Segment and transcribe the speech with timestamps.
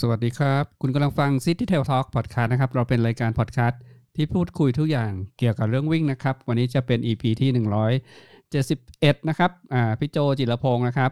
[0.00, 3.80] สวัสดีครับ คุณกำลังฟัง City Trail Talk Podcast นะครับ เราเป็นรายการพอดแคสต์
[4.16, 7.50] ที่พูดคุยทุกอย่างเกี่ยวกับเรื่องวิ่งนะครับ วันนี้จะเป็น EP ที่
[8.38, 11.10] 171 นะครับอ่าพี่โจจิรพงศ์นะครับ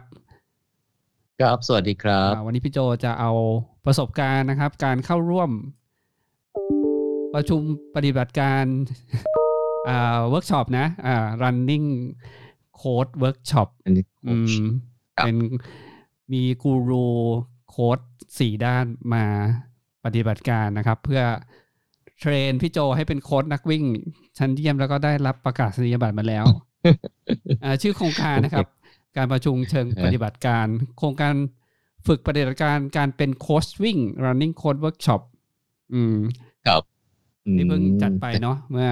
[1.39, 3.31] ครับ สวัสดีครับอ่าวันนี้พี่โจจะเอา
[3.85, 5.49] ประสบการณ์นะครับ การเข้าร่วม
[7.33, 7.61] ประชุม
[7.95, 8.63] ปฏิบัติการ
[9.89, 11.87] อ่าเวิร์กช็อปนะอ่า running
[12.81, 14.63] coach workshop อันนี้อืม
[15.17, 15.37] ครับเป็น
[16.31, 17.07] มีกูรู
[17.69, 17.99] โค้ด
[18.39, 19.25] สี่ด้านมา
[20.05, 21.21] ปฏิบัติการนะครับ เพื่อ
[22.19, 23.83] เทรนพี่โจให้เป็นโค้ดนักวิ่ง
[24.37, 26.45] ชั้นเยี่ยมแล้วก็ได้รับประกาศนียบัตรมาแล้ว
[27.63, 28.67] อ่าชื่อโครงการนะครับ
[29.17, 30.65] การประชุมเชิงปฏิบัติการ
[30.97, 31.33] โครงการ
[32.07, 35.21] ฝึกปฏิบัติการการเป็นโค้ชวิ่ง running code workshop
[35.93, 36.17] อืม
[36.67, 36.81] ครับ
[37.57, 38.89] ที่เพิ่งจัดไปอืมเนาะเมื่อ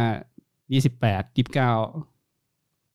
[0.73, 1.72] ยี่สิบแปดยี่สิบเก้า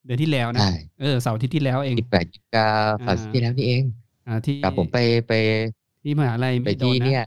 [0.04, 2.72] เดือนที่แล้วนะใช่เออเสาร์อาที่ที่แล้วเองยี่สิบแปดยี่สิบเก้า
[3.02, 3.82] อ่าสัปดาห์ที่แล้วนี่เอง
[4.26, 5.32] อ่าที่ครับผมไปไป
[6.02, 7.24] ที่มหาลัยไปม่โดที่นะเนี่ย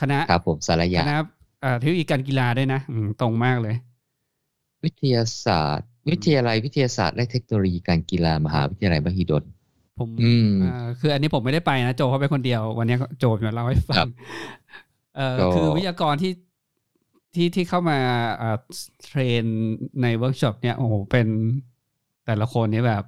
[0.00, 1.18] คณะครับผมสารคยาณะ
[1.64, 3.74] อ่าเทคโนโลยีการกีฬาด้วยนะอืมตรงมากเลย
[4.84, 9.44] วิทยาศาสตร์ วิทยาลัยวิทยาศาสตร์ และเทคโนโลยีการกีฬามหาวิทยาลัยมหิดล
[9.98, 14.08] ผมอืมอ่าคืออันนี้ผมไม่ได้ไปนะโจเขาไปคนเดียว วันนี้โจมาเล่าให้ฟัครังบ
[15.16, 16.32] เออก็คือวิทยากรที่
[17.34, 17.98] ที่ที่เข้ามา
[18.40, 18.56] อ่า
[19.04, 19.44] train
[20.02, 21.26] ในเวิร์กช็อปเนี่ยโอ้โหเป็น
[22.26, 23.04] แต่ละคนนี่แบบ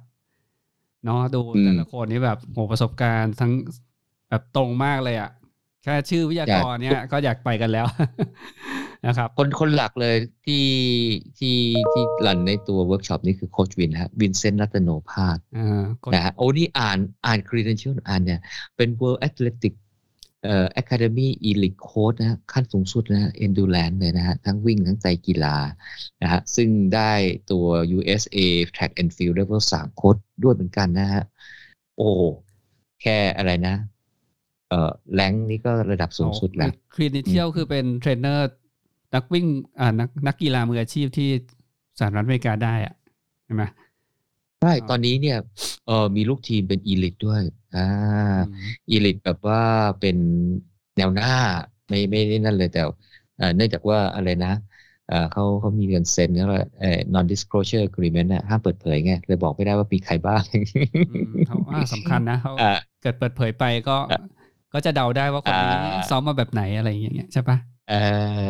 [1.05, 3.51] เนาะดูแต่ละคนนี่แบบโหประสบการณ์ทั้ง
[4.29, 5.31] แบบตรงมากเลยอะ่ะ
[5.83, 7.85] แค่ชื่อวิทยากรเนี่ยก็อยากไปกันแล้ว
[9.07, 10.65] นะครับ คนคนหลักเลยที่
[11.37, 11.57] ที่
[11.93, 18.39] ที่ run ในตัวเวิร์กช็อปนี่คือโค้ชวินฮะวินเซนต์รัตโนภาสอ่าก็นะฮะโอ้นี่อ่านอ่าน credential อ่านเนี่ย
[18.75, 19.73] เป็น World Athletics
[20.43, 25.55] เอ่อ Academy Elite Coach นะฮะขั้นสูงสุดนะฮะ Endurance เลยนะฮะทั้งวิ่งทั้งใจกีฬา
[26.21, 27.11] นะฮะซึ่งได้
[27.51, 27.65] ตัว
[27.97, 28.37] USA
[28.75, 31.23] Track and Field Level 3โค้ดด้วยเหมือนกันนะฮะ
[31.97, 32.09] โอ้
[33.01, 33.75] แค่อะไรนะ
[34.69, 38.49] เอ่อแรงนี่ก็ระดับสูงสุดแล้ว credential คือเป็นเทรนเนอร์
[39.15, 39.45] นักวิ่ง
[39.79, 41.29] อ่านักนักกีฬามืออาชีพที่
[41.99, 42.93] สหรัฐอเมริกาได้อะ
[43.45, 43.63] ใช่ไหม
[44.59, 45.35] ใช่อ่าตอนนี้เนี่ย
[45.85, 47.41] เออมีลูกทีมเป็น Elite ด้วย
[47.73, 47.79] อ่า
[48.35, 48.59] อืม
[48.89, 49.59] อีลิทแบบว่า
[49.99, 50.17] เป็น
[50.97, 51.27] แนวหน้า
[51.89, 52.79] ไม่ไม่ได้นั่นเลยแต่
[53.35, 54.49] เอ่อเนื่องจากว่าอะไรนะ
[55.05, 56.45] เอ่อเขาเขามีเงินเซ็นแล้ว
[56.79, 60.43] เอ่อ non disclosure agreement น่ะห้ามเปิดเผยไงเลยบอกไม่ได้ว่ามีใครบ้าง
[61.05, 62.65] อืมเขาว่าสำคัญนะเขาอ่า
[63.01, 64.17] เกิดเปิดเผยไปก็อะ
[64.73, 67.95] ก็จะเดาได้ว่าคนนี้อ่าซ้อมมาแบบไหนอะไรอย่างเงี้ยใช่ปะเอ่อ
[68.41, 68.45] เอ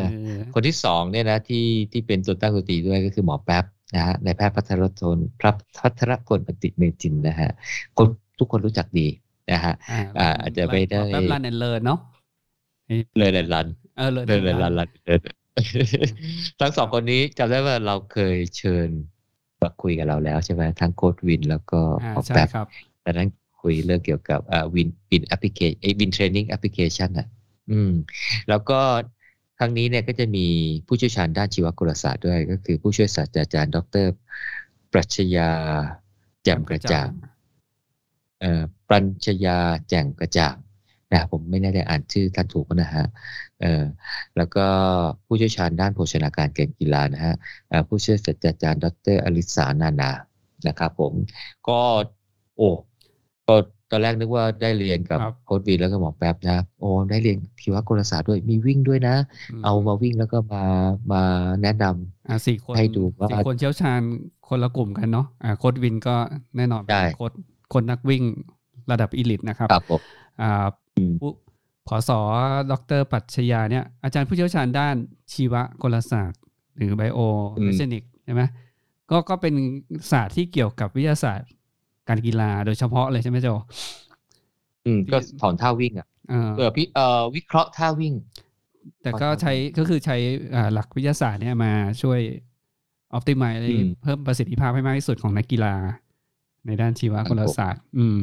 [0.52, 1.58] คนที่สองเนี่ยนะที่
[1.92, 7.50] ที่เป็นตัวตั้งตัวตีด้วยก็คือหมอแป๊บ นะฮะในายแพทย์พัทรพลพระพัทรพลปฏิเมจินนะฮะ
[7.98, 8.08] คน
[8.38, 9.06] ทุกคนรู้จักดี
[9.52, 11.98] นะฮะอ่าอ่าอาจจะไม่ได้แบบรันแอนเลิร์เนาะ
[13.18, 15.18] เลยเลยรันเออเลยเลยเลยรันรันเลย
[16.60, 18.88] ทั้งสองคนนี้จำได้ว่าเราเคยเชิญ
[19.62, 22.66] มาคุยกับเราแล้วใช่ไหมทั้งโค้ดวินแล้วก็อ่าออกใช่แบบครับ
[23.04, 23.28] ตอนนั้น
[23.62, 27.26] คุยเรื่องเกี่ยวกับอ่าวินวินแอปพลิเคชันวินเทรนนิ่งแอปพลิเคชันอะ
[27.70, 27.92] อืม
[28.48, 28.80] แล้วก็
[29.62, 30.46] ครั้งนี้เนี่ยก็จะมี
[30.86, 34.06] ผู้เชี่ยวชาญด้านชีวกลศาสตร์ด้วย ก็คือผู้ช่วยศาสตราจารย์ ดร
[34.92, 35.50] ปรัชญา
[36.42, 37.10] แจ่มกระจ่าง
[38.40, 40.56] เอ่อปรัญชยาแจ่งกระจ่าง
[41.12, 43.06] นะผมไม่แน่ใจอ่านชื่อท่านถูกไหมนะฮะ
[43.60, 43.84] เอ่อ
[44.36, 44.66] แล้วก็
[45.26, 47.34] ผู้เชี่ยวชาญด้านโภชนาการเกมกีฬานะฮะ
[47.68, 50.10] เอ่อผู้ช่วยศาสตราจารย์ ดรอลิสานานา
[50.66, 51.12] นะครับผม
[51.68, 51.80] ก็
[52.56, 52.68] โอ้
[53.46, 53.54] ก็
[53.90, 59.16] ตอนแรกนึกว่าได้เรียนกับครับโค้ดวีแล้วก็หมอแป๊บนะโอ้ได้เรียนชีวกลศาสตร์ด้วยมีวิ่งด้วยนะ
[59.60, 60.64] มเอามาวิ่งแล้วก็มา
[61.12, 61.22] มา
[61.62, 64.00] แนะนำอ่าสี่คนให้ดูว่าสี่คนเชี่ยวชาญ
[64.48, 66.14] คนละกลุ่มกันเนาะอ่าโค้ดวินก็
[66.56, 67.32] แน่นอนได้เป็นโค้ด
[67.72, 68.22] คนนักวิ่ง
[68.90, 70.00] ระดับอีลิตนะครับครับผม
[70.40, 71.30] อ่าอืมผู้
[71.88, 72.20] ผอสอ
[72.70, 74.96] ดรปรัชญาเนี่ยอาจารย์ผู้เชี่ยวชาญด้าน
[75.32, 76.40] ชีวกลศาสตร์
[76.76, 77.18] หรือไบโอ
[77.58, 78.42] อืมเทคนิกใช่ไหม
[79.10, 79.54] ก็ก็เป็น
[80.10, 81.48] ศาสตร์ที่เกี่ยวกับวิทยาศาสตร์
[82.10, 83.48] การกีฬาโดยเฉพาะเลยใช่ไหมโจ
[84.86, 88.14] อืมก็ถอนท่าวิ่งอะเออเออพี่เอ่อวิเคราะห์ท่าวิ่ง
[89.02, 90.16] แต่ก็ใช้ก็คือใช้
[90.54, 91.72] อ่าหลักวิทยาศาสตร์เนี่ยมา
[92.02, 92.20] ช่วย
[93.12, 95.74] ออ t ติ i z อืมเพิ่มประสิทธิภาพให้มากที่สุดของนักกีฬา
[96.66, 98.18] ในด้านชีวกลศาสตร์ อืม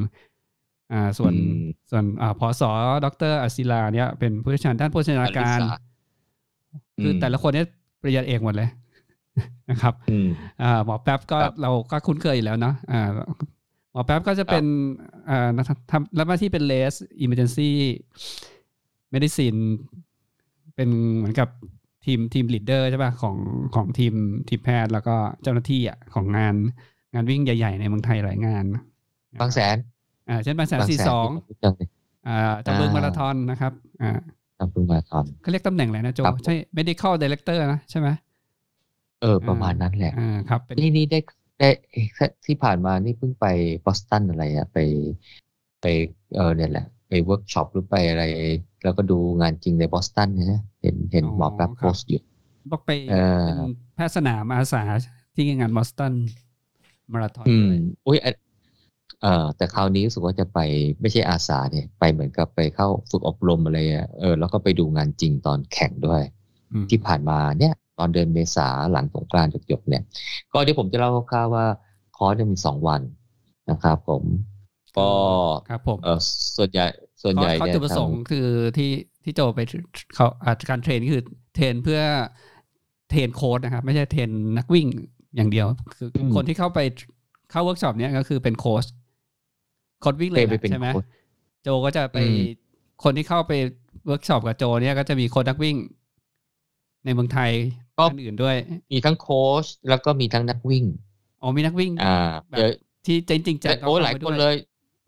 [0.94, 1.62] อ่า ส่วนอืม
[1.92, 2.72] ส่วนอ่าพอสอ
[3.06, 5.70] ดรอัศิลาเนี่ยเป็นผู้เชี่ยวชาญด้านโภชนาการอลิสา
[7.04, 7.68] คืออมแต่ละคนเนี่ย
[8.02, 8.70] ปริญญาเอกหมดเลย
[9.70, 10.28] นะครับอืม
[10.62, 13.02] อ่าหมอแป๊บก็ครับเราก็คุ้นเคยอยู่แล้วเนาะอ่า
[13.98, 14.66] หมอแป๊บก็จะเป็น
[15.30, 15.50] อ่า
[15.92, 19.56] ทำรับหน้าที่เป็น race emergency medicine
[20.76, 21.50] เป็นเหมือนกับ
[22.06, 23.38] ทีม team leader ใช่ป่ะของ
[23.76, 24.14] ของทีม
[24.50, 26.56] ทีมแพทย์แล้วก็เจ้าหน้าที่อะของงาน
[27.14, 28.66] งานวิ่งใหญ่ ๆ ในเมืองไทยหลายงาน
[29.42, 29.78] บางแสน
[30.30, 31.88] อ่าเช่นบางแสนบางแสนสี่สองที่ผมรู้จักเลย
[32.28, 34.12] อ่าจำเริงอ่ามมาราธอนนะครับอ่า
[34.58, 38.08] ทำพึ่งมาทอนเขาเรียกตำแหน่งอะไรนะโจครับใช่ medical director นะใช่ไหม
[39.22, 41.20] เออประมาณนั้นแหละอ่าครับเป็นนี่นี่ได้
[41.60, 41.70] ได้
[42.46, 43.46] ที่ผ่านมานี่เพิ่งไป
[43.86, 44.78] บอสตันอะไรอะไป
[45.82, 45.86] ไป
[46.36, 48.24] เออเนี่ยแหละไปไปเวิร์กช็อปหรือไปอะไร
[48.84, 52.22] แล้วก็ดูงานจริงในบอสตันนะเห็นเห็นหมอแป๊บโพสต์อยู่
[52.72, 54.82] บอกไปเออเป็นแพทย์สนามอาสา
[55.36, 56.14] ที่งานบอสตัน
[57.12, 58.32] มาราธอนอืมเลยอุ้ยอะ
[59.22, 60.60] เอ่อแต่คราวนี้รู้สึกว่าจะไป
[61.02, 66.22] ไม่ใช่อาสาเนี่ย ไปเหมือนกับไปเข้าฝึกอบรมอะไรอะเออแล้วก็ไปดูงานจริงตอนแข่งด้วย
[66.74, 70.04] อืมที่ผ่านมาเนี่ย ตอนเดือนเมษาหลังสงกรานต์จบๆเนี่ย
[70.54, 71.66] ก็เดี๋ยวผมจะเล่าคร่าวๆว่า
[72.18, 73.02] คอร์สเนี่ยมีสองวัน
[73.72, 74.24] นะครับผม
[74.98, 75.10] ก็
[75.70, 76.20] ครับผมเออ
[76.58, 76.86] ส่วนใหญ่
[77.24, 78.48] ส่วนใหญ่เขาเนี่ยจุดประสงค์ทางคือ
[78.78, 78.92] ที่
[79.24, 79.60] ที่โจไป
[80.16, 81.24] เขาอาจการเทรนคือ
[81.56, 82.02] เทรนเพื่อ
[83.10, 84.88] train โค้ชนะครับ ไม่ใช่ train นักวิ่ง
[85.36, 86.80] อย่างเดียว คืออมคนที่เข้าไป
[87.52, 88.86] เข้าเวิร์กช็อปเนี้ยก็คือเป็นโค้ช
[90.02, 91.06] โค้ชวิ่งเลย train ไปแหละเป็นใช่ไหมโค้ช
[91.64, 92.40] โจก็จะไปอืม
[93.04, 93.54] คนที่เข้าไป
[94.06, 95.76] เวิร์กช็อปกับโจเนี่ยก็จะมีโค้ชนักวิ่ง
[97.08, 97.52] ในเมืองไทย
[97.98, 98.56] ก็ท่านอื่นด้วย
[98.92, 100.86] มีทั้งโค้ชแล้วก็มีทั้งนักวิ่ง
[101.42, 102.16] อ๋อมีนักวิ่ง อ่า
[102.50, 102.74] แบบเยอะ
[103.06, 104.56] ที่จริงจริงจังก็โอ้เข้าไปหลายคนด้วเลย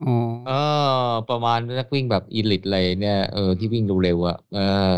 [0.06, 0.16] อ๋อ
[0.48, 0.51] เอ
[1.06, 4.60] อ ประมาณนักวิ่งแบบ elite เลยเนี่ยเออที่วิ่งเร็วๆอะเอ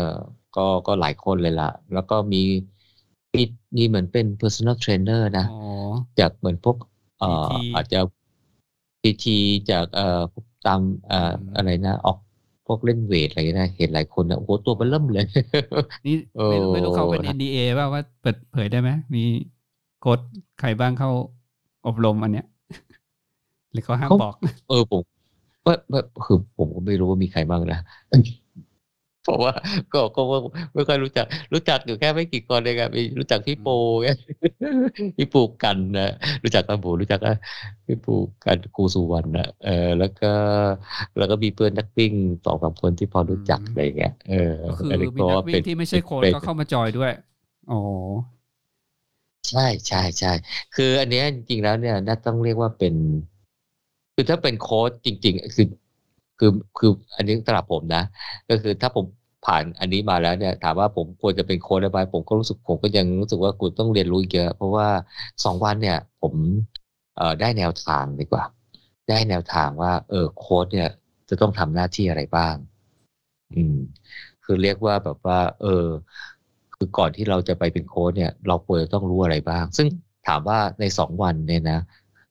[0.56, 2.42] ก็ก็หลายคนเลยล่ะ แล้วก็มี
[3.36, 3.42] มี
[3.76, 5.58] มีเหมือนเป็น personal trainer นะอ๋อ
[6.20, 6.76] จากเหมือนพวก
[7.18, 8.00] เอ่อ PT อาจจะ
[9.02, 9.24] PT
[9.70, 12.18] จากเอ่อพวกตามเอ่ออืมอะไรนะออก
[12.66, 15.26] พวกเล่นเวทอะไรนะเห็นหลายคนนะโอ้โหตัวมันเริ่มเลย
[16.06, 16.16] นี่
[16.48, 19.24] ไม่รู้เออไม่รู้เขาเป็นนะ NDA ป่าว่าเปิดเผยได้ไหมมี
[20.00, 20.20] โค้ด
[20.60, 21.10] ใครบ้างเข้า
[21.86, 22.46] อบรมอันเนี้ย
[23.72, 24.34] หรือเขาห้ามเขาบอก
[24.68, 25.02] เออผม
[25.66, 27.78] ว่าว่าคือผมก็ไม่รู้ว่ามีใครบ้างนะ
[29.24, 29.52] เพราะว่า
[29.92, 30.36] ก็ก็ก็
[30.74, 34.08] ไม่ค่อยรู้จัก รู้จักอยู่แค่ไม่กี่คนเองอะมีรู้จักพี่ปูไง
[35.16, 36.10] พี่ปูกันนะ
[36.44, 37.36] รู้จักกันผมรู้จักนะ
[37.86, 38.14] พี่ปู
[38.44, 40.32] กันครูสุวรรณนะเออแล้วก็
[41.16, 42.12] แล้วก็มีเพื่อนนักวิ่ง
[42.44, 47.12] สองสามคนที่พอรู้จักอืมอะไรเงี้ยเออก็คืออันนี้มีนักวิ่เป็งที่ไม่ใช่โค้ดเป็นก็เข้ามาจอยด้วย
[47.72, 47.80] อ๋อ
[49.50, 50.32] ใช่ใช่ใช่
[50.74, 52.94] คืออันเนี้ยจริงๆแล้วเนี่ยน่าต้องเรียกว่าเป็น
[54.14, 55.66] คือถ้าเป็นโค้ชจริง ๆ คือ
[56.42, 58.02] คือคืออันนี้สำหรับผมนะ
[58.48, 59.04] ก็คือถ้าผม
[59.46, 64.88] ผ่านอันนี้มาแล้วเนี่ยถามว่าผมควรจะเป็นโค้ชได้ไหมผมก็รู้สึกผมก็ยังรู้สึกว่ากูต้องเรียนรู้อีกเยอะ เพราะว่า
[65.44, 66.34] สองวันเนี่ย ผม
[67.16, 68.44] เอ่อได้แนวทางดีกว่า
[69.08, 70.88] ได้แนวทางว่า เออโค้ชเนี่ย
[71.28, 72.54] จะต้องทำหน้าที่อะไรบ้าง
[73.54, 73.76] อืม
[74.44, 75.86] คือเรียกว่าแบบว่า เออ
[76.74, 79.86] คือก่อนที่เราจะไปเป็นโค้ชเนี่ย เราควรจะต้องรู้อะไรบ้าง ซึ่ง
[80.26, 81.80] ถามว่าในสองวันเนี่ยนะ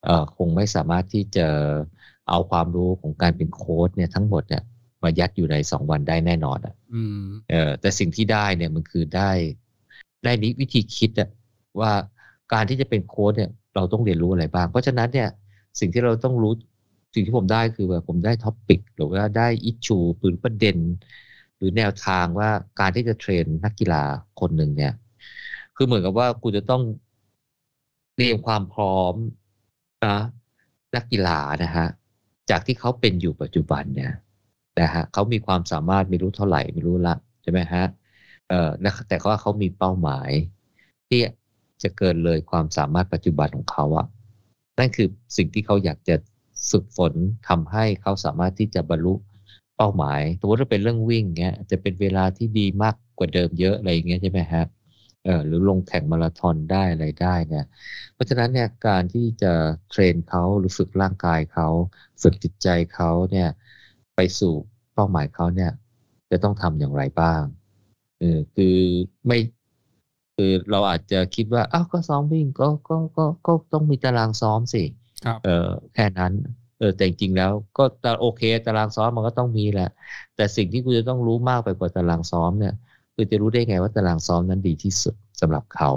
[0.06, 1.48] เอ่อคงไม่สามารถที่จะ
[2.00, 4.64] เอาความรู้ของการเป็นโค้ชเนี่ยทั้งหมดเนี่ย
[5.04, 9.32] มายัดอยู่ในสองวันได้แน่นอนอะอืมเออแต่สิ่งที่ได้เนี่ยมันคือได้
[10.24, 11.30] ได้นิวิธีคิดอะ
[11.80, 11.92] ว่า
[12.54, 15.30] การที่จะเป็นโค้ชเนี่ย เราต้องเรียนรู้อะไรบ้าง เพราะฉะนั้นเนี่ย
[15.80, 16.54] สิ่งที่เราต้องรู้
[17.14, 20.78] สิ่งที่ผมได้คือว่าผมได้ topic หรือว่าได้ issueหรือประเด็น
[21.58, 24.04] หรือแนวทางว่าการที่จะเทรนนักกีฬา
[24.40, 24.94] คนหนึ่งเนี่ย
[25.76, 26.82] คือเหมือนกับว่ากูจะต้อง
[28.16, 29.14] เตรียมความพร้อม
[30.06, 30.18] นะ
[30.96, 31.88] นักกีฬานะฮะ
[32.52, 34.14] จากที่เขาเป็นอยู่ปัจจุบันเนี่ย
[34.82, 37.84] นะฮะเขามีความสามารถไม่รู้เท่าไหร่ไม่รู้ละใช่ไหมฮะ
[38.50, 38.70] เออ
[39.10, 40.30] แต่ว่าเขามีเป้าหมาย
[41.10, 41.20] ที่
[41.84, 44.08] จะเกินเลยความสามารถปัจจุบันของเขาอะ
[44.80, 46.16] นั่นคือสิ่งที่เขาอยากจะ
[46.70, 47.14] ฝึกฝน
[47.50, 49.14] ทำให้เขาสามารถที่จะบรรลุ
[49.78, 54.64] เป้าหมายสมมติว่าเป็นเรื่องวิ่งเงี้ยจะเป็นเวลาที่ดีมากกว่าเดิมเยอะอะไรอย่างเงี้ยใช่ไหมฮะ
[55.46, 57.66] หรือลงแข่งมาราธอนได้อะไรได้เนี่ย
[58.14, 59.54] เพราะฉะนั้นเนี่ยการที่จะ
[59.90, 61.68] เทรนเขาหรือฝึกร่างกายเขา
[62.22, 63.50] ฝึกจิตใจเขาเนี่ย
[64.16, 64.54] ไปสู่
[64.94, 65.72] เป้าหมายเขาเนี่ย
[66.32, 67.44] จะต้องทำอย่างไรบ้าง
[68.20, 68.78] เออคือ
[69.28, 69.40] ไม่
[70.36, 74.84] คือเราอาจจะคิดว่าอ้าวก็ซ้อมวิ่งก็ก็ก็ก็ต้องมีตารางซ้อมสิ
[75.26, 76.34] ครับเออแค่นั้น
[76.80, 79.90] เออแต่จริงๆแล้วก็ตาโอเค ตารางซ้อมมันก็ต้องมีแหละ
[80.36, 82.74] แต่สิ่งที่คุณจะต้องรู้มากไปกว่าตารางซ้อมเนี่ย
[83.16, 85.92] คือจะรู้ได้ไงว่าตารางซ้อมนั้นดีที่สุดสำหรับเขา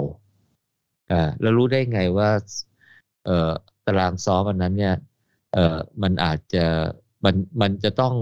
[1.11, 2.29] อ่าแล้วรู้ได้ไงว่า
[3.25, 3.51] เอ่อ
[3.85, 4.95] ตารางซ้อมวันนั้นเนี่ย
[5.53, 6.65] เอ่อมันอาจจะ
[7.25, 8.13] มันมันจะต้อง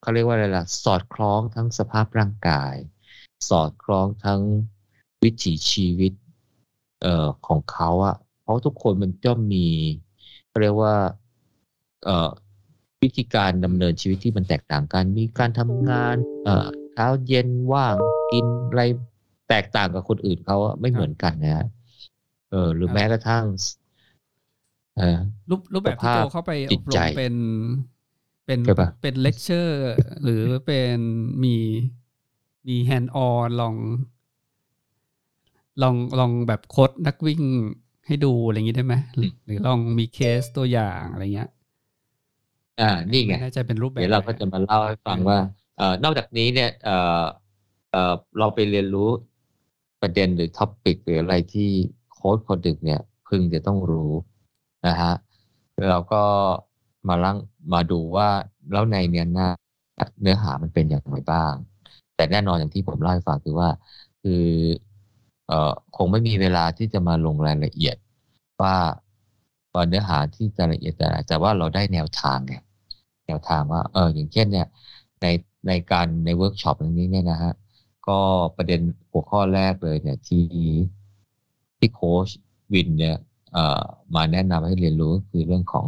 [0.00, 2.74] เขาเรียกว่าอะไรล่ะสอดคล้องทั้งสภาพร่างกาย
[3.48, 4.40] สอดคล้องทั้ง
[5.22, 6.12] วิถีชีวิต
[7.02, 9.66] เอ่อของเขาอะเพราะทุกคนมันจะมี
[10.48, 10.94] เขาเรียกว่า
[12.04, 12.30] เอ่อ
[13.02, 17.96] วิธีการดำเนินชีวิตที่มันแตกต่างกัน มีการทำงานเอ่อ เช้าเย็นว่าง
[18.32, 18.82] กินอะไร
[19.48, 21.66] แตกต่างกับคนอื่นเขาอะไม่เหมือนกันนะฮะ
[22.50, 23.44] เออ หรือแม้กระทั่ง
[24.96, 25.18] เออ
[25.50, 27.34] รูปรูปแบบที่สภาพโจเข้าไปอจิตบรใจมเป็น
[28.46, 29.78] เป็นใช่ปะเป็นเลคเชอร์
[30.22, 30.98] หรือเป็น
[31.44, 31.56] มี
[32.68, 33.74] มี hands-on ลอง
[35.82, 37.42] ลองลองแบบโค้ชนักวิ่ง
[38.06, 41.50] ให้ดูอะไรอย่างนี้ได้ไหมหรือหรือลองมีเคสตัวอย่างอะไรเงี้ย
[42.80, 45.44] อ่า นี่ไงม่แน่ใจเป็นรูปแบบเดี๋ยวเราก็ไหนจะมาเล่าให้ฟังว่าเอ่อ
[46.04, 49.10] นอกจากนี้เนี่ยเเเราไปเรียนรู้
[50.02, 51.70] ประเด็นหรือ topic หรืออะไรที่
[52.14, 54.12] โค้ชคนนึงเนี่ยพึงจะต้องรู้
[54.86, 55.12] นะฮะ
[55.76, 56.22] แล้วเราก็
[57.08, 57.36] มาลัง
[57.72, 58.28] มาดูว่า
[58.72, 59.50] แล้วในเนี้ยนะ
[60.20, 61.52] เนื้อหามันเป็นอย่างไรบ้าง
[62.16, 63.68] แต่แน่นอนอย่างที่ผมเล่าให้ฟังคือว่า
[64.22, 64.44] คือ
[65.48, 67.96] เอ่อคงไม่มีเวลาที่จะมาลงรายละเอียด
[68.62, 68.76] ว่า
[69.74, 72.54] ว่าเนื้อหาที่จะละเอียดแต่แต่ว่าเราได้แนวทางไง
[73.26, 74.66] แนวทางว่า เอออย่างเช่นเนี่ย
[75.22, 75.26] ใน
[75.66, 77.52] ในการในเวิร์กช็อปนี้เนี่ยนะฮะ
[78.08, 78.18] ก็
[78.56, 78.80] ประเด็น
[79.10, 80.44] หัวข้อแรกเลยเนี่ยที่
[81.78, 82.28] ที่โค้ช
[82.72, 83.16] วินเนี่ย
[83.52, 83.82] เอ่อ
[84.14, 85.86] มาแนะนำให้เรียนรู้ก็คือเรื่องของ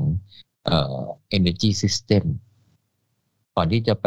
[0.65, 1.01] เอ่อ
[1.37, 2.25] energy system
[3.55, 4.07] ก่อนที่จะไป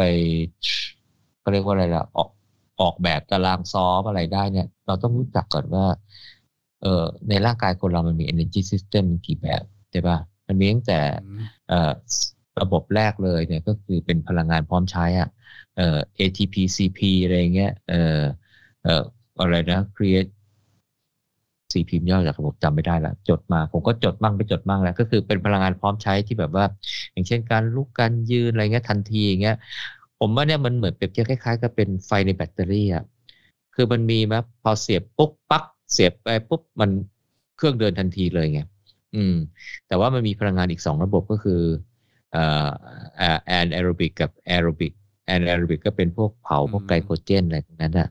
[1.40, 2.30] เขาเรียกว่าอะไรล่ะออก
[2.80, 5.86] ออกแบบตารางซ้อมอะไรได้เนี่ย เราต้องรู้จักก่อนว่า
[6.82, 11.00] เอ่อในร่างกายคนเรามันมี energy system กี่แบบใช่ปะมันมีตั้งแต่
[11.68, 11.92] เอ่อ
[12.60, 15.28] ระบบแรกเลยเนี่ยก็คือเป็นพลังงานพร้อมใช้อะ
[15.76, 18.22] เอ่อ ATP CP อะไรเงี้ยเอ่อ
[18.82, 19.02] เอ่อ
[19.40, 20.30] อะไรนะ creatine
[21.72, 26.64] CP ย่อจากระบบจำไม่ได้ละจดมา ผมก็จดมั่งไปจดมั่งแล้ว ก็คือเป็นพลังงานพร้อมใช้ที่แบบว่า
[27.12, 29.56] อย่างเช่นการลุกการยืนอะไรเงี้ยทันทีอย่างเงี้ย
[30.18, 33.04] ผมว่าเนี่ยมันเหมือนเปรียบเทียบคล้ายๆกับเป็นไฟในแบตเตอรี่อะ
[33.74, 36.90] คือมันมีไหมพอเสียบปุ๊บปั๊บเสียบไปปุ๊บมัน
[37.56, 38.60] เครื่องเดินทันทีเลยไง
[39.14, 39.34] อืม
[39.86, 41.60] แต่ว่ามันมีพลังงานอีกสองระบบก็คือ
[42.34, 44.92] anaerobic กับแอโรบิก
[45.26, 48.08] anaerobic ก็เป็นพวกเผาพวกไกลโคเจนอะไรพวกนั้นอะ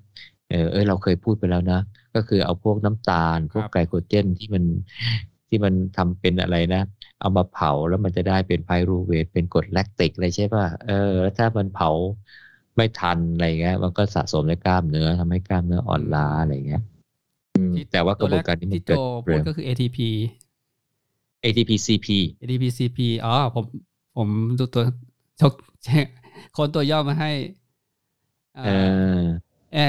[0.50, 1.80] เออเออเราเคยพูดไปแล้วนะ
[2.16, 4.64] ก็คือเอาพวกน้ำตาล พวกไกลโคเจนที่มัน
[5.48, 6.82] ที่มันทำเป็นอะไรนะ
[7.20, 11.90] เอามาเผาแล้วมันจะได้เป็น pyruvate เป็นกรดแลคติกอะไรใช่ป่ะเออแล้วถ้ามันเผา
[12.76, 16.82] ไม่ทันอะไรเงี้ย มันก็สะสมในกล้ามเนื้อทำให้กล้ามเนื้ออ่อนล้าอะไรเงี้ย
[17.92, 19.98] แต่ว่ากระบวนการนี้มันเกิดเร็วก็คือ ATP
[21.44, 22.08] ATP CP
[22.42, 23.64] ATP CP อ๋อผม
[24.16, 24.28] ผม
[24.60, 24.84] ดูตัว
[25.42, 25.54] ชก
[26.58, 27.32] คนตัวย่อมาให้
[28.58, 28.70] เอ
[29.20, 29.84] อ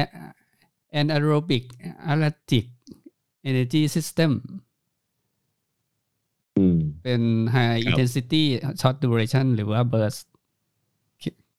[1.01, 1.65] anaerobic
[2.11, 2.67] allergic
[3.49, 4.33] energy system
[7.03, 7.21] เป็น
[7.55, 8.43] high intensity
[8.81, 10.23] short duration หรือว่า burst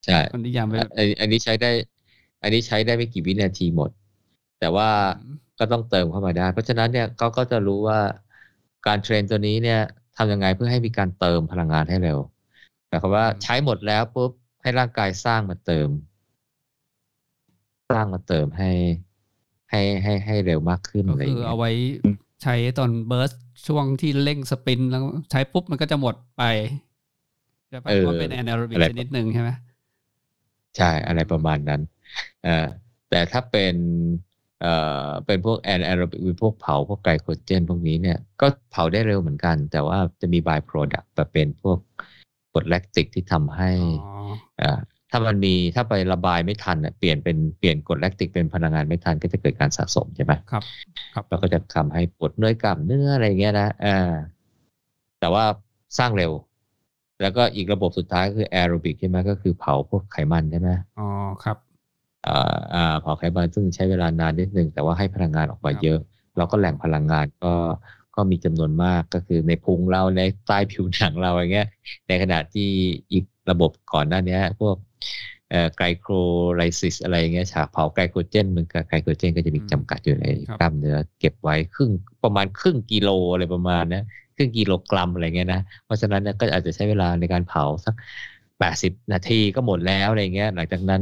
[0.05, 0.73] ใช่อันนี้ยามไป
[1.21, 1.71] อันนี้ใช้ได้
[2.43, 3.89] อันนี้ใช้ได้ไม่กี่วินาทีหมด
[4.59, 4.89] แต่ว่า
[5.59, 7.99] ก็ต้องเติมเข้ามาได้ เพราะฉะนั้นเนี่ยก็ก็จะรู้ว่า
[8.87, 9.79] การ train ตัวนี้เนี่ย
[10.17, 12.19] ทำยังไงเพื่อให้มีการเติมพลังงานให้เร็ว
[12.91, 14.31] แต่คำว่าใช้หมดแล้วปุ๊บ
[14.61, 15.89] ให้ร่างกายสร้างมาเติม
[17.91, 18.71] สร้างมาเติมให้
[19.69, 21.71] ให้ให้ให้เร็วมากขึ้นอะไรอย่างเงี้ยก็คือเอาไว้
[22.43, 23.31] ใช้ตอน burst
[23.67, 26.43] ช่วงที่เร่ง sprint แล้วใช้ปุ๊บมันก็จะหมดไป
[27.71, 29.49] จะแปลว่าเป็น anaerobic ชนิดหนึ่งใช่ไหม
[30.77, 31.81] ใช่ อะไรประมาณนั้น
[32.43, 32.67] เอ่อ
[33.09, 33.75] แต่ถ้าเป็น
[34.61, 34.73] เอ่
[35.05, 41.77] อเป็นพวก anaerobic พวกเผาพวกไกลโคเจนพวกนี้เนี่ย ก็เผาได้เร็วเหมือนกัน แต่ว่าจะมี byproduct แบบเป็นพวก
[42.53, 43.71] กรดแลคติกที่ทำให้
[44.61, 44.79] อ่า
[45.11, 50.63] ถ้ามันมีถ้าไประบายไม่ทันเปลี่ยนเป็นเปลี่ยนกรดแลคติกเป็นพลังงานไม่ทันก็จะเกิดการสะสมใช่ไหมครับ
[51.13, 54.13] ครับแล้วก็จะทำให้ปวดเนื้อกล้ามเนื้ออะไรเงี้ยนะอ่า
[55.19, 55.43] แต่ว่า
[55.97, 56.31] สร้างเร็ว
[57.21, 61.07] แล้วก็อีกระบบสุดท้ายคือแอโรบิกใช่ไหมก็คือเผาพวกไขมันใช่ไหมอ๋อ
[61.43, 61.57] ครับ
[62.27, 65.99] อ่าอ่าเผาไขมันซึ่งใช้เวลานานนิดนึงแต่ว่าให้พลังงานออกมาเยอะ
[66.37, 67.53] แล้วก็แหล่งพลังงานก็
[68.15, 71.67] ก็มีจำนวนมากก็คือในพุงเราในใต้ผิวหนังเราอย่างเงี้ย
[72.07, 72.69] ในขณะที่
[73.11, 74.75] อีกระบบก่อนหน้านี้พวก
[75.77, 76.11] ไกลโคร
[76.55, 80.25] ไลซิสอะไรเงี้ยฉากเผาไกลโคเจนมันกับไกลโคเจนก็จะมีจำกัดอยู่ใน
[80.59, 81.91] กล้ามเนื้อเก็บไว้ครึ่ง
[82.23, 84.03] ประมาณครึ่งกิโลอะไรประมาณนะ
[84.35, 87.93] ครึ่งกิโลกรัมอะไรเงี้ยนะเพราะฉะนั้นก็อาจจะใช้เวลาในการเผาสัก
[88.59, 91.01] แปดสิบนาทีก็หมดแล้วอะไรเงี้ย หลังจากนั้น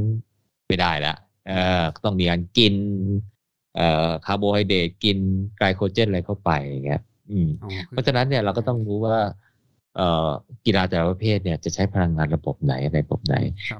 [0.68, 1.14] ไม่ได้ละ
[1.48, 2.74] เออต้องมีการกิน
[3.76, 5.18] เอ่อคาร์โบไฮเดรตกิน
[5.58, 7.50] ไกลโคเจนอะไรเข้าไปอย่างเงี้ยอืม
[7.90, 9.18] เพราะฉะนั้นเนี่ยเราก็ต้องรู้ว่า
[9.96, 10.30] เอ่อ
[10.66, 13.36] กีฬาแต่ละประเภทเนี่ยจะใช้พลังงานระบบไหนระบบไหน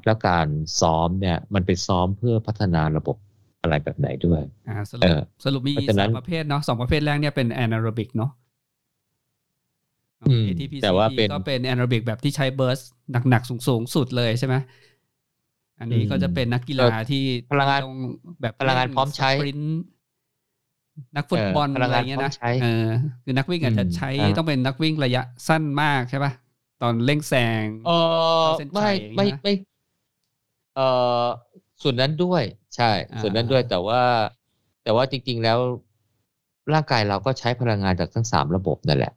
[0.06, 0.48] แล้วการ
[0.82, 3.18] ซ้อมเนี่ยมันไปซ้อมเพื่อพัฒนาระบบ
[3.62, 5.14] อะไรแบบไหนด้วยอ่าสรุป
[5.46, 8.32] สรุปมีสองประเภทเนาะสองประเภทแรกเนี่ยเป็น anaerobic เนาะ
[10.48, 12.80] ATPC แต่ว่าเป็นก็เป็น anaerobic แบบที่ใช้ burst
[13.30, 14.56] หนักๆสูงๆสุดเลยใช่ไหม
[15.80, 17.82] อันนี้ก็จะเป็นนักกีฬาที่พลังงาน
[18.42, 19.30] แบบพลังงานพร้อมใช้
[21.16, 22.32] นักฟุตบอลอะไรเงี้ยนะ
[22.62, 22.88] เออ
[23.24, 26.32] คือนักวิ่งอาจจะใช้ต้องเป็นนักวิ่งระยะสั้นมากใช่ป่ะ
[26.82, 27.34] ตอนเร่งแซ
[27.64, 27.92] งเอ
[28.42, 29.54] อไม่ไม่ไม่
[30.76, 30.80] เอ
[31.24, 31.26] อ
[31.82, 32.44] ส่วนนั้นด้วย
[32.76, 34.02] ใช่ ส่วนนั้นด้วยแต่ว่า
[34.84, 35.60] แต่ว่าจริง ๆ แล้ว
[36.74, 39.14] ร่างกายเราก็ใช้พลังงานจากทั้งสามระบบนั่นแหละ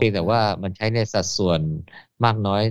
[0.00, 1.60] เพียงแต่ว่ามันใช้ในสัดส่วน
[2.24, 2.62] มากน้อย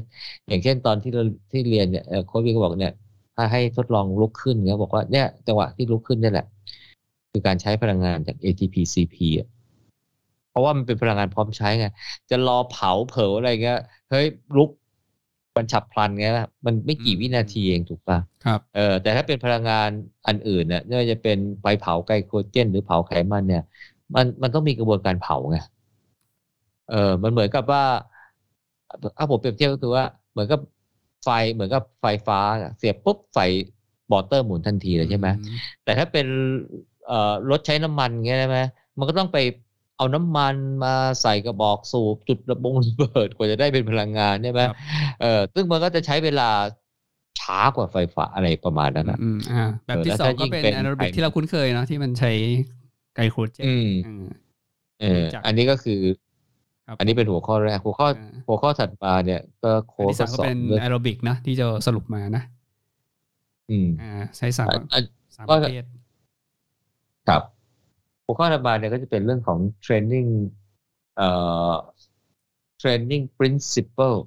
[0.48, 2.94] อย่างเช่นตอนที่เราที่เรียนเนี่ยโค้ชวีก็บอกเนี่ย
[3.42, 6.48] ถ้าให้ทดลองลุกขึ้นเนี่ยบอกว่าเนี่ยจังหวะที่ลุกขึ้นนี่แหละ
[7.32, 9.48] คือการใช้พลังงานจาก ATP CP อะ
[10.50, 11.88] เพราะว่ามันเป็นพลังงานพร้อมใช้ไง
[12.30, 13.80] จะรอเผาเผาอะไรเงี้ย
[14.10, 14.26] เฮ้ย
[14.58, 14.70] ลุก
[15.56, 16.26] มันฉับพลันไง
[16.66, 19.90] มันไม่กี่วินาทีเองถูกปะครับเออแต่ถ้าเป็นพลังงาน
[20.28, 23.64] อันอื่นเนี่ยไม่ว่าจะเป็นไฟเผาไกลโคเจน หรือเผาไขมันเนี่ย
[24.16, 25.58] มันมันต้องมีกระบวนการเผาไง
[26.90, 27.84] เออมันเหมือนกับว่า
[29.18, 30.60] ถ้าผมเปรียบเทียบก็คือว่า เหมือนกับ
[31.24, 32.40] ไฟเหมือนกับไฟฟ้า
[32.78, 33.38] เสียบปุ๊บไฟ
[34.12, 35.28] บอเตอร์หมุนทันทีเลยใช่ไหม
[35.84, 36.28] แต่ถ้าเป็น
[37.08, 38.60] เอ่อรถใช้น้ำมันเงี้ยใช่ไหม
[38.98, 39.38] มันก็ต้องไป
[39.98, 44.62] เอาน้ำมันมาใส่กระบอกสูบจุดระบงระเบิดกว่าจะได้เป็นพลังงานใช่ไหม
[45.22, 46.50] เออซึ่งมันก็จะใช้เวลา
[47.42, 52.32] ช้ากว่าไฟฟ้าอะไรประมาณนั้นนะอืมอ่าแบบที่สองก็เป็น anaerobic ที่เราคุ้นเคยเนาะที่มันใช้
[53.16, 53.90] ไกลโคเจนอืม
[55.02, 56.00] เอออันนี้ก็คือ
[56.98, 58.08] อันนี้เป็นหัวข้อแรกหัวข้อ
[58.48, 62.44] หัวข้อถัดมาเนี่ยก็โค้ชสรุปเป็นแอโรบิกนะที่จะสรุปมานะ
[63.70, 64.68] อืมอ่าใช้สาม
[65.36, 65.84] สามประเภท
[67.28, 67.42] ครับ
[68.26, 70.30] หัวข้อถัดมาเนี่ยก็จะเป็นเรื่องของ training
[71.18, 71.30] เอ่
[71.72, 71.74] อ
[72.82, 74.18] training principle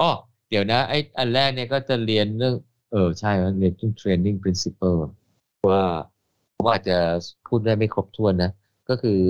[0.00, 0.10] อ๋อ
[0.50, 2.54] เดี๋ยวนะไอ้อันแรกเนี่ยก็จะเรียนเรื่อง
[2.92, 4.98] เออใช่เรียนเรื่อง training principle
[5.70, 5.84] ว่า
[6.66, 6.98] ว่าจะ
[7.48, 8.50] พูดได้ไม่ครบถ้วนนะ
[8.88, 9.20] ก็คือ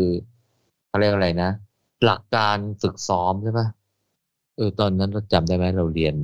[0.88, 1.50] เขาเรียกอะไรนะ
[2.04, 3.66] หลักการฝึกซ้อมใช่ปะ
[4.56, 6.14] เออตอนนั้นเราจำได้ไหมเราเรียน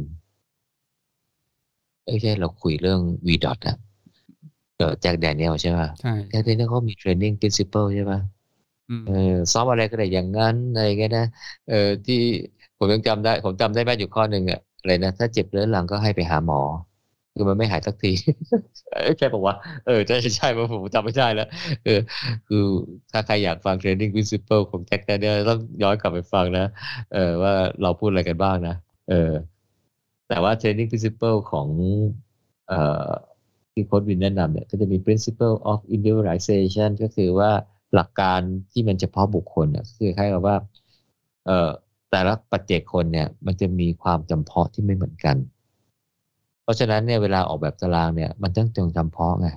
[2.05, 3.77] เออใช่เราคุยเรื่อง v dot อะ
[4.77, 8.21] เออแจ็คแดเนียลใช่ป่ะใช่แจ็คแดเนียลเขามี training principle ใช่ป่ะ
[9.07, 11.27] เออซ้อมอะไรก็ได้อย่างนั้นอะไรเงี้ยนะ
[11.69, 12.21] เออที่
[12.79, 16.61] ผมยังจำได้ ผมจำได้แม่อยู่ข้อหนึ่งอะอะไรนะ ถ้าเจ็บเรื้อรังก็ให้ไปหาหมอ
[17.41, 18.13] คือมันไม่หายสักที
[19.19, 19.55] ใช่ปะวะ
[19.87, 21.49] เออใช่ใช่ป่ะผมจำไม่ได้แล้ว
[21.85, 22.01] เออ
[22.47, 22.65] คือ
[23.13, 26.67] ถ้าใครอยากฟัง training principle ของแจ็คแดเนียลต้องย้อนกลับไปฟังนะ
[27.13, 28.75] เออว่าเราพูดอะไรกันบ้างนะ
[29.11, 29.33] เออ
[30.29, 31.69] แต่ว่า training principle ของ
[32.69, 33.09] เอ่อ
[33.73, 37.51] ที่โค้ดวินแนะนำเนี่ยก็จะมี principle of individualization ก็คือว่า
[37.95, 38.41] หลักการ
[38.73, 40.57] ที่มันเฉพาะบุคคลเนี่ยคือคล้ายกับว่า
[41.47, 41.71] เอ่อ
[42.11, 45.37] แต่ละปัจเจกคนเนี่ย มันจะมีความจำเพาะที่ไม่เหมือนกัน
[46.71, 49.49] ราะฉะนั้นเนี่ยเวลาออกแบบตารางเนี่ยมันต้องจงจำเพาะไง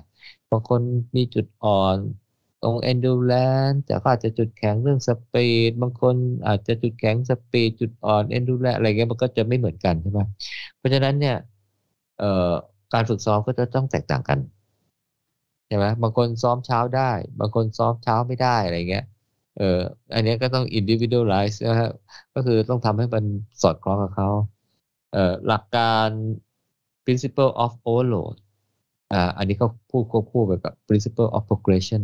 [0.50, 0.80] บางคน
[1.16, 1.96] มีจุดอ่อน
[2.62, 10.20] ตรง endurance แต่ก็อาจจะจุดแข็งเรื่องสปีดบางคนอาจจะจุดแข็งสปีดจุดอ่อน endurance อะไรเงี้ยมันก็จะไม่เหมือนกันใช่ไหม
[10.76, 11.36] เพราะฉะนั้นเนี่ย
[12.18, 12.52] เอ่อ
[12.92, 14.38] การฝึกซ้อมก็จะต้องแตกต่างกัน
[15.66, 19.04] ใช่ไหมบางคนซ้อมเช้าได้ บางคนซ้อมเช้าไม่ได้อะไรเงี้ย
[19.56, 19.62] เออ
[20.14, 21.90] อันนี้ก็ต้อง individualize นะครับ
[22.34, 23.24] ก็คือต้องทำให้มัน
[23.62, 24.28] สอดคล้องกับเขา
[25.12, 26.08] เอ่อหลักการ
[27.04, 28.36] principle of overload
[29.12, 32.02] อ่าอันนี้ก็พูดควบคู่ไปกับ principle of progression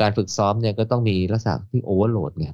[0.00, 2.48] การฝึกซ้อมเนี่ยก็ต้องมีลักษณะที่ overload ไง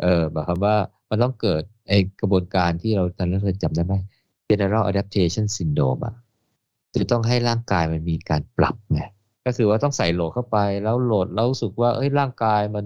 [0.00, 0.76] เออหมายความว่า
[1.10, 3.94] มันต้องเกิดไอกระบวนการที่เราตอนนั้นเราจำได้ไหม
[4.50, 6.14] general adaptation syndrome อะ
[6.92, 9.02] คือต้องให้ร่างกายมันมีการปรับไง
[9.46, 12.84] ก็คือว่าต้องใส่โหลดเข้าไปแล้วโหลดแล้วรู้สึกว่าเอ้ยร่างกายมัน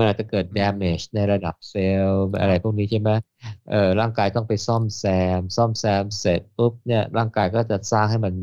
[0.00, 3.10] มันอาจจะเกิด damage ในระดับเซลล์อะไรพวกนี้ใช่ไหม
[3.70, 5.04] เออร่างกายต้องไปซ่อมแซ
[5.38, 8.34] ม ซ่อมแซมเสร็จปุ๊บเนี่ยร่างกายก็จะสร้างให้มัน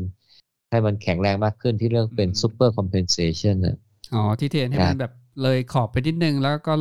[0.70, 3.76] ให้มันแข็งแรงมากขึ้นที่เรื่องเป็น super compensation อะ
[4.14, 6.72] อ๋อ ที่เทนให้มันแบบเลยขอบไปนิดนึง แล้วก็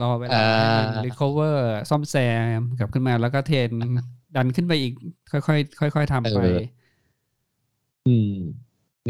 [0.00, 1.56] รอเวลาให้มัน recover
[1.90, 2.16] ซ่อมแซ
[2.56, 3.70] มกลับขึ้นมาแล้วก็เทน
[4.36, 4.92] ดันขึ้นไปอีก
[5.30, 6.40] ค่อยๆค่อยๆทำไป
[8.06, 8.30] อืม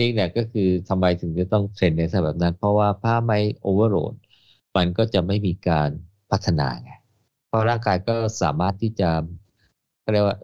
[0.01, 4.15] นี่แหละก็คือทำไมถึงจะต้องเทรนในสแบบนั้น เพราะว่าถ้าไม่โอเวอร์โหลด
[4.77, 5.91] มันก็จะไม่มีการ
[6.31, 6.91] พัฒนาไง
[7.49, 9.11] เพราะร่างกายก็สามารถที่จะ
[10.13, 10.37] เรียกว่า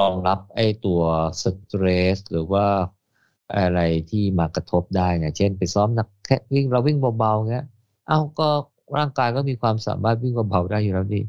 [0.00, 1.00] รองรับไอ้ตัว
[1.42, 1.84] สตร
[2.16, 2.66] สหรือว่า
[3.56, 3.80] อะไร
[4.10, 7.64] ที่มากระทบได้ไงเช่น ไปซ้อมนักแค่วิ่งเราวิ่งเบาๆเงี้ย
[8.06, 8.48] เอ้าก็
[8.96, 11.22] ร่างกายก็มีความสามารถวิ่งเบาๆได้อยู่แล้วนี่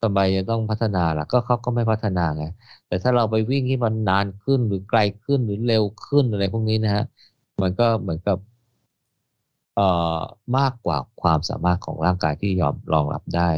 [0.00, 2.42] ทำไมจะต้องพัฒนาล่ะ ก็เขาก็ไม่พัฒนาไง
[2.86, 7.02] แต่ถ้าเราไปวิ่งที่มันนานขึ้นหรือไกลขึ้นหรือเร็วขึ้นอะไรพวกนี้นะฮะ
[7.62, 8.36] มันก็เหมือนกับ
[10.58, 13.50] มากกว่าความสามารถของร่างกายที่ยอมรองรับได้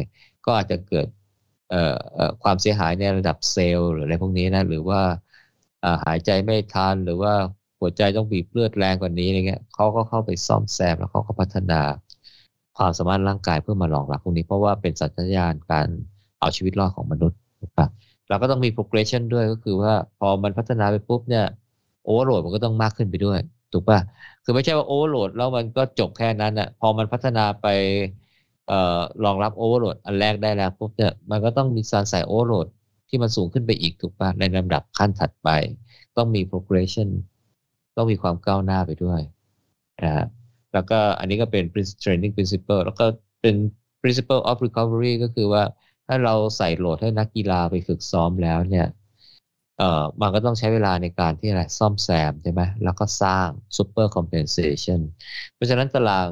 [0.44, 1.06] ก็อาจจะเกิด
[1.70, 1.96] เอ่อ
[2.42, 5.00] ความเสียหายในระดับเซลล์หรืออะไรพวกนี้นะหรือว่า
[6.04, 7.32] หายใจไม่ทันหรือว่า
[7.80, 11.80] หัวใจต้องบีบเลือดแรงกว่านี้อะไรเงี้ยเขาก็เข้าไปซ่อมแซมแล้วเขาก็พัฒนา
[12.76, 15.86] ความสามารถร่างกายเพื่อมารองรับพวกนี้ เพราะว่าเป็นสัญญาณการ
[16.40, 17.86] เอาชีวิตรอดของมนุษย์ถูกปะ
[18.28, 21.44] เราก็ต้องมี progression ด้วยก็คือว่าพอมันพัฒนาไปปุ๊บเนี่ย
[22.06, 23.38] overload มันก็ต้องมากขึ้นไปด้วย
[23.72, 23.98] ถูกปะ
[24.48, 27.66] คือไม่ใช่ว่า overload แล้วมันก็จบแค่นั้นอะพอมันพัฒนาไป
[28.66, 32.66] เอ่อรองรับ overload อันแรกได้แล้วปุ๊บเนี่ยมันก็ต้องมีการใส่ overload
[33.08, 35.48] ที่มันสูงขึ้นไปอีกถูกปะในลำดับขั้นถัดไป
[36.16, 37.08] ต้องมี progression
[37.96, 39.20] ต้องมีความก้าวหน้าไปด้วย
[40.02, 40.26] นะฮะ
[40.72, 41.64] แล้วก็อันนี้ก็เป็น
[42.02, 43.06] training principle แล้วก็
[43.42, 43.54] เป็น
[44.02, 45.62] principle of recovery ก็คือว่า
[46.06, 48.86] ถ้าเราใส่โหลดให้นักกีฬาไปฝึกซ้อมแล้วเนี่ย
[49.78, 55.00] เอ่อมันก็ต้องใช้เวลาในการที่อะไรซ่อมแซมใช่ไหมแล้วก็สร้าง super compensation
[55.54, 56.28] เพราะฉะนั้นตาราง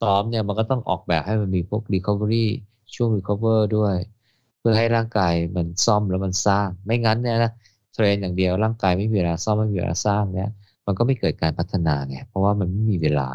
[0.00, 2.46] ซ้อมเนี่ยมันก็ต้องออกแบบให้มันมีพวก recovery
[2.94, 3.96] ช่วง recover ด้วย
[4.58, 7.52] เพื่อให้ร่างกายมันซ่อมแล้วมันสร้าง ไม่งั้นเนี่ยนะ
[7.94, 10.50] เทรนอย่างเดียวร่างกายไม่มีเวลาซ่อมไม่มีเวลาสร้างเนี่ย
[10.86, 13.28] มันก็ไม่เกิดการพัฒนาไงเพราะว่ามันไม่มีเวลา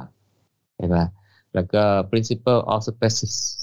[0.78, 0.98] ใช่ไหม
[1.56, 2.82] แล้วก็ principle of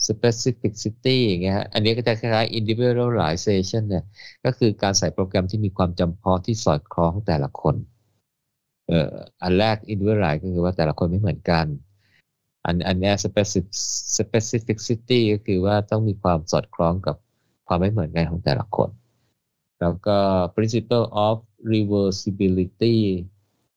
[0.08, 4.04] specificity อย่างเงี้ยอันนี้ก็จะคล้ายๆ individualization เนี่ย
[4.44, 7.76] ก็คือการใส่โปรแกรมที่มีความจำเพาะที่สอดคล้องแต่ละคน
[8.88, 11.66] เอ่ออันแรก individualize ก็คือว่าแต่ละคนไม่เหมือนกัน
[12.66, 13.66] อันอันนี้ specific
[14.18, 17.16] specificity ก็คือว่าต้องมีความสอดคล้องกับ
[17.66, 18.90] ความไม่เหมือนกันของแต่ละคน
[19.80, 20.18] แล้วก็
[20.56, 21.36] principle of
[21.72, 22.96] reversibility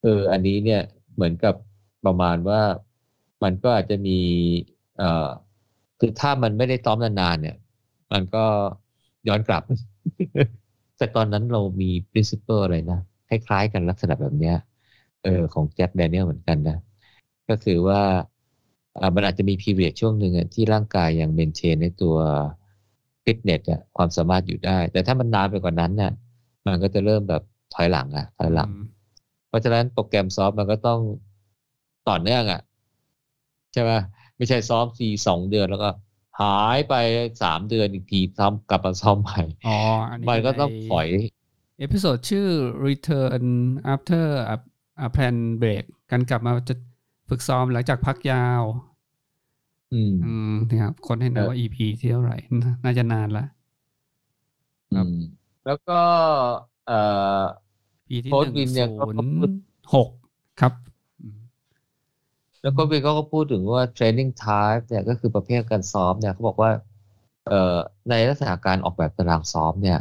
[0.01, 0.81] เอออันนี้เนี่ย
[1.13, 1.55] เหมือนกับ
[2.05, 2.61] ประมาณว่า
[3.43, 4.17] มันก็อาจจะมี
[4.97, 5.29] เอ่อ
[5.99, 7.55] คือถ้ามันไม่ได้ซ้อมนานๆเนี่ย
[8.11, 8.45] มันก็
[9.27, 9.63] ย้อนกลับ
[10.97, 14.55] แต่ตอนนั้นเรามี principle อะไรนะ คล้ายๆกันลักษณะแบบเนี้ย
[15.23, 16.77] เออของแจ็คแดเนียลเหมือนกันนะ
[17.49, 18.01] ก็คือว่า
[18.99, 22.15] อ่ามันอาจจะมี period ช่วงหนึ่งอะที่ร่างกายยังเมนเทนในตัว
[23.23, 26.11] ฟิตเนสอะความสามารถอยู่ได้ แต่ถ้ามันนานไปกว่านั้นเนี่ย
[26.67, 28.71] มันก็จะเริ่มแบบถอยหลังอะถอยหลัง
[29.47, 30.99] เพราะฉะนั้นโปรแกรมซ้อมมันก็ต้อง
[32.09, 33.91] ต่อเนื่องอะใช่ไหม
[34.37, 35.89] ไม่ใช่ซ้อมทีสองเดือนแล้วก็
[36.41, 36.93] หายไป
[37.43, 39.77] สามเดือนอีกทีทำกลับมาซ้อมใหม่อ๋อ
[40.09, 41.07] อันนี้มันก็ต้องถอย
[41.79, 42.47] เอพิโซดชื่อ
[42.87, 43.45] Return
[43.93, 44.55] After a,
[45.05, 46.75] a Plan Break การกลับมาจะ
[47.29, 48.63] ฝึกซ้อมหลังจากพักยาว
[49.93, 53.45] อืมอืมนะครับคนให้นะว่า EP ที่เท่าไหร่ น่าน่าจะนานละ
[54.95, 55.21] ครับอืม
[55.65, 55.99] แล้วก็
[56.87, 56.99] เอ่
[57.41, 57.43] อ
[58.09, 59.59] ปีที่โค้หชวินึ่นงเนี่ยศูก็นพูดย์
[59.93, 60.09] หก
[60.59, 60.86] ครับอืม
[62.67, 66.71] แล้วก็วินเขาก็พูดถึงว่า training type เนี่ยก็คือประเภทการซ้อมเนี่ยเขาบอกว่า
[67.47, 67.77] เอ่อ
[68.09, 69.99] ในลักษณะการออกแบบตารางซ้อมเนี่ย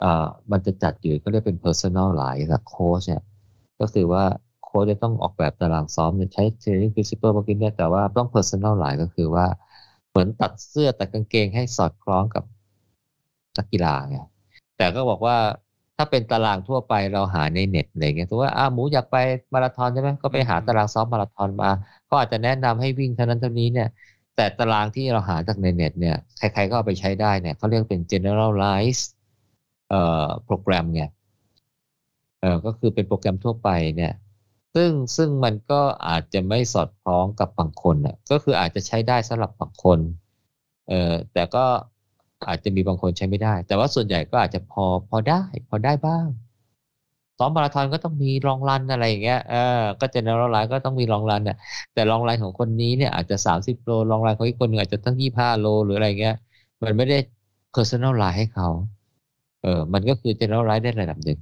[0.00, 3.22] เอ่อมันจะจัดอยู่ก็เรียกเป็น personal หลายกับโค้ชเนี่ย
[3.80, 4.24] ก็คือว่า
[4.64, 9.46] โค้ชจะต้องออกแบบตารางซ้อมเนี่ยใช้ training principle เมื่อกี้เนี่ยแต่ว่าต้อง personal หลายก็คือว่า
[10.08, 12.44] เหมือนตัดเสื้อตัดกางเกงให้สอดคล้องกับ
[13.58, 14.18] นักกีฬาไง
[14.76, 15.36] แต่ก็บอกว่า
[16.02, 19.16] ถ้าเป็นตารางทั่วไปเราหาในเน็ตอะไรเงี้ยสมมติว่าอ่าหมูอยากไป
[19.54, 21.70] มาราธอนใช่ไหมก็ไปหาตารางซ้อมมาราธอนมา
[22.10, 23.88] ก็อาจจะแนะนำให้วิ่งเท่านั้นเท่านี้เนี่ย
[24.36, 29.02] แต่ตารางที่เราหาจากในเน็ตเนี่ยใครๆก็เอาไปใช้ได้เนี่ยเขาเรียกเป็น generalize
[29.88, 31.02] เอ่อโปรแกรมไง
[32.40, 34.12] เออก็คือเป็นโปรแกรมทั่วไปเนี่ย
[34.74, 39.98] ซึ่งซึ่งมันก็อาจจะไม่สอดคล้องกับบางคนน่ะก็คืออาจจะใช้ได้สำหรับบางคน
[40.88, 41.64] เออแต่ก็
[42.48, 46.26] อาจจะมีบางคนใช้ไม่ได้ แต่ว่าส่วนใหญ่ก็อาจจะพอพอได้ พอได้บ้าง
[47.38, 51.56] ซ้อมมาราธอนก็ต้องมี long run อะไรอย่างเงี้ยเออก็ generalize ก็ต้องมี long run น่ะ
[51.94, 56.36] แต่ long run ของคนนี้เนี่ยอาจจะสามสิบโล long run ของอีกคนหนึ่งอาจจะตั้งยี่ห้าโลหรืออะไรเงี้ย
[56.82, 57.18] มันไม่ได้
[57.74, 58.68] personalize ให้เขา
[59.62, 61.38] เออมันก็คือ generalize ได้ระดับหนึ่ง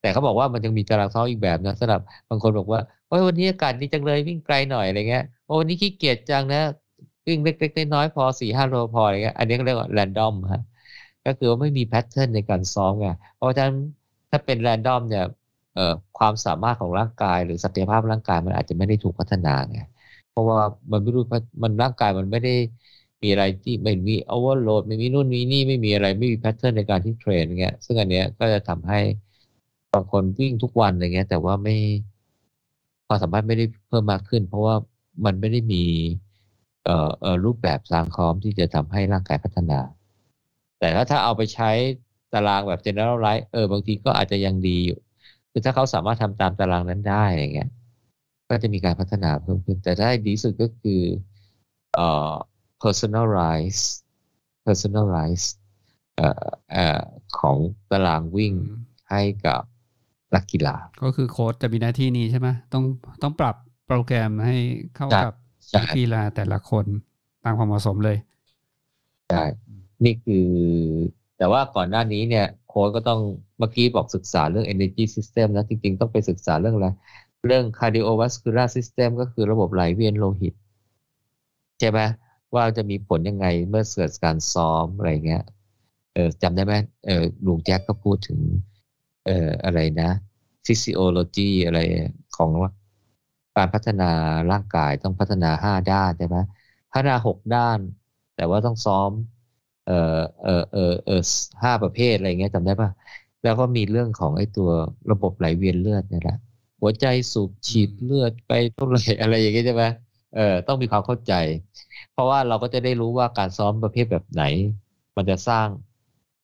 [0.00, 6.62] แต่เขาบอกว่ามันยังมีตารางซ้อมอีกแบบนะสำหรับบางคนบอกว่าโอ้ยวันนี้อากาศดีจังเลยวิ่งไกลหน่อยอะไรเงี้ยโอ้วันนี้ขี้เกียจจังนะ
[7.26, 10.62] วิ่งเล็กๆน้อยๆพอสี่ห้าโลพออะไรเงี้ยอันนี้ก็เรียกว่า random ฮะ
[11.26, 13.74] ก็คือว่าไม่มี pattern ในการซ้อมไงเพราะฉะนั้น
[14.30, 15.24] ถ้าเป็น random เนี่ย
[15.74, 19.78] เอ่อความสามารถของร่างกาย หรือศักยภาพร่างกายมันอาจจะไม่ได้ถูกพัฒนาไง
[20.30, 20.60] เพราะว่า
[20.90, 21.22] มันไม่รู้
[21.62, 22.54] มันร่างกายมันไม่ได้
[23.22, 29.00] มีอะไรที่ไม่มี overload ไม่มีนู่นมีนี่ไม่มีอะไรไม่มี pattern ในการที่ train เงี้ยซึ่งอันเนี้ยก็จะทำให้
[29.92, 31.76] บางคนวิ่งทุกวันอะไรเงี้ย แต่ว่าไม่
[33.06, 34.74] ความสามารถไม่ได้เพิ่มมากขึ้น เพราะว่า
[35.24, 35.82] มันไม่ได้มี
[37.44, 39.80] รูปแบบสร้างคอมที่จะทำให้ร่างกายพัฒนา
[40.78, 41.70] แต่ถ้าถ้าเอาไปใช้
[42.34, 44.98] ตารางแบบ generalize เออบางทีก็อาจจะยังดีอยู่
[45.50, 47.70] คือถ้าเขาสามารถทำตามตารางนั้นได้อย่างเงี้ย
[48.48, 51.00] ก็จะมีการพัฒนาเพิ่มขึ้น แต่ถ้าให้ดีที่สุดก็คือ
[51.94, 52.34] เอ่อ
[52.82, 53.82] personalize
[54.66, 55.46] personalize
[56.16, 57.02] เอ่อเอ่อ
[57.40, 57.58] ของ
[57.90, 58.74] ตารางวิ่งอืม
[59.10, 59.62] ให้กับ
[60.34, 62.84] นักกีฬา ก็คือโค้ชจะมีหน้าที่นี้ใช่ไหมต้อง
[63.22, 63.54] ต้องปรับ
[63.86, 64.52] โปรแกรมให้
[64.94, 65.43] เข้าใช่กับใช่นั
[65.82, 66.86] กกีฬาแต่ละคน
[67.44, 68.16] ตามความเหมาะสมเลย
[69.30, 69.44] ใช่
[70.04, 70.48] นี่คือ
[71.38, 73.20] แต่ว่าก่อนหน้านี้เนี่ย โค้ชก็ต้อง
[73.58, 76.88] เมื่อกี้บอกศึกษาเรื่อง energy system นะจริง ๆ ต้องไปศึกษาเรื่องอะไร
[77.46, 80.54] เรื่อง cardiovascular system ก็คือระบบไหลเวียนโลหิต
[81.80, 82.00] ใช่ไหม
[82.54, 85.42] ว่าจะมีผลยังไงเมื่อเกิดการซ้อมอะไรเงี้ย
[86.14, 86.74] เออจำได้ไหม
[87.06, 88.38] เออลุงแจ็คก็พูดถึง
[89.26, 90.10] เอ่ออะไรนะ
[90.66, 91.80] physiology อะไร
[92.36, 92.50] ของ
[93.56, 94.10] การพัฒนา
[94.50, 96.36] ร่างกายต้องพัฒนาห้าด้านใช่ไหม
[96.92, 97.78] พัฒนาหกด้าน
[98.34, 99.10] แต่ว่าต้องซ้อม
[99.86, 99.94] เอ่อ
[100.42, 101.22] เอ่อเอ่อเอ่อ
[101.62, 102.90] ห้าประเภทอะไรเงี้ยจำได้ปะ
[103.42, 104.70] แล้วก็มีเรื่องของไอ้ตัว
[105.10, 106.36] ระบบไหลเวียนเลือดนี่แหละ
[106.80, 109.84] หัวใจสูบฉีดเลือดไปเท่าไหร่อะไรอย่างเงี้ยใช่ไหม
[110.34, 111.32] เออต้องมีความเข้าใจ
[112.12, 114.42] เพราะว่าเราก็จะได้รู้ว่าการซ้อมประเภทแบบไหน
[115.16, 115.68] มันจะสร้าง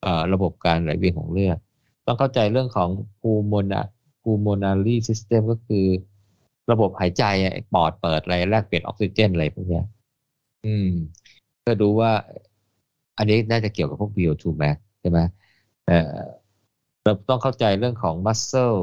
[0.03, 1.59] เอ่อระบบการไหลเวียนของเลือด
[2.07, 3.89] ต้องเข้าใจเรื่องของ pulmonary
[4.23, 5.87] pulmonary system ก็คือ
[6.73, 7.25] ระบบหายใจ
[7.73, 9.85] ปอดเปิดอะไรแลกเปลี่ยนออกซิเจนอะไรพวกเนี้ย
[10.67, 10.89] อืม
[11.67, 12.13] ก็ดูว่า
[13.19, 15.19] อันนี้น่าจะเกี่ยวกับพวก VO2 max ใช่ไหม
[15.87, 16.19] เออ
[17.05, 18.77] เราต้องเข้าใจเรื่องของ muscle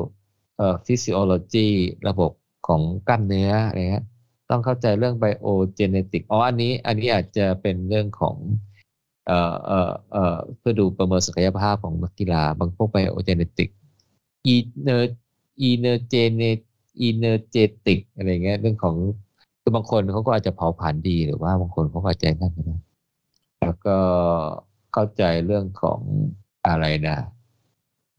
[0.58, 1.68] เอ่อ physiology
[2.10, 2.32] ระบบ
[2.68, 4.06] ของกล้ามเนื้ออะไรเงี้ย
[4.50, 8.36] ต้องเข้าใจเรื่องไบโอเจเนติกอ๋ออันนี้ อันนี้อาจจะเป็นเรื่องของ
[9.28, 13.70] เอ่อเอ่อเอ่อเพื่อดูประเมินศักยภาพของนักกีฬา บางพวกไบโอเจเนติก
[14.48, 15.18] อีเนอร์
[15.62, 16.44] อีเนอร์เจเน
[17.02, 17.56] อีเนอร์เจ
[17.86, 18.96] ติกอะไรเงี้ย เรื่องของ
[19.62, 22.82] คือบางคนเขาก็อาจจะเผาผลาญดีหรือว่าบางคนเขาก็อาจนั่นนะ
[23.62, 23.98] แล้วก็
[24.94, 26.00] เข้าใจเรื่องของ
[26.68, 27.18] อะไรนะ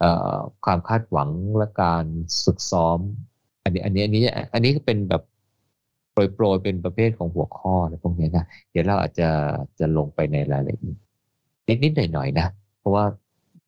[0.00, 2.04] เอ่อความคาดหวังและการ
[2.44, 2.98] ฝึกซ้อม
[3.64, 4.22] อันนี้อันนี้อันนี้
[4.54, 5.22] อันนี้ก็เป็นแบบ
[6.12, 9.28] โปรยๆเป็นประเภทของหัวข้อนะไรพวกนี้นะเดี๋ยวเราอาจจะ
[9.78, 10.96] จะลงไปในรายละเอียด
[11.82, 12.46] นิดๆหน่อยๆนะ
[12.78, 13.04] เพราะว่า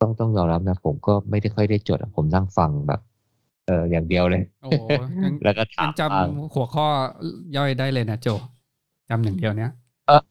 [0.00, 3.00] ต้องต้องยอมรับนะ ผมก็ไม่ได้ค่อยได้จดผมนั่งฟังแบบ
[3.70, 4.70] อออย่างเดียวเลย โอ้
[5.24, 6.86] ยังแล้วก็ถายัมงจำหัวข้อ
[7.56, 8.28] ย่อยได้เลยนะโจ
[9.08, 9.70] จำอย่างเดียวเนี้ย
[10.06, 10.22] เออ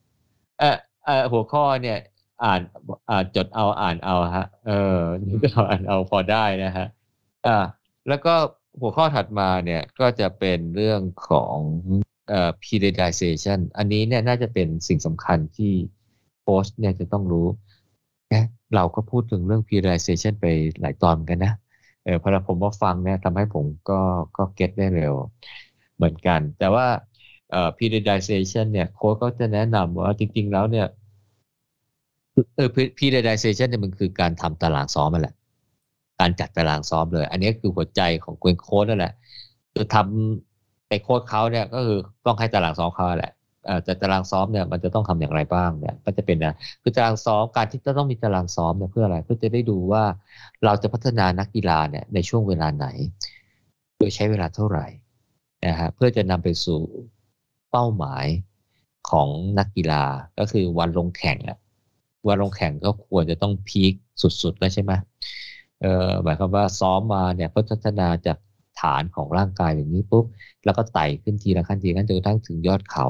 [0.59, 1.97] เออเออหัวข้อเนี่ย
[2.43, 2.61] อ่าน
[3.09, 6.87] อ่านจดเอาอ่านเอาฮะ เออนี่ก็อ่านเอาพอได้นะฮะ
[7.47, 7.65] อ่า
[8.07, 8.33] แล้วก็
[8.81, 11.57] หัวข้อถัดมาเนี่ยก็จะเป็นเรื่องของ
[12.29, 15.73] เอ่อ periodization อันนี้เนี่ยน่าจะเป็นสิ่งสำคัญที่
[16.41, 17.47] โค้ชเนี่ยจะต้องรู้
[18.33, 20.45] นะเราก็พูดถึงเรื่อง periodization ไป
[20.81, 21.53] หลายตอนเหมือนกันนะ
[22.03, 23.99] เออพอผมมาฟังเนี่ยทำให้ผมก็
[24.37, 25.13] ก็เก็ตได้เร็ว
[25.95, 26.85] เหมือนกัน แต่ว่า
[27.51, 30.85] เอ่อ periodization เนี่ยโค้ชก็จะแนะนำว่าจริง ๆ แล้วเนี่ย
[32.55, 35.33] เออ periodization เนี่ยมันคือการทำตารางซ้อมมันแหละ
[36.19, 39.13] การจัดตารางซ้อมเลย อันนี้คือหัวใจของเกวนโค้ดนั่นแหละ
[39.73, 43.31] คือทำไปโค้ดเขาเนี่ยก็คือต้องให้ตารางซ้อมเขาแหละ
[43.65, 50.03] เอ่อแต่ตารางซ้อมเนี่ยมันจะต้องทำอย่างไรบ้างเนี่ยก็จะเป็นนะคือตารางซ้อมการที่จะต้องมีตารางซ้อมเนี่ยเพื่ออะไรเพื่อจะได้ดูว่า
[50.65, 52.87] เราจะพัฒนานักกีฬาเนี่ยในช่วงเวลาไหน
[53.97, 54.87] โดยใช้เวลาเท่าไหร่
[55.65, 56.79] นะฮะเพื่อจะนำไปสู่
[57.71, 58.25] เป้าหมาย
[59.09, 59.27] ของ
[59.59, 60.03] นักกีฬา
[60.39, 61.57] ก็คือวันลงแข่งอะ
[62.27, 64.91] วันลงแข่งก็ควรจะต้องพีคสุดๆแล้วใช่ไหม
[65.81, 68.37] เอ่อหมายความว่าซ้อมมาเนี่ยพัฒนาจาก
[68.81, 70.25] ฐานของร่างกายอย่างนี้ปุ๊บ
[70.65, 73.05] แล้วก็ไต่ขึ้นทีละขั้นทีละขั้นจนกระทั่งถึงยอดเขา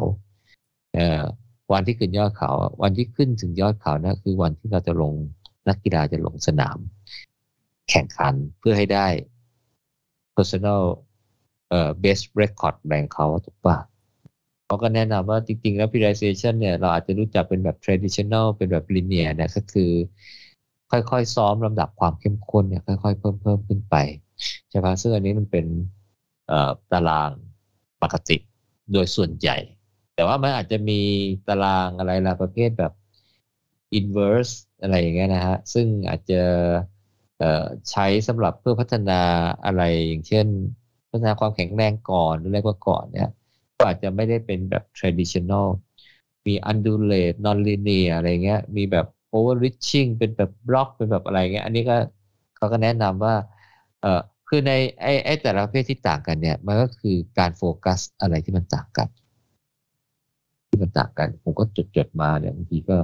[1.73, 2.52] วันที่ขึ้นยอดเขา
[2.84, 5.13] วันที่ขึ้นถึงยอดเขานะคือวันที่เราจะลง
[5.67, 6.78] นักกีฬาจะลงสนาม
[7.89, 9.08] แข่งขันเพื่อให้ได้
[10.36, 10.82] personal
[11.69, 13.78] เอ่อ best record แบ่งเขาถูกปะ
[14.65, 19.91] เขาก็แนะนำว่าจริงๆ แล้ว periodization เนี่ย เราอาจจะรู้จักเป็นแบบ traditional เป็นแบบ linear เนี่ยก็คือ
[20.91, 23.95] ค่อยๆ ซ้อมลำดับความเข้มข้นเนี่ย ค่อยๆ เพิ่มเพิ่มขึ้นไป
[24.69, 25.65] ใช่ไหมซึ่งอันนี้มันเป็น
[26.91, 27.32] ตาราง
[28.04, 28.38] ปกติ
[28.93, 29.58] โดยส่วนใหญ่
[30.19, 31.01] แต่ว่ามันอาจจะมี
[31.47, 32.93] ตารางอะไรละประเภทแบบ
[33.99, 36.41] inverse อะไรอย่างเงี้ยนะฮะ ซึ่งอาจจะ
[37.91, 39.21] ใช้สำหรับเพื่อพัฒนา
[39.65, 40.47] อะไรอย่างเช่น
[41.10, 43.29] พัฒนาความแข็งแรงก่อนหรืออะไรกว่าก่อนเนี่ย
[43.77, 45.67] ก็อาจจะไม่ได้เป็นแบบ traditional
[46.45, 51.95] มี undulate non-linear อะไรเงี้ย มีแบบ overreaching เป็นแบบบล็อกเป็นแบบอะไรเงี้ย อันนี้ก็
[52.58, 53.36] เขาก็แนะนำว่า
[54.01, 59.10] เออคือในไอ้ไอ้แต่ละประเภทที่ต่างกันเนี่ย มันก็คือการโฟกัสอะไรที่มันต่างกัน
[60.69, 62.97] ที่มันต่างกัน ผมก็จดจดๆมาเนี่ยบางทีก็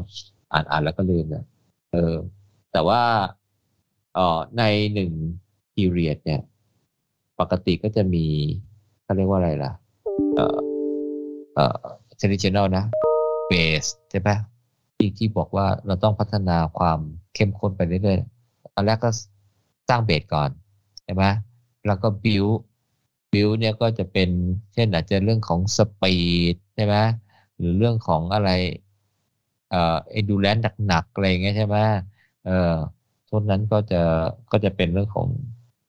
[0.53, 1.45] อ่านอ่านแล้วก็ลืมเนี่ย
[1.91, 2.13] เออ
[2.71, 3.01] แต่ว่า
[4.13, 5.11] เอ่อในหนึ่ง
[5.75, 6.41] period เนี่ย
[7.39, 8.25] ปกติก็จะมี
[9.03, 9.71] เขาเรียกว่าอะไรล่ะ
[10.35, 10.57] เอ่อ
[11.55, 11.83] เอ่อ
[12.19, 12.85] traditional นะ
[13.51, 14.37] base ใช่ปะ
[14.95, 16.99] ที่ที่บอกว่าเราต้องพัฒนาความ
[17.35, 19.09] เข้มข้นไปเรื่อยๆตอนแรกก็
[19.89, 20.49] สร้างเบสก่อน
[21.03, 21.23] ใช่ไหม
[21.87, 22.55] แล้วก็ build
[23.31, 24.29] build เนี่ยก็จะเป็น
[24.73, 26.95] เช่นอาจจะเรื่องของ speed ใช่ไหม
[27.57, 28.49] หรือเรื่องของอะไร
[29.69, 31.77] เอ่อ endurance หนักๆอะไรเงี้ยใช่ไหม
[32.43, 32.51] เออ
[33.29, 34.01] ทุนนั้นก็จะ
[34.51, 35.27] ก็จะเป็นเรื่องของ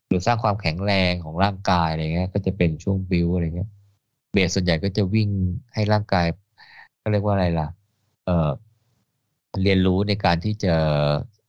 [0.08, 3.68] หรือสร้างความแข็งแรงของร่างกายอะไรเงี้ย ก็จะเป็นช่วง build อะไรเงี้ย
[4.32, 5.28] เบสส่วนใหญ่ก็จะวิ่ง
[5.74, 6.24] ให้ร่างกาย
[7.02, 7.68] ก็เรียกว่าอะไรล่ะ
[8.24, 8.50] เอ่อ
[9.62, 10.74] เรียนรู้ในการที่จะ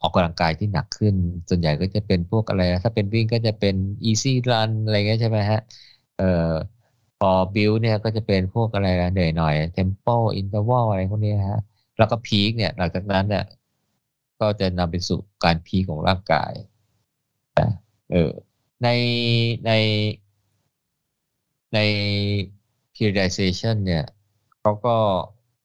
[0.01, 1.15] ออกกำลังกายที่หนักขึ้น
[1.49, 3.75] ส่วนใหญ่ก็จะเป็นพวกอะไร ถ้าเป็นวิ่งก็จะเป็น
[4.09, 5.59] easy run อะไรเงี้ยใช่ไหมฮะ
[6.15, 6.23] เอ่อ
[7.19, 11.61] พอ build เนี่ยก็จะเป็นพวกอะไรนะเหนื่อยหน่อย tempo interval อะไรพวกนี้ฮะ
[11.97, 13.45] แล้วก็ peak เนี่ย หลังจากนั้นเนี่ย
[14.39, 16.51] ก็จะนำไปสู่การพีคของร่างกาย
[17.59, 17.69] นะ
[18.11, 18.31] เออ
[18.83, 18.89] ใน
[19.65, 19.71] ใน
[21.73, 21.79] ใน
[22.95, 24.03] periodization เนี่ย
[24.59, 24.95] เขาก็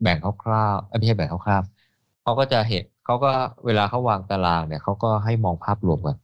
[0.03, 3.31] แบ่งคร่าวๆไม่ใช่แบ่งคร่าวๆเขาก็จะเห็นเขาก็
[3.67, 6.17] เวลาเขาวางตารางเนี่ยเขาก็ให้มองภาพรวมกัน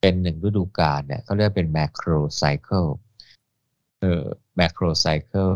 [0.00, 2.90] เป็นหนึ่งฤดูกาลเนี่ยเขาเรียกเป็น macro cycle
[4.00, 4.24] เออ
[4.58, 5.54] macro cycle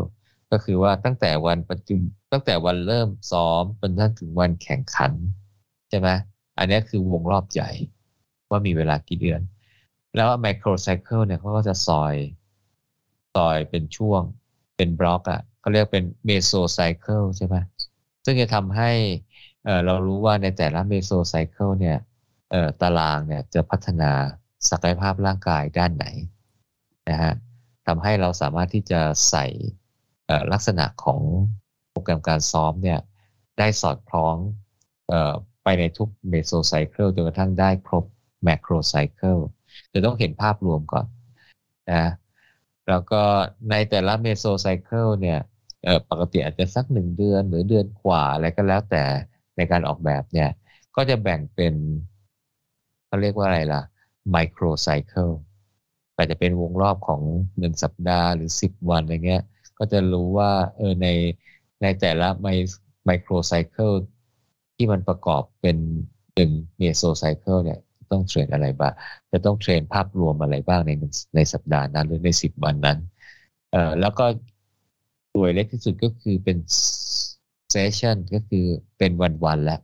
[0.51, 1.95] ก็คือว่าตั้งแต่วันประจุ
[2.31, 5.11] ตั้งแต่วันเริ่มซ้อมจนถึงวันแข่งขัน
[5.89, 6.09] ใช่ไหม
[6.57, 7.69] อันนี้คือวงรอบใหญ่
[8.49, 9.41] ว่ามีเวลากี่เดือน
[10.15, 12.15] แล้ว macro cycle เนี่ยเขาก็จะซอย
[13.35, 14.21] ซอยเป็นช่วง
[14.75, 17.55] เป็นบล็อกอะเขาเรียกเป็น meso cycle ใช่ไหม
[18.25, 18.91] ซึ่งจะทำให้
[19.63, 21.97] เออเรารู้ว่าในแต่ละ meso cycle เนี่ย
[22.51, 24.11] เออตารางเนี่ยจะพัฒนา
[24.69, 26.05] ศักยภาพร่างกายด้านไหน
[27.09, 27.33] นะฮะ
[27.87, 29.45] ทำให้เราสามารถที่จะใส่
[30.51, 31.21] ลักษณะของ
[31.89, 32.99] โปรแกรมการซ้อมเนี่ย
[33.57, 34.35] ได้สอดคล้อง
[35.63, 38.03] ไปในทุก meso cycle จนกระทั่งได้ครบ
[38.43, 39.37] macro cycle
[39.93, 41.05] จะต้องเห็นภาพรวมก่อน
[41.91, 42.05] นะ
[42.89, 43.21] แล้วก็
[43.71, 45.39] ในแต่ละ meso cycle เนี่ย
[46.09, 49.03] ปกติอาจจะสักหนึ่งเดือนหรือเดือนกว่าอะไรก็แล้วแต่
[49.57, 50.49] ในการออกแบบเนี่ย
[50.95, 51.73] ก็จะแบ่งเป็น
[53.07, 53.81] เขาเรียกว่าอะไรล่ะ
[54.31, 55.29] micro cycle
[56.17, 57.21] อาจจะเป็นวงรอบของ
[57.59, 59.43] หนึ่งสัปดาห์หรือสิบวันอะไรเงี้ย
[59.77, 61.07] ก็จะรู้ว่าเออใน
[61.81, 62.47] ในแต่ละไม
[63.05, 63.91] micro cycle
[64.75, 65.77] ที่มันประกอบเป็น
[66.35, 67.79] หนึ่ง meso cycle เนี่ย
[68.11, 68.93] ต้อง train อะไรบ้าง
[69.31, 70.91] จะต้อง train ภาพรวมอะไรบ้างใน
[71.35, 72.97] ในสัปดาห์นั้นหรือในสิบวันนั้น
[73.71, 74.25] เอ่อแล้วก็
[75.33, 76.57] ตัวเล็กที่สุดก็คือเป็น
[77.71, 78.65] session ก็คือ
[78.97, 79.11] เป็น
[79.45, 79.79] วันๆแล้ว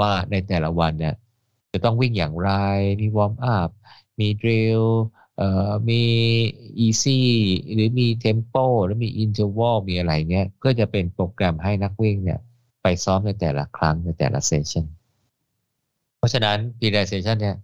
[0.00, 1.14] ว่าในแต่ละวันเนี่ย
[1.72, 2.50] จะต้องวิ่งอย่างไร
[3.00, 3.70] มี warm up
[4.20, 4.82] มี drill
[5.88, 6.02] มี
[6.78, 7.28] easy
[7.72, 12.40] หรือมี tempo หรือมี interval มีอะไรเงี้ย ก็จะเป็นโปรแกรมให้นักวิ่งเนี่ย
[12.82, 14.86] ไปซ้อมในแต่ละครั้งในแต่ละ session
[16.16, 17.56] เพราะฉะนั้น periodization เนี่ย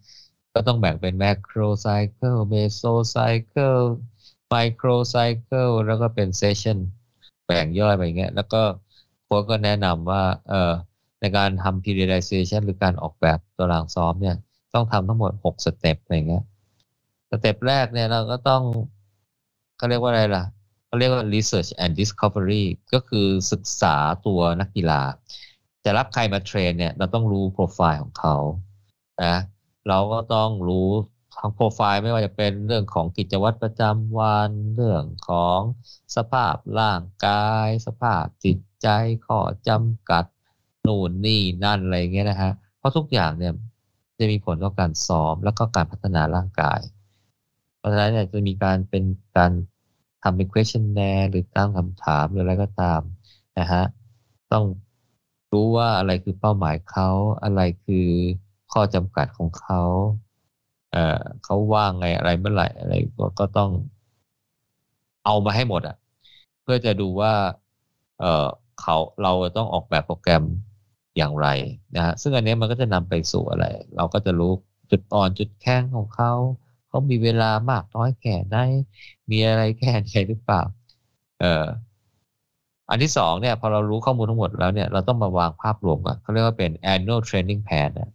[0.54, 3.84] ก็ต้องแบ่งเป็น macro cycle meso cycle
[4.52, 6.78] micro cycle แล้วก็เป็น session
[7.46, 8.62] แบ่งย่อยไปอย่างเงี้ย แล้วก็
[9.24, 10.72] โค้ชก็แนะนำว่าเอ่อ
[11.20, 14.36] ในการทำ periodization หรือการออกแบบตารางซ้อมเนี่ย
[14.74, 16.44] ต้องทำทั้งหมด 6 step อะไรเงี้ย
[17.30, 18.62] step แรกเนี่ยเราก็ต้อง
[19.76, 20.44] เขาเรียกว่าอะไรล่ะ
[20.86, 22.64] เขาเรียกว่า research and discovery
[22.94, 25.02] ก็คือศึกษาตัวนักกีฬา
[25.84, 28.36] จะรับใครมาเทรนเนี่ย เราต้องรู้โปรไฟล์ของเขา
[29.24, 29.36] นะ
[29.88, 30.90] เราก็ต้องรู้
[31.36, 35.60] ทั้งโปรไฟล์ไม่ว่าจะเป็นเรื่องของกิจวัตรประจำวัน เรื่องของ
[36.16, 38.88] สภาพร่างกาย สภาพจิตใจ
[39.26, 40.24] ข้อจำกัด
[40.86, 43.52] นู่นนี่นั่นอะไรเงี้ยนะฮะ เพราะทุกอย่างเนี่ย
[44.18, 46.80] จะมีผลต่อการซ้อมแล้วก็การพัฒนาร่างกาย
[47.88, 49.04] ราะฉะนั้นเนี่ยจะมีการเป็น
[49.36, 49.52] การ
[50.22, 53.00] ทำเป็น questionnaire หรือตั้งคำถามหรืออะไรก็ตาม
[53.58, 53.82] นะฮะ
[54.52, 54.64] ต้อง
[55.52, 57.08] รู้ว่าอะไรคือเป้าหมายเขา
[57.42, 58.08] อะไรคือ
[58.72, 59.82] ข้อจำกัดของเขา
[60.92, 63.70] เอ่อเขาว่างไงอะไรเมื่อไหร่อะไรก็ก็ต้อง
[65.24, 65.96] เอามาให้หมดอะ
[66.62, 67.32] เพื่อจะดูว่า
[68.20, 68.46] เอ่อ
[68.80, 70.44] เขาเราต้องออกแบบโปรแกรม
[71.16, 71.48] อย่างไร
[71.96, 73.64] นะฮะซึ่งอันนี้มันก็จะนำไปสู่อะไร
[73.96, 74.52] เราก็จะรู้
[74.90, 76.32] จุดอ่อนจุดแข็งของเขา
[76.88, 78.56] เขามีเวลามากน้อยแค่ไหน
[79.30, 80.62] มีอะไรแค่ไหนหรือเปล่า
[81.40, 81.66] เอ่อ
[82.90, 88.10] อันที่สองเนี่ยพอเรารู้ข้อมูลทั้งหมดแล้วเนี่ยเราต้องมาวางภาพรวมก่อนเขาเรียกว่าเป็น annual training plan นะ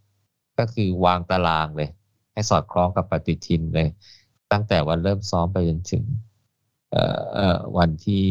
[0.58, 1.88] ก็คือวางตารางเลย
[2.32, 3.88] ให้สอดคล้องกับปฏิทินเลย
[4.52, 6.04] ตั้งแต่วันเริ่มซ้อมไปจนถึง
[7.76, 8.26] วันที่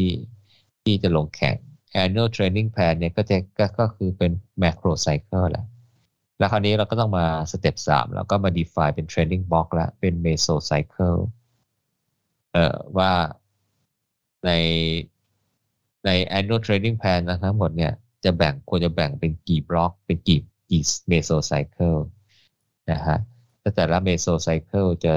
[0.83, 1.55] ที่จะลงแข่ง
[2.03, 3.37] annual training plan เนี่ยก็จะ
[3.79, 5.65] ก็คือเป็น macro cycle แหละ
[6.43, 11.19] แล้วคราวนี้เราก็ต้องมา step สามแล้วก็มา define เป็น training block แล้วเป็น meso cycle
[12.51, 13.11] เอ่อว่า
[14.45, 14.51] ใน
[16.05, 20.39] ใน annual training plan นะทั้งหมดเนี่ยจะแบ่งควรจะแบ่งเป็นกี่บล็อก เป็นกี่
[20.71, 21.95] กี่ meso cycle
[22.91, 23.17] นะฮะ
[23.75, 25.13] แต่ละ meso cycle จะ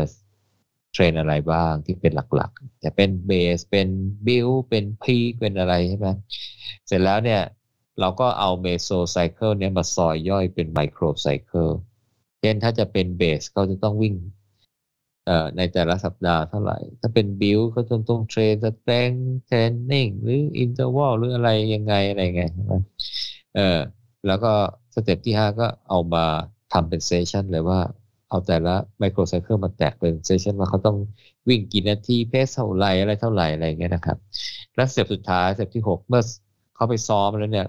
[0.93, 3.89] train อะไรบ้างที่เป็นหลักๆ จะเป็น base เป็น
[4.27, 6.09] build เป็น peak เป็นอะไรใช่ไหม
[6.87, 7.43] เสร็จแล้วเนี่ย
[8.01, 11.69] เราก็เอา meso cycle เนี้ยมาซอยย่อยเป็น micro cycle
[12.41, 14.15] เช่นถ้าจะเป็น base เขาจะต้องวิ่ง
[15.27, 19.11] เอ่อในแต่ละสัปดาห์เท่าไหร่ ถ้าเป็น build เขาจะต้อง train strength
[19.47, 22.75] training หรือ interval หรืออะไรยังไงอะไรไงใช่ไหม
[23.55, 23.79] เออ
[24.27, 24.53] แล้วก็
[24.95, 26.25] step ที่ห้าก็เอามา
[26.73, 27.81] ทำเป็น session เลยว่า
[28.29, 30.97] เอาแต่ละ micro cycle มาแตกเป็น session ว่าเขาต้อง
[31.49, 34.19] วิ่งกี่นาที pace เท่าไรอะไรเท่าไหร่อะไรเงี้ยนะครับ
[34.77, 36.23] และ step สุดท้าย step ที่หกเมื่อ
[36.75, 37.67] เขาไปซ้อมแล้วเนี่ย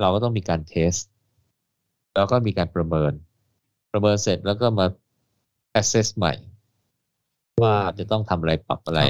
[0.00, 0.94] เราก็ต้องมีการ test
[2.14, 3.12] แล้วก็มีการประเมิน
[3.92, 4.86] ประเมินเสร็จแล้วก็มา
[5.80, 6.32] assess ใหม่
[7.62, 9.00] ว่าจะต้องทำอะไรปรับอะไร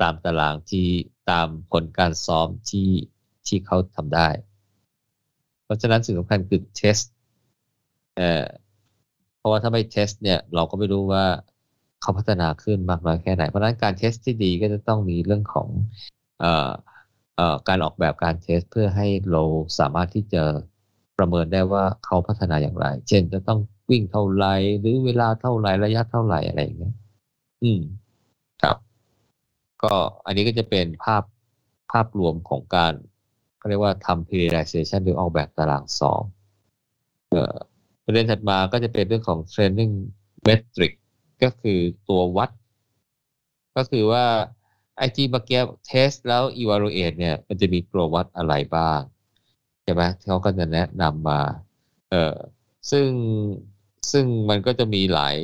[0.00, 0.88] ตามตารางที่
[1.30, 2.90] ตามผลการซ้อมที่
[3.46, 4.28] ที่เขาทำได้
[5.64, 6.98] เพราะฉะนั้นสิ่งสำคัญคือ test
[8.16, 8.44] เอ่อ
[9.38, 11.24] เพราะว่าถ้าไม่ test เนี่ย เราก็ไม่รู้ว่า
[12.00, 15.68] เขาพัฒนาขึ้นมากน้อยแค่ไหน เพราะฉะนั้นการ test ที่ดีก็จะต้องมีเรื่องของ
[16.40, 16.91] เอ่อเอ่อ
[17.68, 19.42] การออกแบบการ test เพื่อให้เรา
[19.78, 20.42] สามารถที่จะ
[21.18, 23.60] ประเมินได้ว่าเขาพัฒนาอย่างไร เช่นจะต้อง
[23.90, 24.46] วิ่งเท่าไร
[24.78, 26.94] หรือเวลาเท่าไรระยะเท่าไรอะไรอย่างเงี้ย
[27.62, 27.80] อืม
[28.62, 28.76] ครับ
[29.82, 29.94] ก็
[30.26, 31.22] อันนี้ก็จะเป็นภาพ
[31.92, 32.92] ภาพรวมของการ
[33.58, 36.24] เขาเรียกว่าทำ periodization หรือออกแบบตารางซ้อม
[38.04, 39.92] ประเด็นถัดมาก็จะเป็นเรื่องของ training
[40.48, 40.92] metric
[41.42, 41.78] ก็คือ
[42.08, 42.50] ตัววัด
[43.76, 44.24] ก็คือว่า
[45.02, 49.00] ไอที่เมื่อกี้เทสแล้ว evaluate เนี่ย มันจะมีตัววัดอะไรบ้าง
[49.82, 51.40] ใช่ไหมเขาก็จะแนะนำมา
[52.10, 52.34] เออ
[52.90, 53.08] ซึ่ง
[54.12, 55.36] ซึ่งมันก็จะมีหลาย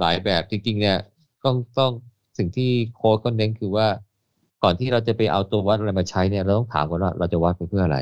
[0.00, 0.98] หลายแบบจริงๆ เนี่ย
[1.44, 1.92] ต้องต้อง
[2.38, 3.88] สิ่งที่โค้ดก็เน้นคือว่า
[4.62, 7.98] ก่อนที่เราจะไปเอาตัววัดอะไรมาใช้เนี่ย เราต้องถามก่อนว่าเราจะวัดไปเพื่ออะไร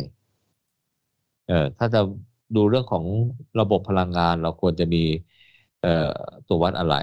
[1.48, 2.00] เออถ้าจะ
[2.56, 3.04] ดูเรื่องของ
[3.60, 4.98] ระบบพลังงานเราควรจะมี
[5.80, 5.88] เอ่อ
[6.46, 6.96] ตัววัดอะไร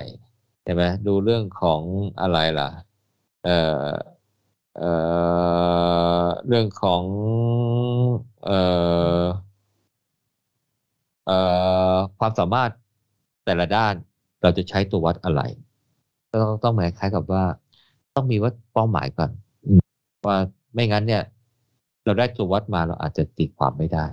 [0.63, 1.81] ใช่ไหมดูเรื่องของ
[2.21, 2.69] อะไรล่ะ
[3.43, 3.51] เอ่อ
[4.77, 4.91] เอ่
[6.25, 7.03] อเรื่องของ
[8.43, 8.59] เอ่
[9.23, 9.25] อ
[11.25, 11.37] เอ่
[11.93, 12.71] อความสามารถ
[13.45, 13.93] แต่ละด้าน
[14.41, 15.41] เราจะใช้ตัววัดอะไร
[16.31, 17.43] ต้องต้องหมายคล้ายกับว่า
[18.15, 19.31] ต้องมีวัดเป้าหมายก่อน
[20.27, 20.37] ว่า
[20.73, 21.23] ไม่งั้นเนี่ย
[22.03, 24.05] เราได้ตัววัดมาเราอาจจะตีความไม่ได้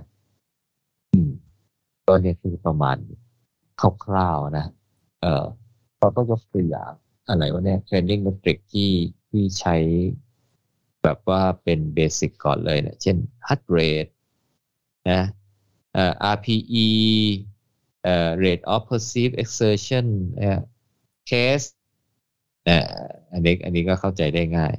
[2.07, 2.97] ก็เนี่ยคือประมาณ
[4.03, 4.65] คร่าวๆนะ
[5.21, 5.45] เออ
[5.99, 6.91] เราก็ยกตัวอย่าง
[7.27, 9.18] อะไรวะเนี่ย training metric ที่ที่
[9.59, 9.75] ใช้
[11.03, 13.15] แบบว่าเป็นเบสิกก่อนเลยเนะเช่น
[13.47, 14.11] heart rate
[15.11, 15.21] นะ
[15.93, 16.87] เอ่อ RPE
[18.03, 20.05] เอ่อ rate of perceived exertion
[20.37, 20.59] เอ่อ
[21.29, 21.67] case
[22.65, 24.73] เอ่ออันนี้อันนี้ก็เข้าใจได้ง่าย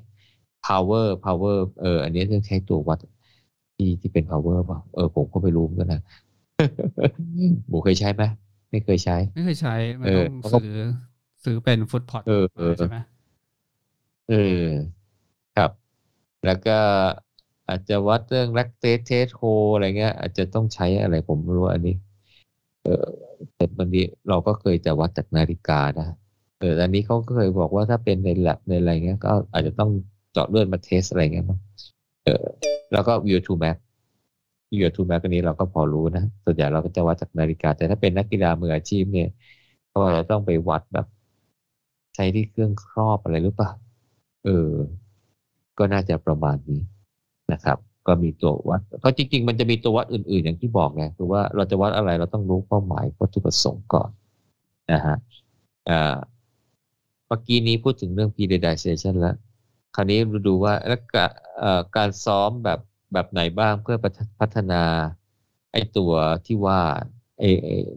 [0.66, 2.98] power power เออ อันนี้ต้องใช้ตัววัด
[3.76, 6.02] ที่ที่เป็น power ป่ะเออ ผมก็ไม่รู้เหมือนกันนะ
[7.68, 8.22] หมูเคยใช้ไหม
[8.70, 10.78] ไม่เคยใช้ ไม่เคยใช้ มันต้องซื้อ
[11.44, 12.22] ซื้อเป็นฟุตพอต
[12.78, 14.32] ใช่ไหมเอ
[14.64, 14.66] อ
[15.56, 15.70] ครับ
[16.46, 16.78] แล้วก็
[17.68, 21.94] อาจจะวัดเรื่อง lactate test h o อะไรเงี้ย อาจจะต้องใช้อะไรผมไม่รู้อันนี้
[22.84, 23.06] เออ
[23.54, 26.08] แต่บางทีเราก็เคยจะวัดจากนาฬิกานะ
[26.60, 29.90] เอออันนี้เขาก็เคยบอกว่าถ้าเป็นในแลบในอะไรเงี้ย ก็อาจจะต้อง
[30.32, 31.58] เจาะเลือดมาเทสอะไรเงี้ยมั้ง
[32.24, 32.44] เออ
[32.92, 33.76] แล้วก็ view to map
[34.72, 39.28] view to map อันนี้เราก็พอรู้นะ ส่วนใหญ่เราก็จะวัดจากนาฬิกา แต่ถ้าเป็นนักกีฬามืออาชีพเนี่ย
[39.92, 41.06] ก็เราต้องไปวัดแบบ
[42.14, 43.70] ใช้ที่เครื่องครอบอะไรหรือเปล่า
[44.44, 44.72] เออ
[45.78, 46.80] ก็น่าจะประมาณนี้
[47.52, 54.10] นะครับ ก็มีตัววัด ก็จริง ๆ มันจะมีตัววัดอื่น ๆ อย่างที่บอกไงคือว่าเราจะวัดอะไรเราต้องรู้เป้าหมายวัตถุประสงค์ก่อน
[54.92, 55.16] นะฮะ
[55.88, 56.16] อ่า
[57.26, 59.36] เมื่อกี้นี้พูดถึงเรื่อง periodization แล้ว
[59.94, 61.00] คราวนี้ดูว่าแล้ว
[61.96, 62.80] การซ้อมแบบ
[63.12, 63.96] แบบไหนบ้างเพื่อ
[64.40, 64.82] พัฒนา
[65.72, 66.12] ไอ้ตัว
[66.46, 66.80] ที่ว่า
[67.38, 67.50] ไอ้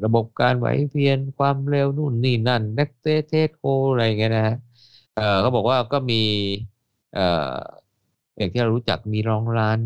[0.04, 4.58] ระบบการไหวเวียนความเร็วนู่นนี่นั่นเน็กเตเทโคอะไรเงี้ยนะฮะ
[5.16, 6.22] เออเขาบอกว่าก็มี
[7.14, 7.56] เอ่อ
[8.38, 9.82] อย่างที่เรารู้จักมีรองรัน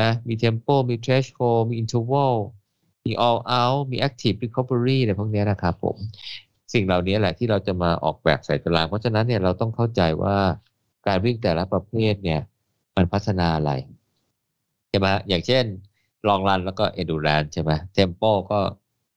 [0.00, 2.34] นะมีเทมโปมีเทรชโคมีอินทวัล
[3.06, 5.96] มีออลเอามีแอคทีฟรีคอ v เ r y อะไรพวกนี้นะครับผม
[6.72, 10.36] สิ่งเหล่านี้แหละที่เราจะมาออกแบบใส่ตาราง เพราะฉะนั้นเนี่ยเราต้องเข้าใจว่า
[11.06, 12.40] การวิ่งแต่ละประเภทเนี่ย
[12.96, 13.72] มันพัฒนาอะไร
[14.88, 15.64] ใช่ไหมอย่างเช่น
[16.28, 18.22] long run แล้วก็ endurance ใช่ไหม tempo
[18.52, 18.60] ก็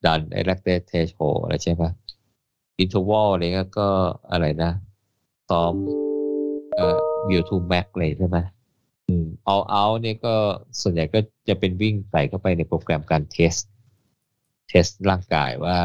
[0.05, 1.83] ดันไอ lactate threshold อะไรใช่ไหม
[2.79, 3.43] อินทวอลอะไร
[3.79, 3.87] ก็
[4.31, 4.71] อะไรนะ
[5.49, 5.73] ซ้อม
[6.75, 6.97] เอ่อ
[7.29, 8.37] วิวทูแม็กเลยใช่ไหม
[9.07, 10.35] อืมเอาเอาเนี่ยก็
[10.81, 13.53] ส่วนใหญ่ก็จะเป็นวิ่งใส่เข้าไปในโปรแกรมการเทส
[14.67, 15.77] เทสร่างกายว่า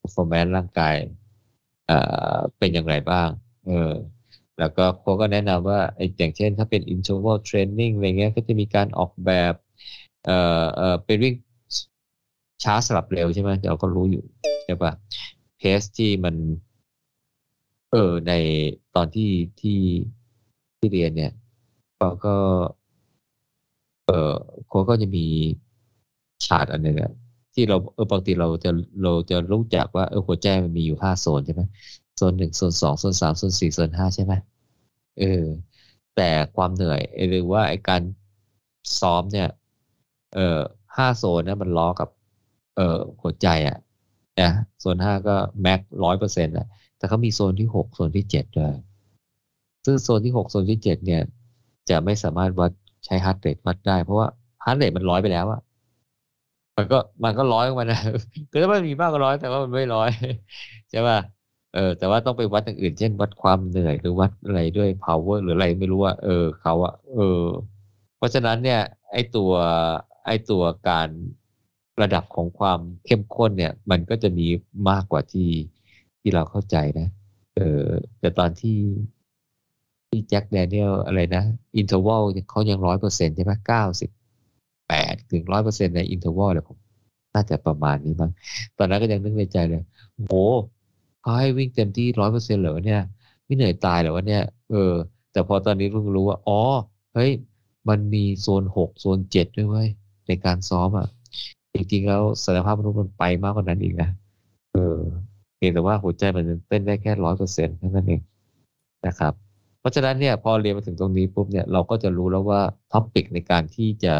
[0.00, 0.94] performance ร่างกาย
[1.86, 1.98] เอ่
[2.34, 3.28] อเป็นอย่างไรบ้าง
[3.66, 3.92] เออ
[4.58, 9.54] แล้วก็โค้ก็แนะนำว่าไอ้อย่างเช่น ถ้าเป็น interval training อะไรเงี้ยก็จะมีการออกแบบ
[10.24, 11.34] เอ่อเอ่อเป็นวิ่ง
[12.64, 14.24] ช้าสลับเร็วใช่ไหมเราก็รู้อยู่
[14.64, 14.92] ใช่ปะ
[15.58, 16.34] เพสที่มัน
[17.90, 18.32] เออ ใน
[18.94, 19.30] ตอนที่
[19.60, 19.80] ที่
[20.78, 21.32] ที่เรียนเนี่ย
[21.98, 22.34] เราก็
[24.06, 24.34] เออ
[24.66, 25.24] โค้ก็จะมี
[26.46, 27.12] ชาร์อันหนึ่งอะ
[27.54, 28.70] ที่เราเออปกติเราจะ
[29.02, 31.62] เราจะรู้จักว่าเออหัวใจมันมีอยู่ห้าโซนใช่ไหม
[32.16, 34.34] โซนหนึ่งโซนสองโซนสามโซนสี่โซนห้าใช่ไหม
[35.20, 35.44] เออ
[36.16, 38.02] แต่ความเหนื่อยหรือว่าไอการ
[39.00, 39.48] ซ้อมเนี่ย
[40.34, 40.58] เออ
[40.96, 42.08] ห้าโซนนะมันล้อกับ
[42.76, 43.76] เออหัวใจอะ
[44.40, 46.66] นะโซนห้าก็ max ร้อยเปอร์เซ็นต์อะ
[46.98, 48.74] แต่เขามีโซนที่หกโซนที่เจ็ดด้วย
[49.84, 51.22] ซึ่งโซนที่หกโซนที่เจ็ดเนี่ย
[51.90, 52.70] จะไม่สามารถวัด
[53.04, 54.28] ใช้ heart rate วัดได้ เพราะว่า
[54.64, 55.60] heart rate มันร้อยไปแล้วอะ
[56.76, 58.00] มันก็มันก็ร้อยมันนะ
[58.50, 60.08] คือถ้ามันมีมากกว่าร้อยแต่ว่ามันไม่ร้อย
[60.90, 61.18] ใช่ป่ะ
[61.74, 67.42] เออแต่ว่าต้องไปวัดอย่างอื่น เช่น วัดความเหนื่อยหรือวัดอะไรด้วย power หรืออะไรไม่รู้ว่าเออเขาอะเออ
[68.16, 68.80] เพราะฉะนั้นเนี่ย
[69.12, 69.52] ไอตัว
[70.26, 71.08] ไอตัวการ
[72.02, 74.46] ระดับของความเข้มข้นเนี่ย มันก็จะมี
[74.90, 75.48] มากกว่าที่
[76.26, 77.08] ที่เราเข้าใจนะ
[77.56, 77.84] เออ
[78.20, 78.78] แต่ตอนที่
[80.08, 81.44] ที่แจ็คแดเนียลอะไรนะ
[81.76, 84.10] interval เขายังร้อยเปอร์เซ็นต์ใช่ไหมเก้าสิบ
[84.88, 86.76] แปดถึงร้อยเปอร์เซ็นต์ใน interval เลยผม
[87.34, 88.30] น่าจะประมาณนี้มั้ง
[88.78, 89.82] ตอนนั้นก็ยังนึกในใจเลย
[90.16, 90.34] โห
[91.20, 93.02] เขาให้วิ่งเต็มที่ร้อยเปอร์เซ็นต์เหรอเนี่ย
[93.44, 94.92] ไม่เหนื่อยตายเหรอวะเนี่ย เออ
[95.32, 96.60] แต่พอตอนนี้เพิ่งรู้ว่า อ๋อ
[97.14, 97.30] เฮ้ย
[97.88, 99.88] มันมีโซนหกโซนเจ็ดด้วยเว้ย
[100.26, 101.08] ในการซ้อมอะ
[101.74, 104.08] จริงๆแล้วศักยภาพมนุษย์มันไปมากกว่านั้นอีกนะ
[104.74, 104.98] เออ
[105.56, 108.20] เพียงแต่ว่าหัวใจมันเต้นได้แค่ร้อยเปอร์เซ็นต์เท่านั้นเอง
[109.06, 109.32] นะครับ
[109.80, 112.60] เพราะฉะนั้นเนี่ยพอเรียนมาถึงตรงนี้ปุ๊บเนี่ยเราก็จะรู้แล้วว่า
[112.92, 114.14] topic ในการที่จะ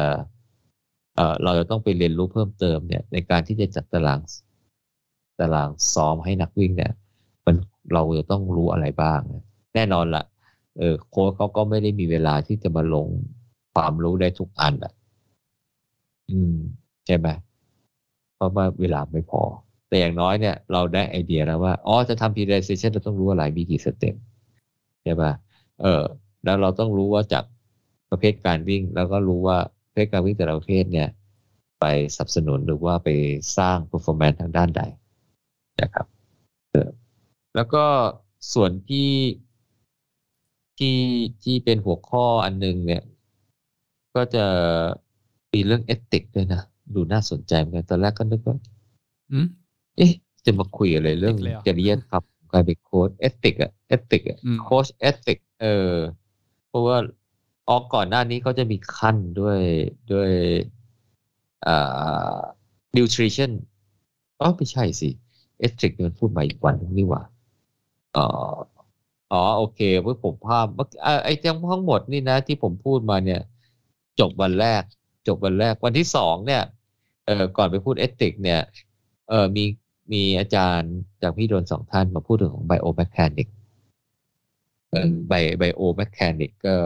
[1.17, 4.21] เอ่อเราจะต้องไปเรียนรู้เพิ่มเติมเนี่ยในการที่จะจัดตาราง
[5.41, 6.93] ตารางซ้อมให้นักวิ่งเนี่ย
[7.47, 7.57] มัน
[7.93, 9.21] เราจะต้องรู้อะไรบ้าง
[9.75, 10.25] แน่นอนละ
[10.79, 13.07] เออโค้ชเขาก็ไม่ได้มีเวลาที่จะมาลง
[13.75, 14.93] ความรู้ได้ทุกอันอะ
[16.31, 16.55] อืม
[17.07, 17.29] ใช่ไหม
[18.35, 19.43] เพราะว่าเวลาไม่พอ
[19.89, 24.15] แต่อย่างน้อยเนี่ยเราได้ไอเดียแล้วว่า อ๋อ จะทำ periodization เราต้องรู้อะไรมีกี่สเต็ป
[25.03, 25.33] ใช่ป่ะ
[25.81, 26.03] เออ
[26.45, 27.45] แล้วเราต้องรู้ว่าจาก
[28.11, 31.09] ประเภทการวิ่ง แล้วก็รู้ว่าประเภทการวิ่งแต่ละประเภทเนี่ย
[31.81, 31.85] ไป
[32.17, 33.09] สนับสนุนหรือว่าไป
[33.59, 34.83] สร้าง performance ทางด้านใด
[35.83, 36.07] นะครับ
[36.71, 36.89] เออ
[37.55, 37.85] แล้วก็
[38.53, 39.11] ส่วนที่
[40.79, 40.99] ที่
[41.43, 43.03] ที่เป็นหัวข้ออันหนึงเนี่ย
[44.15, 44.45] ก็จะ
[45.53, 46.63] มีเรื่องเอติกด้วยนะ
[46.95, 48.57] ดูน่าสนใจเหมือนกันตอนแรกก็นึกว่า
[49.33, 49.47] อืม
[49.97, 50.13] เอ๊ะ
[50.45, 52.23] จะมาคุยอะไรเรื่องเลยเหรอจริยธรรม
[52.53, 55.95] การเป็นโค้ชเอติกอะเอติกอะอืมโค้ชเอติกเออ
[56.69, 56.97] เพราะว่า
[57.69, 59.61] ออกก่อนหน้านี้เขาจะมีขั้นด้วย
[60.13, 60.31] ด้วย
[61.67, 62.37] อ่า
[62.97, 63.53] nutrition
[64.41, 65.11] อ๋อไม่ใช่สิ
[65.59, 67.23] เอติกมันพูดมาอีกวันนึงนี่หว่า
[68.17, 68.27] อ๋อ
[69.33, 73.41] อ๋อโอเคเมื่อผมภาพเมื่ออ่าไอ้ทั้งทั้งหมดนี่นะ ที่ผมพูดมาเนี่ย
[74.21, 74.83] จบวันแรก
[75.27, 76.63] จบวันแรกวันที่สองเนี่ย
[77.27, 78.61] เออก่อนไปพูดเอติกเนี่ย
[79.29, 79.65] เออมี
[80.13, 80.93] มีอาจารย์
[81.23, 83.49] จากพี่โดนสองท่านมาพูดถึงของไบโอแม h a นิก
[84.91, 86.77] เออไบไบโอแม h a นิกก็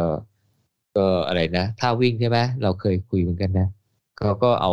[0.96, 3.68] ก็อะไรนะท่าวิ่งใช่ไหมเราเคยคุยเหมือนกันนะ
[4.18, 4.72] เขาก็เอา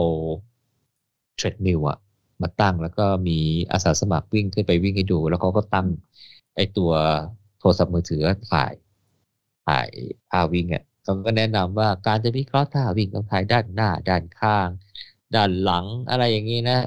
[1.36, 1.98] เทรดมิลอะ
[2.42, 3.40] มาตั้งแล้วก็มี
[3.72, 5.88] อาสาสมัครวิ่งขึ้นไปวิ่งให้ดู แล้วเขาก็ตั้ง
[6.56, 6.92] ไอตัว
[7.60, 8.22] โทรศัพท์มือถือ
[8.52, 8.74] ถ่าย
[9.68, 9.88] ถ่าย
[10.30, 14.70] ท่าวิ่งอะเขาก็แนะนำว่าการจะวิเคราะห์ท่าวิ่งต้องถ่ายด้านหน้า ด้านข้าง
[15.36, 16.80] ด้านหลังอะไรอย่างนี้นะ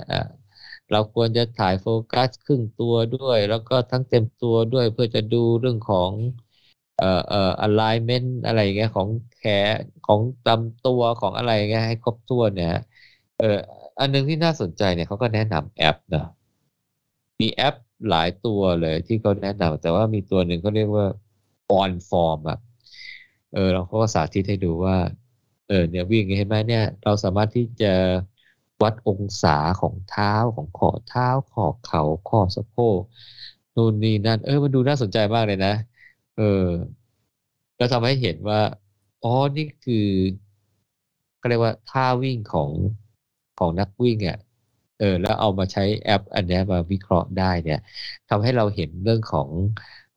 [0.90, 6.12] เราควรจะถ่ายโฟกัสครึ่งตัวด้วย แล้วก็ทั้งเต็มตัวด้วยเพื่อจะดูเรื่องของ
[6.96, 9.42] เอ่อเอ่อ alignment อะไรเงี้ยของแข
[9.74, 12.80] นของตำตัวของอะไรเงี้ยให้ครบถ้วนเนี่ยฮะ
[13.36, 13.44] เออ
[13.98, 16.22] อันหนึงที่น่าสนใจเนี่ยเขาก็แนะนำแอปนะ
[17.40, 17.74] มีแอป
[18.08, 21.06] หลายตัวเลยที่เขาแนะนำแต่ว่ามีตัวหนึ่งเขาเรียกว่า
[21.80, 22.58] on form อะ
[23.52, 24.96] เออเราก็สาธิตให้ดูว่า
[25.68, 27.92] เออเนี่ยวิ่งเห็นไหมเนี่ย เราสามารถที่จะ
[28.82, 33.00] วัดองศาของเท้าของข้อเท้าข้อเข่าข้อสะโพก
[33.74, 35.70] นู่นนี่นั่น เออมันดูน่าสนใจมากเลยนะ
[36.34, 36.42] เออ
[37.76, 38.60] แล้วทำให้เห็นว่า
[39.22, 40.06] อ๋อนี่คือ
[41.40, 42.70] ก็เรียกว่าท่าวิ่งของ
[43.58, 44.38] ของนักวิ่งอะ
[44.98, 47.78] เออแล้วเอามาใช้แอป อันนี้มาวิเคราะห์ได้เนี่ย
[48.28, 49.48] ทำให้เราเห็นเรื่องของ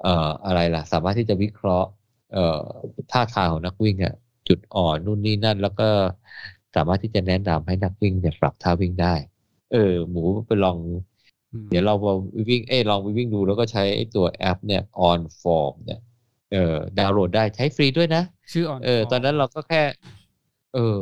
[0.01, 1.89] เอ่ออะไรล่ะ สามารถที่จะวิเคราะห์
[2.33, 2.61] เอ่อ
[3.11, 4.13] ท่าทางของนักวิ่งอะ
[4.47, 5.89] จุดอ่อนนู่นนี่นั่น แล้วก็
[6.75, 9.13] สามารถที่จะแนะนำให้นักวิ่งเนี่ยปรับท่าวิ่งได้
[9.71, 10.77] เออ หมูไปลอง
[11.51, 12.05] อืมเดี๋ยวเราไป
[12.49, 15.99] วิ่งเอ้ยลองไปวิ่งดูแล้วก็ใช้ไอ้ตัวแอปเนี่ย on form เนี่ย
[16.51, 19.83] เออดาวน์โหลดได้ใช้ฟรีด้วยนะ ชื่อ on เออ ตอนนั้นเราก็แค่
[20.73, 21.01] เออ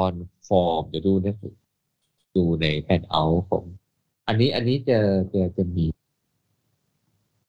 [0.00, 0.14] on
[0.48, 1.34] form เดี๋ยวดูนะ
[2.36, 3.64] ดูในแ a น d เอาผม
[4.26, 4.98] อันนี้อันนี้จะ
[5.32, 5.86] จะจะมี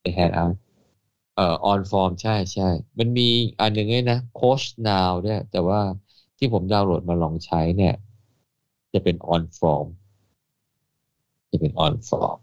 [0.01, 0.45] ในแ a น d เอา
[1.35, 5.81] เอ่อ on form ใช่ใช่ มันมีอันหนึ่งด้วยนะ coach now เนี่ยแต่ว่า
[6.43, 7.93] ที่ผมดาวน์โหลดมาลองใช้เนี่ย
[8.93, 9.87] จะเป็น on form
[11.51, 12.37] จะเป็น on form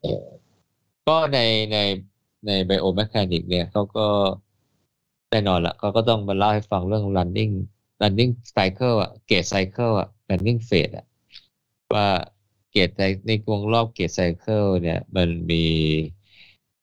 [0.00, 0.26] เออ
[1.08, 1.38] ก็ใน
[1.72, 1.78] ใน
[2.46, 4.06] ในไบโอแม h a นิกเนี่ยเขาก็
[5.30, 7.52] แน่นอนละเขาก็ต้องมาเล่าให้ฟังเรื่อง running
[8.02, 11.06] running cycle อะ gate cycle อะ running phase อะ
[11.94, 12.08] ว่า
[12.72, 12.90] เกต
[13.26, 15.64] ในวงรอบเกตไซเคิลเนี่ย มันมี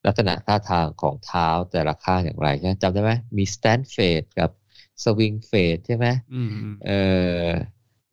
[0.05, 4.49] ลักษณะท่าทางของเท้าแต่ละข้างอย่างไรใช่จำได้ไหมมี stand phase กับ
[5.03, 7.01] swing phase ใช่ไหมอืมอืมเอ่
[7.47, 7.49] อ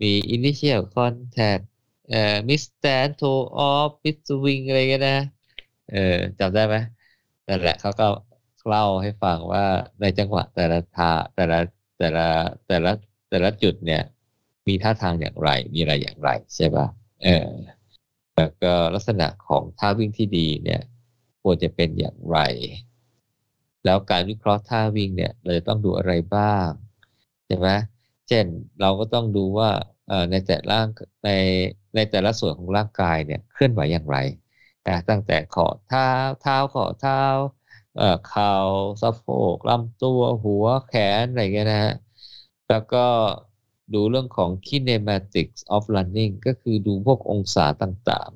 [0.03, 1.63] มี initial contact
[2.11, 5.19] เอ่อ mid stand toe off mid swing อะไรกันนะ
[5.93, 6.77] เออจำได้ไหม
[7.49, 8.07] นั่นแหละเขาก็
[8.69, 9.65] เล่าให้ฟังว่า
[10.01, 11.59] ในจังหวะแต่ละท่าแต่ละ
[11.99, 12.27] แต่ละ
[12.67, 12.93] แต่ละ
[13.31, 14.03] แต่ละจุดเนี่ย
[14.67, 16.87] มีท่าทางอย่างไร มีอะไรอย่างไรใช่ป่ะ
[17.25, 17.49] เออ
[18.37, 20.83] แล้วก็ลักษณะของท่าวิ่งที่ดีเนี่ย
[21.43, 22.39] ควรจะเป็นอย่างไร
[23.85, 26.69] แล้วการวิเคราะห์ท่าวิ่งเนี่ยเราจะต้องดูอะไรบ้าง
[27.47, 27.69] ใช่ไหม
[28.29, 28.47] เช่น
[28.81, 29.71] เราก็ต้องดูว่า
[30.31, 30.79] ในแต่ละ
[31.25, 31.29] ใน
[31.95, 34.17] ในแต่ละส่วนของร่างกายเนี่ยเคลื่อนไหวอย่างไร
[34.87, 36.11] นะตั้งแต่ขอเท้า
[36.41, 37.23] เท้าขอเท้า
[37.97, 38.47] เออเข่า
[39.03, 39.25] สะโพ
[39.55, 41.93] กลำตัวหัวแขนอะไรเงี้ยนะฮะ
[42.69, 43.07] แล้วก็
[43.95, 48.31] ดูเรื่องของ kinematics of running ก็คือดูพวกองศาต่าง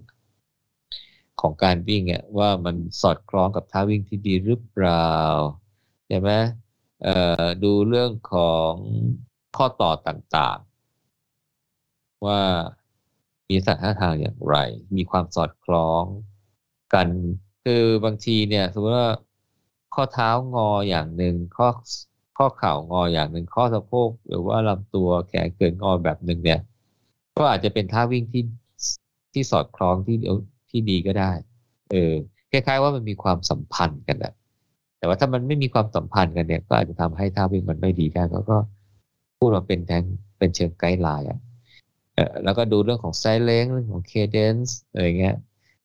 [1.41, 5.15] ของการวิ่งอะว่ามันสอดคล้องกับท่าวิ่งที่ดีหรือเปล่า
[6.09, 6.31] ใช่ไหม
[7.63, 8.73] ดูเรื่องของ
[9.57, 12.41] ข้อต่อต่างๆ ว่า
[13.49, 14.57] มีสัท่าทางอย่างไร
[14.97, 16.05] มีความสอดคล้อง
[16.95, 17.09] กัน
[17.65, 19.11] คือบางทีเนี่ยสมมติว่า
[19.95, 21.69] ข้อเท้างออย่างหนึ่งข้อ
[22.39, 26.61] ข้อเข่างออย่างหนึ่งข้อสะโพกหรือว่าลำตัวแขนเกินงอแบบหนึ่งเนี่ย
[27.37, 28.45] ก็อาจจะเป็นท่าวิ่งที่
[29.33, 30.17] ที่สอดคล้องที่
[30.71, 31.33] ที่ดีก็ได้
[31.91, 32.13] เออ
[32.51, 34.33] คล้ายๆว่ามันมีความสัมพันธ์กันอะ
[34.99, 38.59] แต่ว่าถ้ามันไม่มีความสัมพันธ์กันเนี่ย ก็อาจจะทำให้ท่าวิ่งมันไม่ดีได้ก็ก็
[39.39, 40.05] พูดมาเป็นแทน
[40.39, 41.39] เป็นเชิง guideline อะ
[42.15, 45.37] เออแล้วก็ดูเรื่องของ stride length เรื่องของ cadence อะไรเงี้ย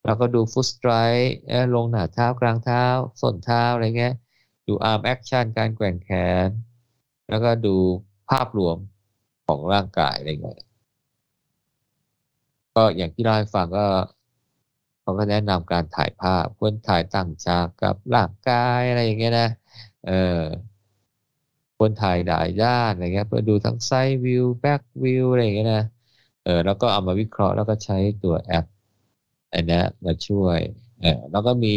[0.05, 1.35] แล้วก็ดู foot strike
[1.75, 2.83] ลงหน้าเท้ากลางเท้า
[3.21, 4.13] ส้นเท้าอะไรเงี้ย
[4.67, 6.09] ดู arm action การแกว่งแข
[6.47, 6.49] น
[7.29, 7.75] แล้วก็ดู
[8.29, 8.77] ภาพรวม
[9.47, 10.61] ของร่างกายอะไรเงี้ย
[12.75, 13.85] ก็อย่างที่เราให้ฟังก็
[15.03, 19.47] เขาก็แนะนำการถ่ายภาพควรถ่ายตั้งฉากกับร่างกายอะไรอย่างเงี้ยนะ
[20.03, 20.11] เออ
[21.77, 25.83] ควรถ่ายหลายด้านอะไรเงี้ยเพื่อดูทั้ง side view back view อะไรอย่างเงี้ยนะ
[26.43, 28.65] เออแล้วก็เอามาวิเคราะห์แล้วก็ใช้ตัวแอป
[29.53, 30.59] อันนี้มาช่วย
[30.99, 31.69] เออแล้วก็มี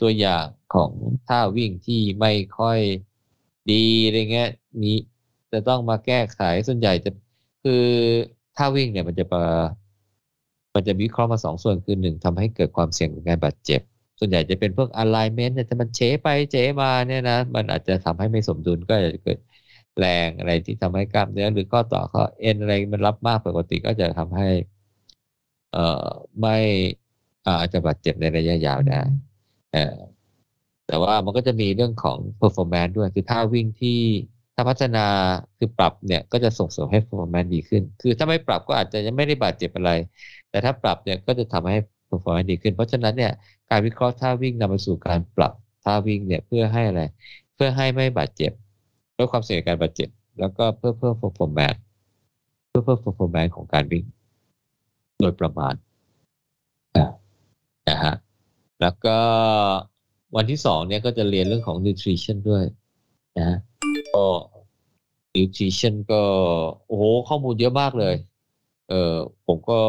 [0.00, 0.92] ตัวอย่างของ
[1.26, 2.80] ท่าวิ่งที่ไม่ค่อย
[3.70, 4.48] ดีอะไรเงี้ย
[4.82, 4.88] มี
[5.52, 7.10] จะต้องมาแก้ไขส่วนใหญ่จะ
[7.62, 7.72] คือ
[8.54, 9.40] ท่าวิ่งเนี่ยมันจะมา
[10.74, 13.80] มันจะวิเคราะห์มาสองส่วนคือหนึ่งทำให้เกิดความเสี่ยงของการบาดเจ็บ
[14.18, 19.38] ส่วนใหญ่จะเป็นพวก alignment เนี่ยแต่มันเฉไปเฉมาเนี่ยนะมันอาจจะทำให้ไม่สมดุลก็อาจจะเกิด
[19.98, 24.48] แรงอะไรที่ทำให้กล้ามเนื้อหรือข้อต่อข้อเอ็นอะไรมันรับมากปกติก็จะทำให้
[25.72, 26.08] เอ่อ
[26.40, 26.56] ไม่
[27.46, 29.00] อาจจะบาดเจ็บในระยะยาวได้
[29.72, 29.96] เออ
[30.86, 34.00] แต่ว่ามันก็จะมีเรื่องของ performance ด้วย คือท่าวิ่งที่
[34.54, 35.06] ถ้าพัฒนา
[35.58, 39.90] คือปรับเนี่ยก็จะส่งเสริมให้ performance ดีขึ้น คือถ้าไม่ปรับก็อาจจะยังไม่ได้บาดเจ็บอะไร
[40.54, 41.78] แต่ถ้าปรับเนี่ยก็จะทำให้
[42.08, 43.32] performance ดีขึ้น เพราะฉะนั้นเนี่ย
[43.70, 45.52] การวิเคราะห์ท่าวิ่งนำไปสู่การปรับ
[45.84, 47.02] ท่าวิ่งเนี่ยเพื่อให้อะไร
[47.54, 48.52] เพื่อให้ไม่บาดเจ็บ
[49.18, 50.08] ลดความเสี่ยงการบาดเจ็บ
[50.40, 51.80] แล้วก็เพื่อเพิ่ม performance
[52.68, 54.04] เพื่อเพิ่ม performance ของการวิ่ง
[55.20, 55.74] โดยประมาณ
[57.88, 58.14] นะฮะ
[58.80, 59.16] แล้วก็
[60.36, 62.64] วันที่สองเนี่ยก็จะเรียนเรื่องของ nutrition ด้วย
[63.38, 63.58] นะ
[64.14, 64.24] ก็
[65.36, 66.22] nutrition ก็
[66.86, 68.14] โอ้โหข้อมูลเยอะมากเลย
[68.88, 69.14] เออ
[69.46, 69.80] ผมก็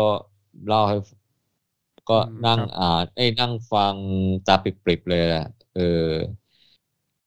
[0.68, 0.96] เล่าให้
[2.10, 3.96] ก็นั่งอ่านไอ้นั่งฟัง
[4.46, 5.82] ตาปิบๆเลยอะเออ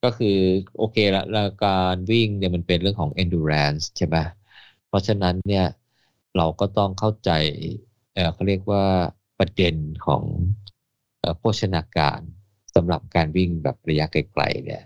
[0.03, 0.39] ก็คือ
[0.77, 4.17] โอเคละละการวิ่งเนี่ยมันเป็นเรื่องของ endurance ใช่ไหม
[4.87, 5.65] เพราะฉะนั้นเนี่ย
[6.37, 7.31] เราก็ต้องเข้าใจ
[8.15, 8.85] เออเขาเรียกว่า
[9.39, 9.75] ประเด็น
[10.07, 10.25] ของ
[11.39, 12.21] โภชนาการ
[12.75, 14.83] สำหรับการวิ่งแบบระยะไกลๆเนี่ย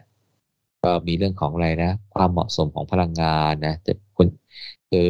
[0.83, 4.29] ก็มีเรื่องของอะไรนะ ความเหมาะสมของพลังงานนะจะคุณ
[4.91, 5.09] คือ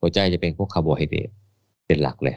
[0.00, 1.30] หัวใจจะเป็นพวกคาร์โบไฮเดรต
[1.86, 2.36] เป็นหลักเลย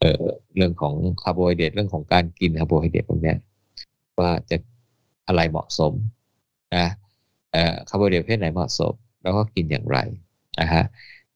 [0.00, 0.24] เออ
[0.56, 3.34] เรื่องของคาร์โบไฮเดรตเรื่องของการกินคาร์โบไฮเดรตพวกนี้
[4.20, 4.56] ว่าจะ
[5.26, 5.92] อะไรเหมาะสม
[6.76, 6.86] นะ
[7.52, 8.92] เอ่อคาร์โบไฮเดรตประเภทไหนเหมาะสม
[9.22, 9.98] แล้วก็กินอย่างไร
[10.60, 10.84] นะฮะ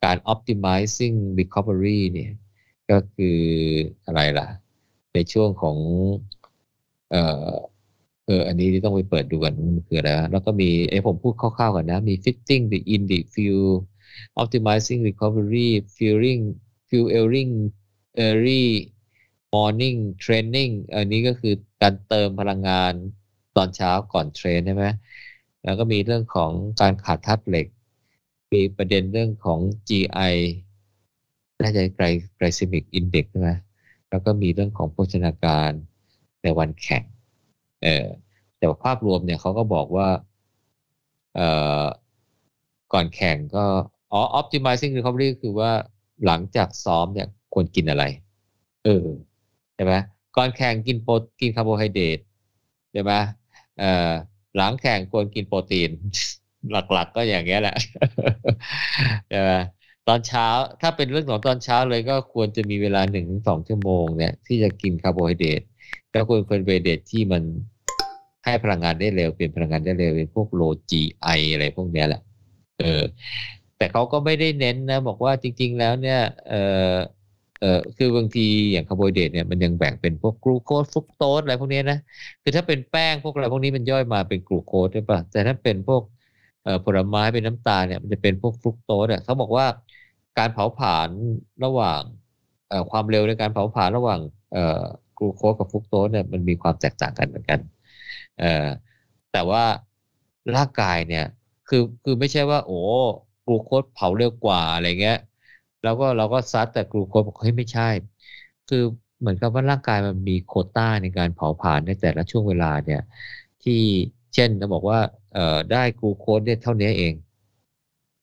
[0.04, 2.32] การ optimizing recovery เนี่ย
[2.90, 3.38] ก็คือ
[4.06, 4.48] อะไรล่ะ
[5.14, 5.76] ในช่วงของ
[7.10, 7.52] เอ่อ
[8.26, 13.72] เอออันนี้ต้องไปเปิดดูกันมันคืออะไรแล้วก็มีไอ้ผมพูดคร่าวๆก่อนนะ มี fitting the in the fuel
[14.40, 16.42] optimizing recovery fueling
[16.88, 17.52] fueling
[18.18, 18.92] early
[19.54, 22.92] morning training อันนี้ก็คือการเติมพลังงาน
[23.56, 24.86] ตอนเช้าก่อนเทรนใช่ไหม
[25.64, 27.66] แล้วก็มีเรื่องของการขาดธาตุเหล็ก
[28.52, 30.34] มีประเด็นเรื่องของ GI
[31.62, 32.06] น่าจะไกล
[32.36, 33.50] glycemic index ใช่ไหม
[34.10, 35.70] แล้วก็มีเรื่องของโภชนาการ
[36.42, 37.04] ในวันแข่ง
[37.82, 38.06] เออ
[38.56, 40.08] แต่ภาพรวมเนี่ยเขาก็บอกว่า
[41.34, 41.48] เอ่
[41.82, 41.86] อ
[42.92, 43.64] ก่อนแข่งก็
[44.12, 45.70] อ๋อ optimizing recovery คือว่า
[46.26, 48.04] หลังจากซ้อมเนี่ย ควรกินอะไร
[48.84, 49.06] เออ
[49.74, 49.92] ใช่ไหม
[50.36, 52.18] ก่อนแข่งกินโปรกินคาร์โบไฮเดรต
[52.92, 53.12] ใช่ไหม
[53.78, 54.10] เอ่อ
[54.56, 55.90] หลังแข่งควรกินโปรตีน
[56.92, 57.76] หลักๆก็อย่างเงี้ยแหละ
[59.28, 59.50] ใช่ไหม
[60.08, 60.46] ตอนเช้า
[60.80, 65.62] ถ้าเป็นเรื่องของตอนเช้าเลยก็ควรจะมีเวลาหนึ่งสองชั่วโมงเนี่ยที่จะกินคาร์โบไฮเดรต
[66.12, 67.42] แล้วควรเป็นคาร์โบไฮเดรตที่มัน
[68.44, 72.20] ให้พลังงานได้เร็วเปลี่ยนพลังงานได้เร็วเป็นพวก low GI อะไรพวกเนี้ยแหละ
[72.80, 73.02] เออ
[73.76, 76.54] แต่เขาก็ไม่ได้เน้นนะ บอกว่าจริง ๆ แล้วเนี่ย เอ
[76.90, 76.92] อ
[77.62, 81.98] เออคือบางทีอย่างคาร์โบไฮเดรตเนี่ยมันยังแบ่งเป็นพวกกลูโคสฟรุกโตสอะไรพวกนี้นะ
[82.42, 86.02] คือถ้าเป็นแป้งพวกอะไรพวกนี้มันย่อยมาเป็นกลูโคสใช่ปะแต่ถ้าเป็นพวก
[86.84, 89.66] ผลไม้เป็นน้ำตาลเนี่ยมันจะเป็นพวกฟรุกโตสอะเขาบอกว่า
[90.38, 91.10] การเผาผลาญ
[91.64, 92.02] ระหว่าง
[92.90, 94.20] ความเร็วในการเผาผลาญระหว่าง
[95.18, 97.58] กลูโคสกับฟรุกโตสเนี่ยมันมีความแตกต่างกันเหมือนกัน
[99.32, 99.64] แต่ว่า
[100.56, 101.24] ร่างกายเนี่ย
[101.68, 102.78] คือคือไม่ใช่ว่า โอ้
[103.46, 105.18] กลูโคสเผาเร็วกว่าอะไรเงี้ย
[105.82, 107.88] แล้วก็เราก็ซัดแต่กลูโคสบอกเฮ้ยไม่ใช่
[108.68, 108.82] คือ
[109.20, 113.00] เหมือนกับว่าร่างกายมันมีโคต้าในการเผาผลาญในแต่ละช่วงเวลาเนี่ย
[113.62, 113.80] ที่
[114.34, 114.98] เช่นเราบอกว่า
[115.32, 117.14] เอ่อได้กลูโคสเนี่ยเท่านี้เอง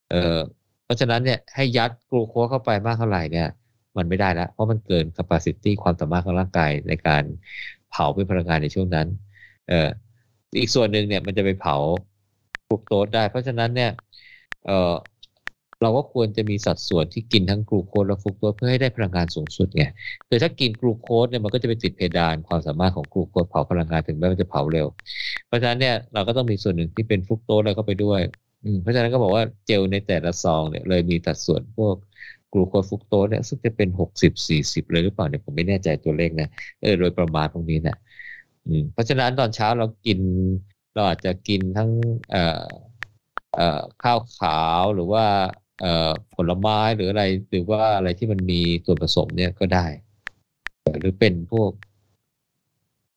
[0.10, 0.40] เอ่อ
[0.84, 3.48] เพราะฉะนั้นเนี่ยให้ยัดกลูโคสเข้าไปมากเท่าไหร่เนี่ย
[3.98, 7.24] มันไม่ได้แล้วเพราะมันเกิน capacity ความสามารถของร่างกายในการ
[7.90, 9.08] เผาเป็นพลังงานในช่วงนั้น
[9.68, 9.90] เอ่อ
[10.60, 11.76] อีกส่วนหนึ่งเนี่ยมันจะไปเผา
[12.68, 13.92] ฟรุกโตสได้ เพราะฉะนั้นเนี่ย
[14.66, 14.94] เอ่อ
[15.82, 19.84] เราก็ควรจะมีสัดส่วนที่กินทั้งกลูโคสและฟรุกโตสเพื่อให้ได้พลังงานสูงสุดไง
[20.28, 24.88] คือถ้ากินกลูโคสเนี่ยมันก็จะไปติดเพดานความสามารถของกลูโคสเผาพลังงานถึงแม้มันจะเผาเร็ว
[25.48, 28.22] เพราะฉะนั้นเนี่ยเราก็ต้องมีส่วนหนึ่งที่เป็นฟรุกโตสแล้วก็ไปด้วย
[28.82, 31.96] เพราะฉะนั้นก็บอกว่าเจลในแต่ละซองเนี่ยเลยมีสัดส่วนพวก
[32.54, 36.48] กลูโคสฟรุกโตสเนี่ยซึ่งจะเป็นหกสิบสี่สิบเลยหรือเปล่าเนี่ยผมไม่แน่ใจตัวเลขนะ
[36.82, 37.96] เออโดยประมาณตรงนี้นะ
[38.94, 40.20] เพราะฉะนั้นตอนเช้าเรากิน
[40.94, 41.90] เราอาจจะกินทั้ง
[44.04, 45.26] ข้าวขาวหรือว่า
[46.36, 49.86] ผลไม้หรืออะไรหรือว่าอะไรที่มันมีส่วนผสมเนี่ยก็ได้
[51.00, 51.70] หรือเป็นพวก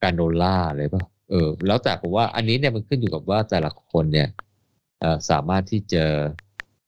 [0.03, 4.29] กาโนล่าอะไรป่ะเออแล้วแต่ผมว่าอันนี้เนี่ยมันขึ้นอยู่กับว่าแต่ละคนเนี่ย
[5.31, 6.05] สามารถที่จะ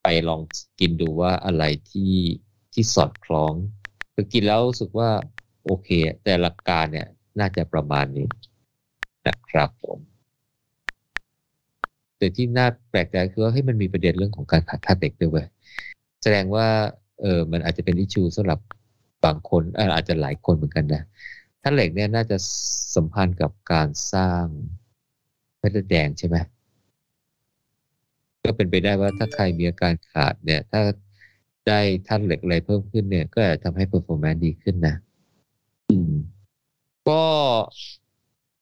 [0.02, 0.40] ไปลอง
[0.80, 2.14] กินดูว่าอะไรที่
[2.72, 3.52] ที่สอดคล้อง
[4.14, 5.10] คือกินแล้วรู้สึกว่า
[5.64, 5.88] โอเค
[6.24, 7.06] แต่หลักการเนี่ย
[7.38, 8.26] น่าจะประมาณนี้
[9.26, 9.98] นะครับผม
[12.18, 15.46] แต่ที่น่าแปลกใจคือว่าให้มันมีประเด็นเรื่องของการขาดธาตุเหล็กด้วยเว้ย
[16.24, 16.68] แสดงว่า
[17.20, 18.58] เออมันอาจจะเป็นอิชูสำหรับ
[19.24, 19.62] บางคน
[19.94, 21.02] อาจจะหลายคนเหมือนกันนะ
[21.62, 22.36] ธาตุเหล็กเนี่ยน่าจะ
[22.94, 24.44] สัมพันธ์กับการสร้าง
[25.58, 26.36] เม็ดแดงใช่ไหม
[28.44, 30.80] ก็เป็นไปได้ว่าถ้าใครมีอาการขาดเนี่ย ถ้า
[31.66, 34.94] ได้ธาตุเหล็กอะไรเพิ่มขึ้นเนี่ย ก็จะทำให้ performance ดีขึ้นนะ
[35.90, 36.12] อืม
[37.08, 37.22] ก็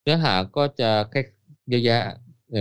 [0.03, 1.21] เนื้อหาก็จะแค่
[1.71, 2.01] เยอะแยะ
[2.53, 2.57] เอ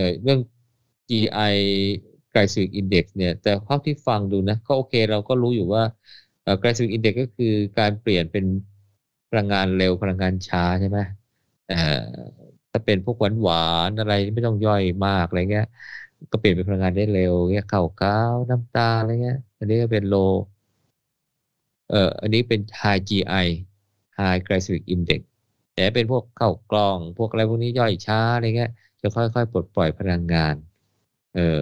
[2.38, 5.82] อเรื่อง GI glycemic index เนี่ยแต่เท่าที่ฟังดูนะก็โอเคเราก็รู้อยู่ว่า
[6.62, 8.44] glycemic index ก็คือการเปลี่ยนเป็น
[9.30, 10.98] พลังงานเร็วพลังงานช้าใช่ไหม
[12.70, 13.56] ถ้าเป็นพวกหวานหวา
[13.88, 15.64] นอะไรไม่ต้องย่อยมากอะไรเงี้ย
[16.32, 20.14] ก็เปลี่ยนเป็นพลังงานได้เร็วเงี้ยข้าวก้าวน้ำตาอะไรเงี้ย อันนี้ก็เป็นโล
[21.90, 23.46] เอ่ออันนี้เป็น high GI
[24.18, 25.20] high glycemic index
[25.74, 28.70] แต่เป็นพวกข้าวกล้อง พวกอะไรพวกนี้ย่อยช้าอะไรเงี้ย
[29.00, 30.54] จะค่อยๆปลดปล่อยพลังงาน
[31.34, 31.60] เออ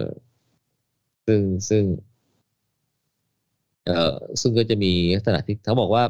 [1.25, 1.83] ซึ่งซึ่ง
[3.85, 6.03] เอ่อซึ่งก็จะมีลักษณะที่เขาบอกว่า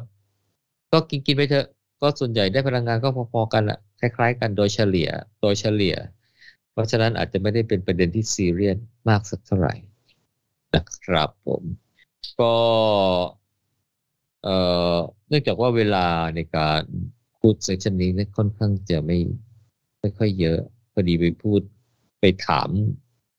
[0.91, 1.67] ก็กินกินไปเถอะ
[2.01, 5.09] ก็ส่วนใหญ่ได้พลังงานก็พอๆกันละคล้ายๆ กันโดยเฉลี่ย
[5.41, 5.95] โดยเฉลี่ย
[6.71, 8.77] เพราะฉะนั้นอาจจะไม่ได้เป็นประเด็นที่ซีเรียส
[9.09, 9.73] มากสักเท่าไหร่
[10.73, 11.63] นะครับผม
[12.39, 12.53] ก็
[14.43, 14.55] เอ่
[14.95, 14.97] อ
[15.27, 16.05] เนื่องจากว่าเวลา
[16.35, 16.81] ในการ
[17.39, 19.19] พูดเซสชันนี้นี่ยค่อนข้างจะไม่
[19.99, 20.59] ไม่ค่อยเยอะ
[20.93, 21.61] พอดีไปพูด
[22.19, 22.69] ไปถาม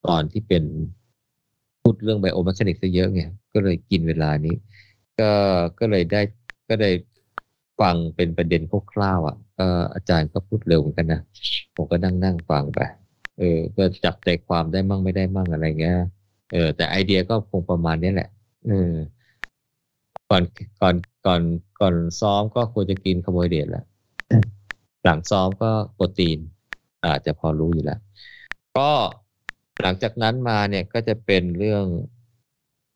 [0.06, 0.64] ตอนที่เป็น
[1.82, 3.20] พูดเรื่องไบโอมาคานิกซะเยอะไง
[3.54, 4.54] ก็เลยกินเวลานี้
[5.18, 5.30] ก็
[5.78, 6.20] ก็เลยได้
[6.68, 6.90] ก็ได้
[7.80, 8.62] ฟังเป็นประเด็น
[8.92, 9.36] คร่าวๆอะ
[9.94, 11.20] อาจารย์ก็พูดเร็วเหมือนกันนะ
[11.76, 12.80] ผมก็นั่งนั่งฟังไป
[13.38, 15.98] เออก็จับใจความได้มั่งไม่ได้มั่งอะไรเงี้ย
[16.52, 18.28] เออ แต่ไอเดียก็คงประมาณนี้แหละ
[18.66, 18.92] เออ
[20.30, 20.42] ก่อน
[20.80, 20.94] ก่อน
[21.26, 21.42] ก่อน
[21.80, 23.84] ก่อนซ้อมก็ควรจะกินคาร์โบไฮเดรตแหละ
[25.04, 26.38] หลังซ้อมก็โปรตีน
[27.04, 28.00] อาจจะพอรู้อยู่แล้ว
[28.78, 28.90] ก็
[29.80, 31.84] หลังจากนั้นมาเนี่ยก็จะเป็นเรื่อง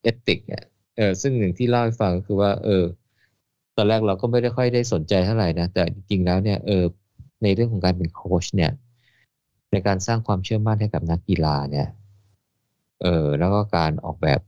[0.02, 0.64] ethic อะ
[0.96, 2.84] เออซึ่งหนึ่งที่เล่าให้ฟังก็คือว่า เออ
[3.76, 6.84] ตอนแรกเราก็ไม่ได้ค่อยได้สนใจเท่าไหร่นะ แต่จริงๆแล้วเนี่ยเออ
[7.42, 8.72] ในเรื่องของการเป็นโค้ชเนี่ย
[9.72, 11.88] ในการสร้างความเชื่อมั่นให้กับนักกีฬาเนี่ย
[13.02, 14.40] เออแล้วก็การออกแบบ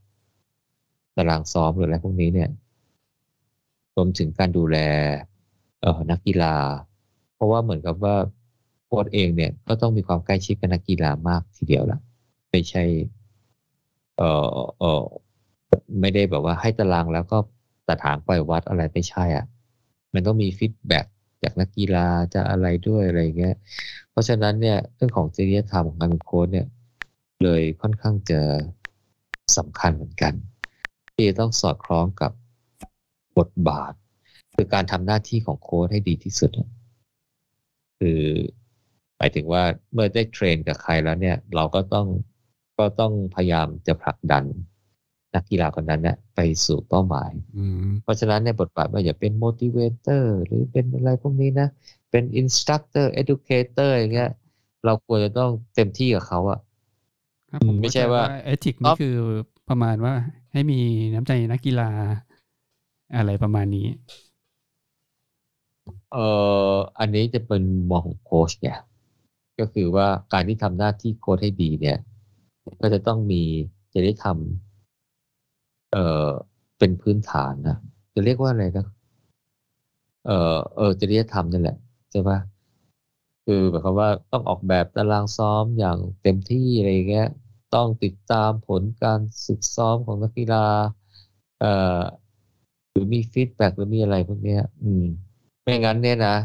[1.16, 2.50] ตารางซ้อมหรืออะไรพวกนี้เนี่ย
[3.96, 4.76] รวมถึงการดูแล
[5.80, 6.54] เออนักกีฬา
[7.34, 8.16] เพราะว่าเหมือนกับว่า
[8.86, 12.00] โค้ชเองเนี่ยก็ต้องมีความใกล้ชิดกับนักกีฬามากทีเดียวละ
[12.51, 12.84] ไม่ใช่
[14.16, 14.46] เออ
[14.78, 15.03] เออ
[16.01, 17.38] ไม่ได้แบบว่าให้ตารางแล้วก็
[17.88, 19.46] ตัดหางปล่อยวัดอะไรไม่ใช่อะ
[20.14, 21.07] มันต้องมีฟีดแบ็ก
[21.42, 23.55] จากนักกีฬาจะอะไรด้วยอะไรเงี้ย
[24.11, 26.66] เพราะฉะนั้นเนี่ยเรื่องของจริยธรรมของการเป็นโค้ชเนี่ย
[27.42, 28.40] เลยค่อนข้างจะ
[29.57, 30.34] สำคัญเหมือนกัน
[31.14, 32.32] ที่ต้องสอดคล้องกับ
[33.38, 33.92] บทบาท
[34.55, 36.51] คือการทำหน้าที่ของโค้ชให้ดีที่สุด
[37.99, 38.22] คือ
[39.16, 42.07] หมายถึงว่าเมื่อได้เทรนกับใครแล้วเนี่ย เราก็ต้อง
[42.78, 44.44] ก็ต้องพยายามจะผลักดัน
[45.34, 47.30] นักกีฬาคนนั้นเนี่ยไปสู่เป้าหมาย
[48.02, 51.68] เพราะฉะนั้นในบทบาทว่าอย่าเป็น motivator หรือเป็นอะไรพวกนี้นะ
[52.10, 54.30] เป็น instructor educator อย่างเงี้ย
[54.84, 56.60] เราควรจะต้องเต็มที่กับเขาอะ
[57.80, 59.16] ไม่ใช่ว่าเอติกนี่คือ
[59.68, 60.14] ประมาณว่า
[60.52, 60.80] ให้มี
[61.14, 61.90] น้ำใจนักกีฬา
[63.16, 63.86] อะไรประมาณนี้
[66.12, 66.26] เอ่
[66.72, 68.78] ออันนี้จะเป็นมองของโค้ชเนี่ย
[69.60, 71.98] ก็คือว่าการที่ทำหน้าที่โค้ชให้ดีเนี่ย
[72.80, 73.42] ก็จะต้องมี
[73.94, 76.28] จะได้ทำเอ่อ
[76.78, 77.76] เป็นพื้นฐานนะ
[78.14, 78.86] จะเรียกว่าอะไรนะ
[80.26, 81.76] เอ่อเออจริยธรรมนั่นแหละ
[82.10, 82.38] ใช่ปะ
[83.46, 87.28] คือแบบคำว่าต้องออกแบบตารางซ้อมอย่างเต็มที่อะไรเงี้ย
[87.74, 90.66] ต้องติดตามผลการฝึกซ้อมของนักกีฬา
[91.60, 92.00] เอ่อ
[92.90, 95.04] หรือมีฟีดแบ็กหรือมีอะไรพวกเนี้ย อืม
[95.62, 96.36] ไม่งั้นเนี่ยนะ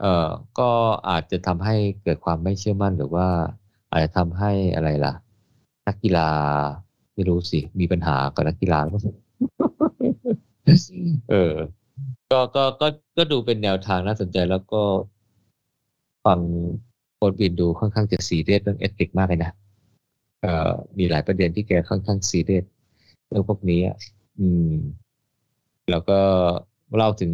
[0.00, 0.70] เอ่อก็
[1.08, 3.28] อาจจะทำให้เกิดความไม่เชื่อมั่นหรือว่า
[3.90, 5.12] อาจจะทำให้อะไรล่ะ
[5.86, 6.28] นักกีฬา
[7.14, 9.14] ไม่รู้สิ มีปัญหากับนักกีฬาหรือเปล่า
[11.30, 11.54] เออ
[12.30, 14.82] ก็ก็ก็ก็ดูเป็นแนวทางน่าสนใจแล้วก็
[16.24, 16.40] ฟัง
[17.14, 19.50] โค้ดวินดูค่อนข้างจะซีเรียสเรื่องเอติกมากเลยนะ
[20.40, 22.64] เอ่อมีหลายประเด็นที่แกค่อนข้างซีเรียส
[23.28, 23.96] เรื่องพวกนี้อะ
[24.38, 24.72] อืม
[25.90, 26.20] แล้วก็
[26.96, 27.32] เล่าถึง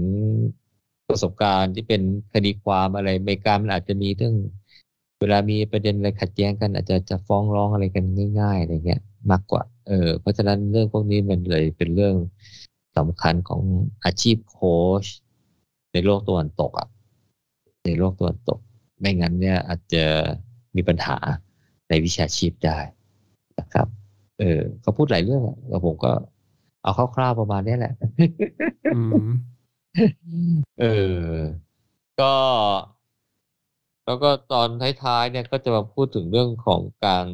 [1.08, 4.34] ประสบการณ์ที่เป็นคดีความอะไรอเมริกามันอาจจะมีเรื่อง
[5.20, 8.04] เวลามีประเด็นอะไรขัดแย้งกันอาจจะจะฟ้องร้องอะไรกัน
[8.40, 9.00] ง่ายๆอะไรเงี้ย
[9.30, 12.14] มากกว่า เออ เพราะฉะนั้นเรื่องพวกนี้มันเลยเป็นเรื่อง
[12.98, 13.62] สำคัญของ
[14.04, 15.06] อาชีพโค้ช
[15.92, 16.88] ในโลกตะวันตกอะ
[17.84, 18.58] ในโลกตะวันตก
[19.00, 20.04] ไม่งั้นเนี่ยอาจจะ
[20.76, 21.16] มีปัญหา
[21.88, 22.78] ในวิชาชีพได้
[23.58, 23.86] นะครับ
[24.38, 26.12] เออเขาพูดหลายเรื่องอะแล้วผมก็
[26.82, 27.94] เอาคร่าวๆประมาณนี้แหละ
[28.94, 29.26] อืม
[30.80, 30.84] เอ
[31.22, 31.26] อ
[32.20, 32.32] ก็
[34.10, 34.68] แล้วก็ตอน
[35.04, 37.26] ท้ายๆเนี่ยก็จะมาพูดถึงเรื่องของการ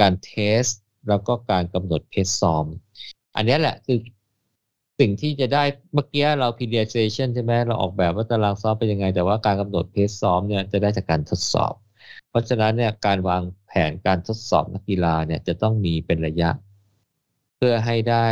[0.00, 0.32] การเท
[0.62, 0.64] ส
[1.08, 2.66] แล้วก็การกำหนดเพสซอม
[3.36, 3.98] อันนี้แหละคือ
[5.00, 11.74] สิ่งที่จะได้เมื่อกี้เรา pediation ใช่ไหมเราออกแบบว่าตารางซ้อมเป็นยังไง แต่ว่าการกำหนดเพสซ้อมเนี่ยจะได้จากการทดสอบ
[12.30, 16.50] เพราะฉะนั้นเนี่ยการวางแผนการทดสอบนักกีฬาเนี่ยจะต้องมีเป็นระยะ
[17.56, 18.26] เพื่อให้ได้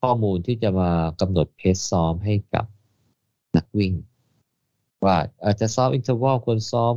[0.00, 2.64] ข้อมูลที่จะมากำหนด pace ซ้อมให้กับ
[3.58, 3.94] นักวิ่ง
[5.06, 6.94] ว่าอาจจะซ้อม interval ควรซ้อม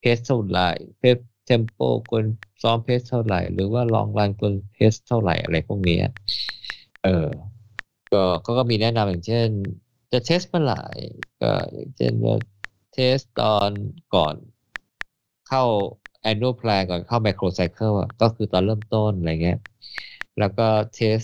[0.00, 1.78] pace เท่าไหร่ pace tempo
[2.10, 2.24] ควร
[2.62, 5.96] ซ้อม pace เท่าไหร่ หรือว่า long run ควร pace เท่าไหร่อะไรพวกนี้
[7.02, 7.26] เออ
[8.12, 9.48] ก็ก็ก็มีแนะนำอย่างเช่น
[10.12, 10.76] จะ test เมื่อไหร่
[11.40, 12.34] ก็อย่างเช่นว่า
[12.92, 13.72] test ตอน
[14.14, 14.36] ก่อน
[15.48, 15.62] เข้า
[16.30, 19.58] annual plan ก่อนเข้า micro cycle อะก็คือตอนเริ่มต้นอะไรเงี้ย
[20.38, 21.20] แล้วก็ test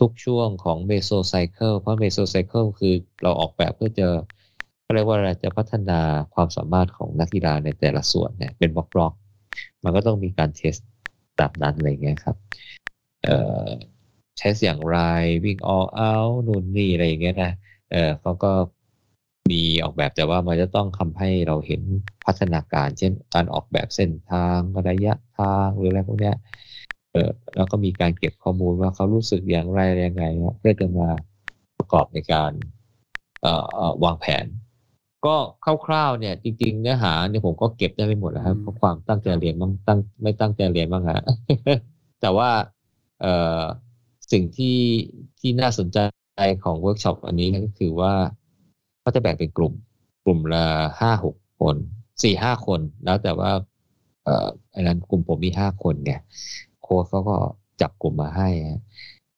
[0.00, 4.06] ทุกช่วงของ meso cycle เพราะ meso cycle คือเราออกแบบเพื่อจะ
[4.84, 6.00] เขาเรียกว่าอะไรจะพัฒนา
[6.34, 10.74] ความสามารถของนักกีฬาในแต่ละส่วนเนี่ยเป็นบล็อกๆมันก็ต้องมีการ test
[11.36, 12.36] แบบนั้นอะไรเงี้ยครับ
[13.22, 13.68] เอ่อ
[14.36, 14.98] test อย่างไร
[15.44, 17.52] วิ่ง all out นู่นนี่อะไรอย่างเงี้ยนะ
[17.90, 18.52] เออเขาก็
[19.50, 21.82] มีออกแบบแต่ว่ามันจะต้องทำให้เราเห็น
[22.26, 24.58] พัฒนาการ เช่นการออกแบบเส้นทาง
[24.88, 26.36] ระยะทางหรืออะไรพวกเนี้ย
[27.12, 30.24] เออแล้วก็มีการเก็บข้อมูลว่าเขารู้สึกอย่างไรยังไง
[30.58, 31.08] เพื่อจะมา
[31.78, 32.52] ประกอบในการ
[33.42, 33.52] เอ่
[33.88, 34.44] อวางแผน
[35.26, 35.36] ก็
[35.86, 41.20] คร่าวๆเนี่ยจริงๆเนื้อหาเนี่ยผมก็เก็บได้ไม่หมดแล้วครับเพราะความตั้งใจเรียนบ้างตั้งไม่ตั้งใจเรียนบ้างฮะ
[42.20, 42.50] แต่ว่า
[43.20, 43.62] เอ่อ
[44.32, 44.78] สิ่งที่
[45.40, 45.98] ที่น่าสนใจ
[46.64, 48.12] ของเวิร์กช็อปอันนี้ก็คือว่า
[49.00, 49.72] เขาจะแบ่งเป็นกลุ่ม
[50.24, 50.66] กลุ่มละ
[51.00, 51.76] ห้าหกคน
[52.22, 53.50] สี่ห้าคน แล้วแต่ว่า
[54.24, 56.12] เอ่ออันนั้นกลุ่มผมมีห้าคนไง
[56.82, 57.36] โค้ชเขาก็
[57.80, 58.48] จับกลุ่มมาให้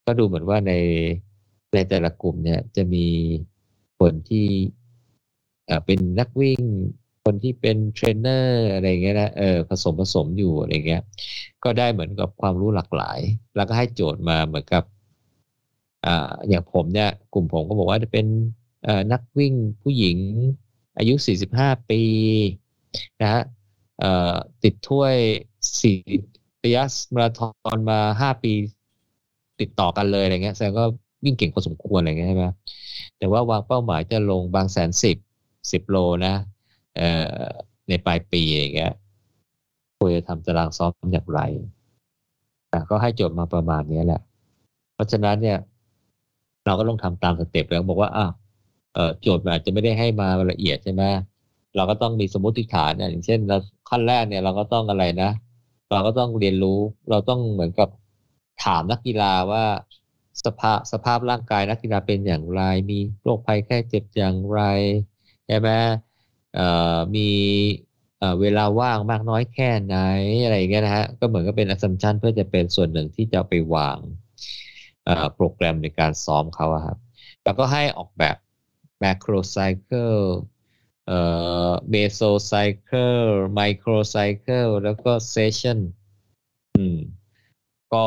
[0.06, 0.72] ก็ดูเหมือนว่าใน
[1.74, 3.06] ในแต่ละกลุ่มเนี่ยจะมี
[3.98, 4.46] คนที่
[5.66, 6.62] เอ่อเป็นนักวิ่ง
[7.24, 11.02] คนที่เป็นเทรนเนอร์อะไรเงี้ยนะเออผสมผสมอยู่อะไรเงี้ย
[11.64, 13.20] ก็ได้เหมือนกับความรู้หลากหลาย
[13.56, 14.84] แล้วก็ให้โจทย์มาเหมือนกับ
[16.06, 18.26] อ่าอย่างผมเนี่ยกลุ่มผมก็บอกว่าจะเป็น
[19.12, 20.18] นักวิ่งผู้หญิง
[20.98, 22.02] อายุ 45 ปี
[23.20, 23.42] นะฮะ
[24.62, 25.14] ติดถ้วย
[25.80, 25.96] สี่
[26.64, 26.82] ระยะ
[27.14, 27.40] มาราธ
[27.70, 28.52] อนมาห้าปี
[29.60, 30.84] ติดต่อกันเลยอะไรเงี้ยแสดงก็
[31.24, 32.46] วิ่งเก่งพอสมควรอะไรเงี้ยใช่ไหม
[33.18, 35.16] แต่ว่าวางเป้าหมายจะลงบางแสนสิบ
[35.72, 35.96] สิบโล
[36.26, 36.34] นะ
[36.96, 37.10] เอ่
[37.42, 37.44] อ
[37.88, 38.92] ในปลายปีอย่างเงี้ย
[39.98, 41.40] ควรจะทำตารางซ้อมอย่างไร
[42.72, 44.20] อ่ก็ให้โจทย์มาประมาณนี้แหละ
[44.94, 45.58] เพราะฉะนั้นเนี่ย
[46.66, 48.26] เราก็ต้องทำตามสเต็ปแล้วบอกว่าอะ
[48.94, 51.02] เอ่อโจทย์อาจจะไม่ได้ให้มาละเอียดใช่ไหม
[51.76, 53.56] เราก็ต้องมีสมมติฐานเนี่ยอย่างเช่นเรา
[53.88, 55.30] ขั้นแรกเนี่ยเราก็ต้องอะไรนะ
[55.92, 57.88] เราก็ต้องเรียนรู้ เราต้องเหมือนกับ
[58.64, 59.64] ถามนักกีฬาว่า
[60.44, 64.60] สภาพสภาพร่างกายนักกีฬาเป็นอย่างไร มีโรคภัยแค่เจ็บอย่างไร
[65.46, 65.70] ใช่ไหม
[66.54, 67.28] เอ่อมี
[68.18, 69.96] เอ่อเวลาว่างมากน้อยแค่ไหน
[70.44, 73.98] อะไรอย่างเงี้ยนะฮะก็เหมือนกับเป็น assumption เพื่อจะเป็นส่วนหนึ่งที่จะไปวาง
[75.04, 76.98] เอ่อโปรแกรมในการซ้อมเขาครับ
[77.44, 78.36] แล้วก็ให้ออกแบบ
[79.02, 80.22] macro cycle
[81.06, 81.20] เอ่
[81.68, 85.78] อ meso cycle micro cycle แล้วก็ session
[86.76, 86.98] อืม
[87.92, 88.06] ก็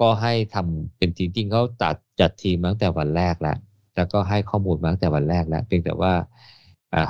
[0.00, 3.56] ก็ให้ทำเป็นจริงๆเขาตัดจัดทีมตั้งแต่วันแรกแล้ว
[3.96, 6.12] แล้วก็ให้ข้อมูลมาตั้งแต่วันแรกแล้วเพียงแต่ว่า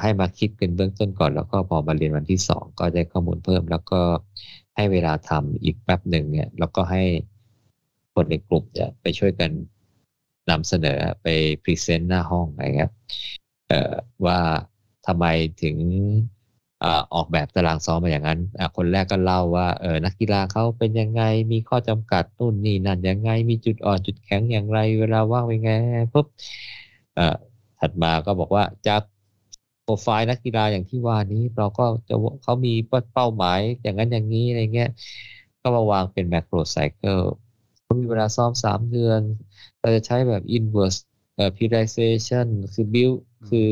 [0.01, 4.01] ให้มาคิดเป็นเบื้องต้นก่อน แล้วก็พอมาเรียนวันที่สองก็ได้ข้อมูลเพิ่ม แล้วก็
[4.76, 7.03] ให้เวลาทำอีกแป๊บหนึ่งเนี่ยแล้วก็ให้
[8.14, 9.51] คนในกลุ่มจะไปช่วยกัน
[10.51, 11.26] นำเสนอไป
[11.62, 12.93] พรีเซนต์หน้าห้องอะไรเงี้ย
[14.26, 14.41] ว่า
[15.07, 15.26] ทำไม
[15.62, 15.76] ถึง
[17.14, 18.41] ออกแบบตารางซ้อมมาอย่างนั้น
[18.76, 21.22] คนแรกก็เล่าว่าเออนักกีฬาเขาเป็นยังไง
[21.53, 25.70] มีข้อจำกัดนู่นนี่นั่นยังไง มีจุดอ่อนจุดแข็งอย่างไร เวลาว่างเป็นไง
[26.12, 26.26] ปุ๊บ
[27.80, 29.03] ถัดมาก็บอกว่าจาก
[29.83, 32.72] โปรไฟล์นักกีฬาอย่างที่ว่านี้ เราก็จะเขามี
[33.14, 34.91] เป้าหมายอย่างนั้นอย่างนี้อะไรเงี้ย
[35.62, 37.20] ก็มาวางเป็นแม c โ o ไซเคิล
[38.01, 39.20] มีเวลาซ้อมสามเดือน
[39.80, 40.99] เราจะใช้แบบ inverse
[41.35, 43.16] เอ่อ periodization คือ build
[43.49, 43.70] คือ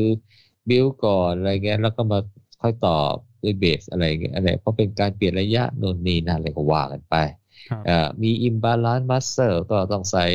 [0.69, 2.19] build ก่อนอะไรเงี้ย แล้วก็มา
[2.61, 7.15] ค่อยตอบด้วยเบสอะไรเงี้ยอะไร เพราะเป็นการเปลี่ยนระยะโน่นนี่นั่นอะไรก็ว่ากันไป
[7.69, 10.25] ครับเอ่อมี imbalance muscle ก็ต้องใส่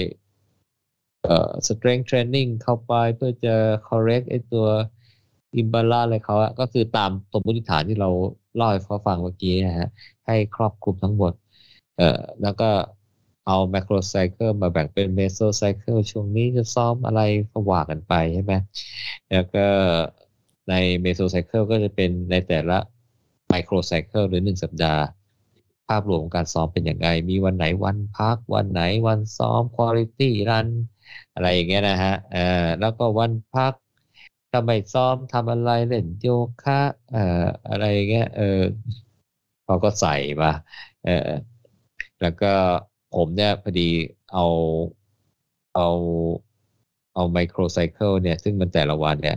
[1.23, 3.55] เอ่อ strength training เข้าไปเพื่อจะ
[3.89, 4.67] correct ไอ้ตัว
[5.61, 8.11] imbalance อะไรเขาอะก็คือตามสมมติฐานที่เรา
[8.57, 9.89] เล่าให้เขาฟังเมื่อกี้นะฮะ
[10.27, 11.33] ให้ครอบคลุมทั้งหมด
[11.97, 12.71] เอ่อแล้วก็
[13.47, 17.21] เอา macro cycle มาแบ่งเป็น meso cycle ช่วงนี้จะซ้อมอะไร
[17.53, 18.55] ก็ว่ากันไปใช่ไหม
[19.31, 19.67] แล้วก็
[20.69, 22.79] ใน meso cycle ก็จะเป็นในแต่ละ
[23.53, 25.03] micro cycle หรือหนึ่งสัปดาห์
[25.89, 30.69] ภาพรวมของการซ้อมเป็นอย่างไร มีวันไหนวันพัก วันไหนวันซ้อม quality run
[31.35, 33.73] อะไรอย่างเงี้ยนะฮะเอ่อแล้วก็วันพัก
[34.51, 36.29] ถ้าไมซ้อมทำอะไรเล่นโย
[36.63, 38.61] คะเอ่ออะไรอย่างเงี้ยเออ
[39.65, 40.51] เขาก็ใส่มา
[41.05, 41.31] เออ
[42.21, 42.53] แล้วก็
[43.15, 43.83] ผมเนี่ยพอดี
[44.33, 44.45] เอา
[45.75, 45.89] เอา
[47.15, 49.37] เอาไมโครไซเคิลเนี่ย ซึ่งมันแต่ละวันเนี่ย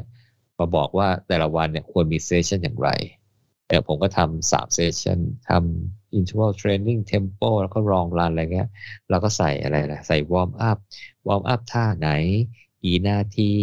[0.60, 2.90] มาบอกว่าแต่ละวันเนี่ยควรมี session อย่างไร
[3.68, 8.70] เออผมก็ทำสาม session ทำ interval training tempo แล้วก็ long run อะไรเงี้ย
[9.10, 10.78] แล้วก็ใส่อะไรนะใส่ warm up
[11.28, 12.10] warm up ท่าไหน
[12.84, 13.54] กี่นาที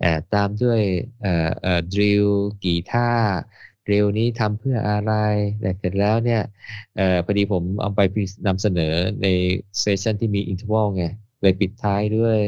[0.00, 0.80] เอ่อตามด้วย
[1.20, 2.26] เอ่อเออ drill
[2.64, 3.10] กี่ท่า
[3.86, 5.12] drill นี้ทำเพื่ออะไร
[5.60, 6.42] แต่เสร็จแล้วเนี่ย
[6.96, 8.00] เอ่อพอดีผมเอาไป
[8.46, 9.26] นำเสนอใน
[9.80, 11.04] session ที่มี interval ไง
[11.40, 12.38] เลยปิดท้ายด้วย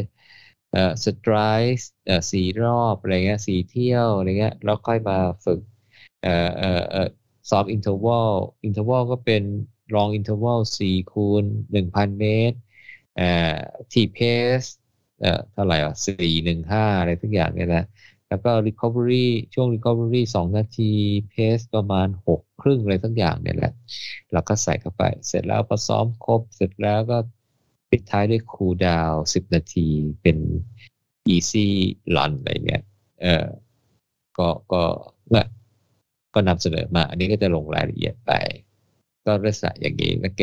[0.73, 5.61] เอ่อ stride เอ่อสี่รอบอะไรเงี้ยสี่เที่ยวอะไรเงี้ยแล้วค่อยมาฝึก
[6.21, 7.09] เอ่อเอ่อเอ่อ
[7.51, 8.33] ซ้อม interval
[8.65, 9.43] interval ก็เป็น
[9.95, 12.57] long interval สี่คูณหนึ่งพันเมตร
[13.17, 13.57] เอ่อ
[13.93, 14.63] T pace
[15.21, 17.83] เอ่อเท่าไหร่อะสี่หนึ่งห้าอะไรซักอย่างเนี่ยนะ
[18.29, 20.93] แล้วก็ recovery ช่วง recovery สองนาที
[21.33, 23.73] pace ประมาณหกครึ่งอะไรซักอย่างเนี่ยแหละ
[24.33, 27.17] เราก็ใส่เข้าไป เสร็จแล้วพอซ้อมครบ เสร็จแล้วก็
[27.91, 29.89] ปิดท้ายด้วย cool down สิบนาที
[30.23, 30.39] เป็น
[31.35, 31.67] easy
[32.17, 32.83] run อะไรเงี้ย
[33.23, 33.47] เออ
[34.39, 34.83] ก็ก็
[35.33, 35.41] ก็
[36.35, 38.33] ก็นำเสนอมา อันนี้ก็จะลงรายละเอียดไป
[39.29, 40.43] ก็ลักษณะอย่างนี้แล้วแก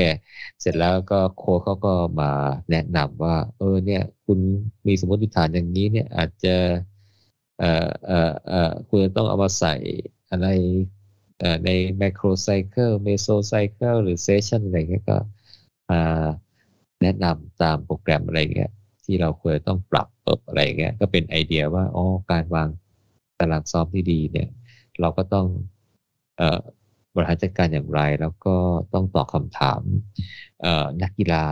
[0.62, 2.32] เสร็จแล้วก็โค้ชเขาก็มา
[2.72, 4.40] แนะนำว่า เออ เนี่ย คุณ
[4.88, 6.56] มีสมมติฐานอย่างนี้เนี่ย อาจจะ
[7.60, 9.76] เอ่อเอ่อเอ่อคุณต้องเอามาใส่
[10.30, 10.48] อะไร
[11.40, 11.70] เอ่อใน
[12.02, 15.18] macro cycle meso cycle หรือ session อะไรเงี้ยก็
[15.90, 16.26] อ่า
[17.06, 18.72] แนะนำตามโปรแกรมอะไรเงี้ย
[19.06, 22.68] ที่เราควรต้องปรับเปิดอะไรเงี้ยก็เป็นไอเดียว่าอ๋อการวาง
[23.40, 24.50] ตารางซ้อมที่ดีเนี่ย
[25.00, 25.48] เราก็ต้อง
[26.38, 26.60] เอ่อ
[27.14, 28.56] บริหารจัดการอย่างไร แล้วก็
[28.94, 29.82] ต้องตอบคำถาม
[30.62, 31.46] เอ่อนักกีฬา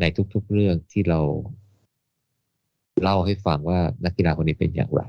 [0.00, 1.20] ในทุกๆเรื่องที่เรา
[3.02, 5.02] เล่าให้ฟังว่านักกีฬาคนนี้เป็นอย่างไร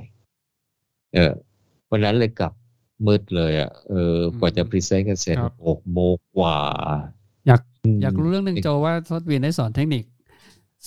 [1.13, 1.33] เออ
[1.91, 2.53] วันนั้นเลยกลับ
[3.07, 6.57] มืดเลยอะเออกว่าจะ present กันเสร็จครับหกโมงกว่า
[7.83, 10.03] อยากมอยากรู้เรื่องหนึ่งโจว่าทศวินได้สอนเทคนิค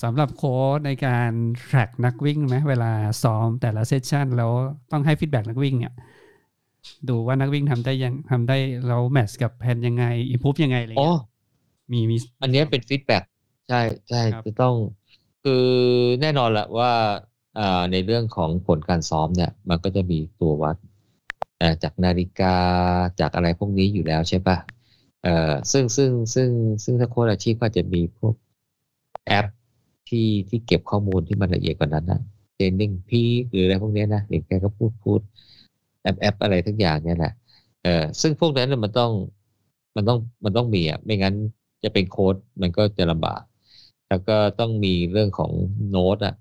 [0.03, 1.31] สำหรับโค้ชในการ
[1.67, 2.93] track นักวิ่งไหมเวลา
[3.23, 4.53] ซ้อมแต่ละ session แล้ว
[4.93, 5.95] ต้องให้ feedback นักวิ่งเนี่ย
[7.09, 8.55] ดูว่านักวิ่งทำได้ยังทำได้
[8.87, 11.15] แล้ว match กับแผนยังไง improve ยังไงอะไรอ๋อเงี้ย
[11.93, 13.23] มีมีอันเนี้ยเป็น feedback
[13.69, 14.75] ใช่ใช่ครับจะต้อง
[15.43, 15.53] คือ
[16.21, 16.93] แน่นอนแหละว่า
[17.59, 20.77] อ่าในเรื่องของผลการซ้อมเนี่ย มันก็จะมีตัววัด
[21.61, 22.57] อ่าจากนาฬิกา
[23.21, 24.57] จากอะไรพวกนี้อยู่แล้วใช่ปะ
[25.27, 26.51] เอ่อซึ่งซึ่งซึ่ง
[26.85, 28.35] ซึ่งถ้าโค้ชอาชีพก็จะมีพวก
[29.27, 29.47] แอป
[30.09, 32.21] ที่ที่เก็บข้อมูลที่มันละเอียดกว่านั้นนะ
[32.55, 35.21] TrainingPeaks หรืออะไรพวกนี้นะเด็กแกก็พูดพูด
[36.03, 37.33] แอปแอปอะไรซักอย่างเนี่ยแหละ
[37.83, 39.13] เออซึ่งพวกนั้นมันต้อง
[39.97, 41.35] มันต้องมันต้องมีอะไม่งั้น
[41.85, 43.43] จะเป็นโค้ดมันก็จะลำบาก
[44.09, 45.51] แล้วก็ต้องมีเรื่องของ
[45.91, 46.35] โน้ตอะ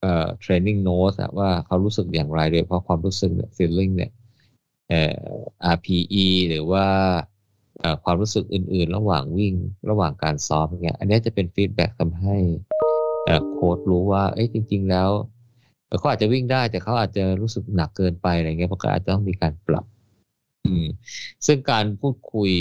[0.00, 4.10] เอ่อ training notes อะว่าเขารู้สึกอย่างไรโดยเฉพาะความรู้สึกเนี่ย feeling เนี่ย
[4.88, 5.36] เอ่อ
[5.74, 6.86] RPE หรือว่า
[8.04, 9.54] ความรู้สึกอื่น ๆ ระหว่างวิ่ง
[9.90, 12.36] ระหว่างการซ้อมเนี่ยอันนี้จะเป็นฟีดแบ็กทำให้
[13.54, 15.10] โค้ดรู้ว่าเอ้ยจริง ๆ แล้ว
[15.98, 19.84] เขาอาจจะวิ่งได้แต่เขาอาจจะรู้สึกหนักเกินไปอะไรเงี้ยมันก็อาจจะต้องมีการปรับ
[20.66, 20.86] อืม
[21.46, 22.52] ซึ่งการพูดคุย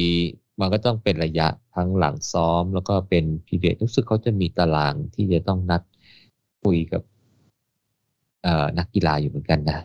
[0.60, 5.82] มันก็ต้องเป็นระยะทั้งหลังซ้อม แล้วก็เป็น period รู้สึกเขาจะมีตารางที่จะต้องนัด
[6.64, 7.02] คุยกับ
[8.44, 9.80] เอ่อนักกีฬาอยู่เหมือนกันนะ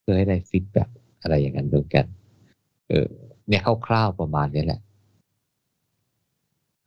[0.00, 0.88] เพื่อให้ได้ feedback
[1.22, 2.06] อะไรอย่างนั้นเหมือนกัน
[2.88, 3.08] เออ
[3.50, 4.80] เนี่ยคร่าวๆประมาณนี้แหละ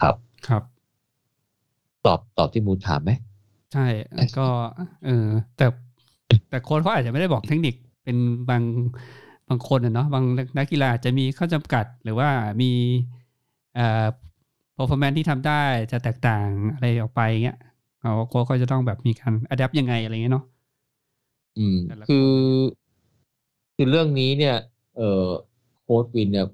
[0.01, 0.15] ครับ
[0.47, 0.63] ครับ
[2.05, 3.11] ตอบตอบที่มูถามไหม
[3.73, 3.85] ใช่
[4.15, 4.47] แล้วก็
[5.05, 5.65] เออแต่
[6.49, 8.17] แต่โค้ชเขาอาจจะไม่ได้บอกเทคนิคเป็น
[8.49, 8.63] บาง
[9.49, 10.23] บางคนอะเนาะบาง
[10.57, 12.29] นักกีฬาอาจจะมีข้อจำกัด หรือว่า
[12.61, 12.71] มี
[13.75, 14.05] เอ่อ
[14.77, 15.61] performance ที่ทำได้
[15.91, 17.57] จะแตกต่างอะไรออกไปเงี้ย
[17.99, 20.45] เขาโค้ชเขาจะต้องแบบมีการ adapt ยังไงอะไรเงี้ยเนาะ
[21.57, 22.31] อืมแต่ละคนคือ
[23.75, 24.55] คือเรื่องนี้เนี่ย
[24.97, 26.47] เออโค้ชวินเนี่ย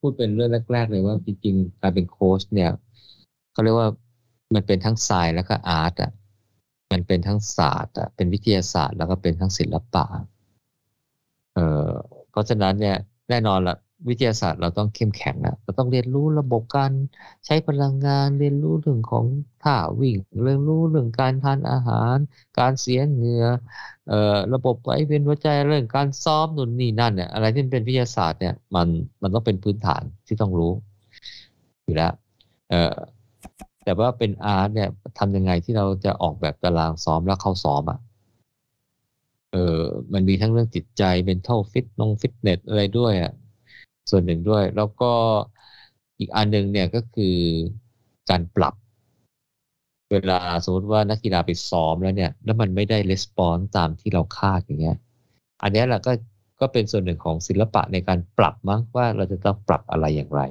[0.00, 2.70] พูดเป็นเรื่องแรก ๆ เลยว่าจริงๆการเป็นโค้ชเนี่ย
[3.52, 3.88] เขาเรียกว่า
[4.54, 6.12] มันเป็นทั้งสายแล้วก็อาร์ตอะ
[6.92, 10.04] มันเป็นทั้งศาสตร์อะเป็นวิทยาศาสตร์แล้วก็เป็นทั้งศิลปะ
[11.54, 11.92] เอ่อ
[12.30, 12.96] เพราะฉะนั้นเนี่ย
[13.30, 13.76] แน่นอนละ
[14.08, 16.92] วิทยาศาสตร์เราต้องเข้มแข็งนะเราต้องเรียนรู้ระบบการ
[17.46, 19.24] ใช้พลังงาน เรียนรู้เรื่องของ
[19.62, 22.16] ท่าวิ่ง เรียนรู้เรื่องการทานอาหาร
[22.58, 23.44] การเสียเหงื่อ
[24.08, 28.88] เอ่อระบบไหลเวียนหัวใจเรื่องการซ้อมนู่นนี่นั่นเนี่ยอะไรที่เป็นวิทยาศาสตร์เนี่ยมัน
[29.22, 30.72] มันต้องเป็นพื้นฐานที่ต้องรู้
[31.84, 32.12] อยู่แล้ว
[32.70, 32.96] เอ่อ
[33.84, 34.88] แต่ว่าเป็นอาร์ตเนี่ย
[35.18, 37.98] ทำยังไงที่เราจะออกแบบตารางซ้อมแล้วเข้าซ้อมอะ
[39.52, 39.82] เออ
[40.12, 43.32] มันมีทั้งเรื่องจิตใจ mental fit นงฟิตเนสอะไรด้วยอะ
[44.10, 45.12] ส่วนหนึ่งด้วย แล้วก็
[46.18, 47.36] อีกอันหนึ่งเนี่ยก็คือ
[48.30, 48.74] การปรับ
[50.10, 54.96] เวลาสมมติว่านักกีฬาไปซ้อมแล้วเนี่ย แล้วมันไม่ได้レスปอนส์ตามที่เราคาดอย่างเงี้ย
[55.62, 56.12] อันนี้แหละก็
[56.60, 60.42] ก็เป็นส่วนหนึ่งของศิลปะในการปรับมั้งว่าเราจะต้องปรับอะไรอย่างไร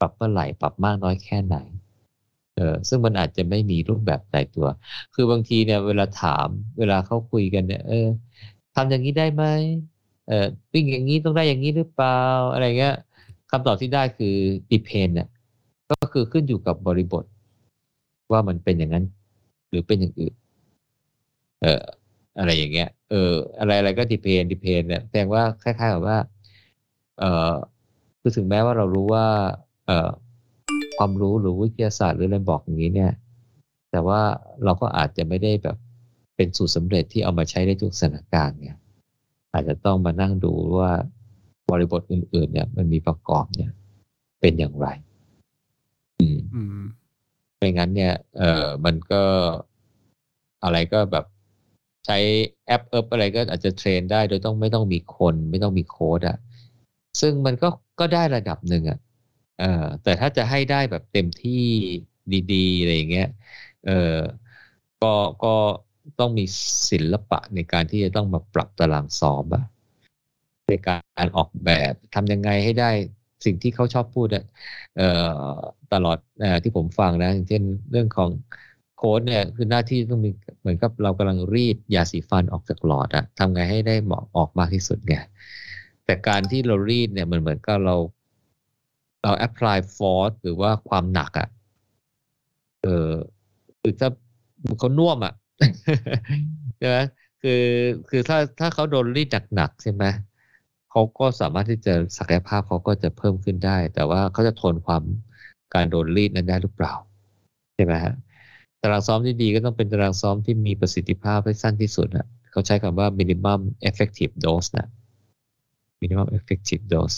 [0.00, 1.56] ปรับเมื่อไหร่ปรับมากน้อยแค่ไหน
[2.56, 4.66] เออซึ่งมันอาจจะไม่มีรูปแบบใดตัว
[5.14, 8.06] คือบางทีเนี่ย เวลาถาม เวลาเขาคุยกันเนี่ย เออ
[8.74, 9.44] ทำอย่างนี้ได้ไหม
[10.28, 12.20] เออวิ่งอย่างนี้ต้องได้อย่างนี้หรือเปล่า
[12.52, 12.94] อะไรเงี้ย
[13.50, 14.34] คำตอบที่ได้คือ
[14.72, 15.28] depend เนี่ย
[15.90, 17.24] ก็คือขึ้นอยู่กับบริบท
[18.32, 19.04] ว่ามันเป็นอย่างนั้น
[19.68, 20.34] หรือเป็นอย่างอื่น
[21.62, 21.82] เออ
[22.38, 26.18] อะไรอย่างเงี้ย เออ อะไรอะไรก็ depend depend เนี่ยแสดงว่าคล้ายๆกับว่า
[27.18, 27.54] เออ
[28.20, 29.26] คือถึงแม้ว่าเรารู้ว่า
[29.86, 30.10] เออ
[30.98, 33.12] ความรู้หรือวิทยาศาสตร์หรืออะไรบอกอย่างนี้เนี่ย
[33.90, 34.20] แต่ว่า
[34.64, 35.76] เราก็อาจจะไม่ได้แบบ
[36.36, 38.76] เป็นสูตรสำเร็จที่เอามาใช้ได้ทุกสถานการณ์เนี่ย
[39.52, 40.92] อาจจะต้องมานั่งดูว่า
[41.70, 43.70] บริบทอื่น ๆ เนี่ย มันมีประกอบเนี่ย
[44.40, 44.86] เป็นอย่างไร
[46.18, 46.84] อืมอืม
[47.58, 49.22] ไม่งั้นเนี่ย เออมันก็
[50.64, 51.24] อะไรก็แบบ
[52.06, 52.18] ใช้
[52.66, 56.36] แอปเอิบอะไรก็อาจจะเทรนได้โดยต้องไม่ต้องมีคน ไม่ต้องมีโค้ดอะ
[57.20, 57.68] ซึ่งมันก็
[58.00, 58.98] ก็ได้ระดับหนึ่งอะ
[59.60, 61.62] เออแต่ถ้าจะให้ได้แบบเต็มที่
[62.52, 63.28] ดีๆอะไรอย่างเงี้ย
[63.86, 64.16] เออ
[65.02, 65.12] ก็
[65.44, 65.54] ก็
[66.20, 66.44] ต้องมี
[66.90, 69.64] ศิลปะในการที่จะต้องมาปรับตารางซ้อมอะ
[70.68, 72.90] ในการออกแบบทำยังไงให้ได้
[73.44, 74.44] สิ่งที่เขาชอบพูดอะ
[75.92, 78.30] ตลอดอที่ผมฟังนะอย่างเช่นเรื่องของ
[78.96, 80.30] โค้ดเนี่ยคือหน้าที่ต้องมี
[80.60, 85.16] เหมือนกับเรากำลังรีดยาสีฟันออกจากหลอดอะทำไงให้ได้เหมาะออกมากที่สุดไง
[86.04, 87.96] แต่การที่เรารีดเนี่ยมันเหมือนกับเรา
[89.22, 91.48] เรา apply force หรือว่าความหนักอะ
[92.82, 93.10] เออ
[93.80, 94.08] คือถ้า
[94.78, 95.34] เขาน่วมอะ
[96.78, 96.98] ใช่ไหม
[97.42, 97.62] คือ
[98.08, 100.04] คือถ้าถ้าเขาโดนรีดหนักๆใช่ไหม
[100.90, 105.02] เขาก็สามารถที่จะศักยภาพเขาก็จะเพิ่มขึ้นได้ แต่ว่าเขาจะทนความ
[105.74, 106.94] การโดนรีดนั้นได้หรือเปล่า
[107.74, 108.14] ใช่ไหมฮะ
[108.82, 114.86] ตารางซ้อมที่ดีก็ต้องเป็นตารางซ้อมที่มีประสิทธิภาพให้สั้นที่สุดอะเขาใช้คำว่า minimum effective dose นะ
[116.02, 117.16] minimum effective dose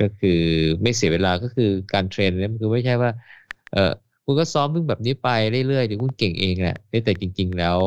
[0.00, 0.40] ก็คือ
[0.82, 3.10] ไม่เสียเวลาก็คือการเทรนเนี่ยมันคือไม่ใช่ว่า
[3.72, 3.92] เออ
[4.24, 5.28] คุณก็ซ้อมมึงแบบนี้ไป
[5.68, 7.78] เรื่อยๆเดี๋ยวคุณเก่งเองแหละแต่จริง ๆ แล้ว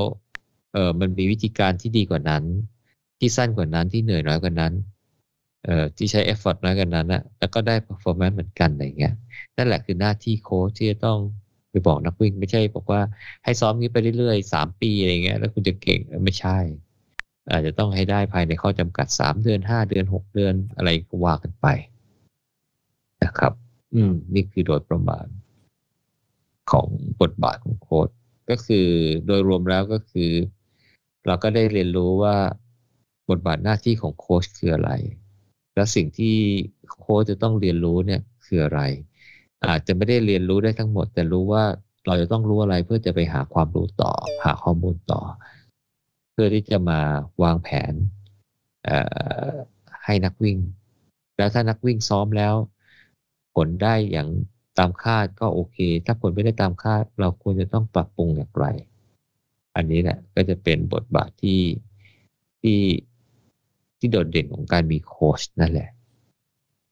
[0.74, 2.44] เออมันมีวิธีการที่ดีกว่านั้น
[3.20, 4.74] ที่สั้นกว่านั้นที่เหนื่อยน้อยกว่านั้น
[5.66, 9.14] เอ่อที่ใช้เอฟเฟอร์ตน้อยกว่านั้นนะแล้วก็ได้ performance เหมือนกันอะไรเงี้ย
[9.58, 11.20] นั่นแหละคือหน้าที่โค้ชที่จะต้อง
[11.70, 13.02] ไปบอกนักวิ่ง ไม่ใช่บอกว่า
[13.44, 16.58] ให้ซ้อมนี้ไปเรื่อยๆสามปีอะไรเงี้ยแล้วคุณจะเก่งไม่ใช่
[17.52, 21.68] อาจจะต้องให้ได้ภายในข้อจำกัดสามเดือนห้าเดือนหกเดือนอะไรก็ว่ากันไป
[23.24, 23.54] นะครับ
[23.94, 25.26] อืม นี่คือโดยประมาณ
[26.72, 26.88] ของ
[27.22, 28.10] บทบาทของโค้ด
[28.50, 28.88] ก็คือ
[29.26, 30.32] โดยรวมแล้วก็คือ
[31.26, 32.36] เราก็ได้เรียนรู้ว่า
[33.30, 34.92] บทบาทหน้าที่ของโค้ชคืออะไร
[35.76, 36.36] แล้วสิ่งที่
[37.00, 38.82] โค้ชจะต้องเรียนรู้เนี่ยคืออะไร
[39.66, 41.64] อาจจะไม่ได้เรียนรู้ได้ทั้งหมด แต่รู้ว่า
[42.06, 44.12] เราจะต้องรู้อะไรเพื่อจะไปหาความรู้ต่อ
[44.44, 45.22] หาข้อมูลต่อ
[46.32, 47.00] เพื่อที่จะมา
[47.44, 47.94] วางแผน
[50.06, 50.58] ให้นักวิ่ง
[51.38, 52.54] แล้วถ้านักวิ่งซ้อมแล้ว
[53.56, 54.30] ผลได้อย่าง
[54.78, 58.66] ตามคาดก็โอเค ถ้าผลไม่ได้ตามคาด เราควรจะต้องปรับปรุงอย่างไร
[59.76, 61.62] อันนี้แหละก็จะเป็นบทบาทที่
[62.62, 62.80] ที่
[63.98, 65.90] ที่โดดเด่นของการมีโค้ชนั่นแหละ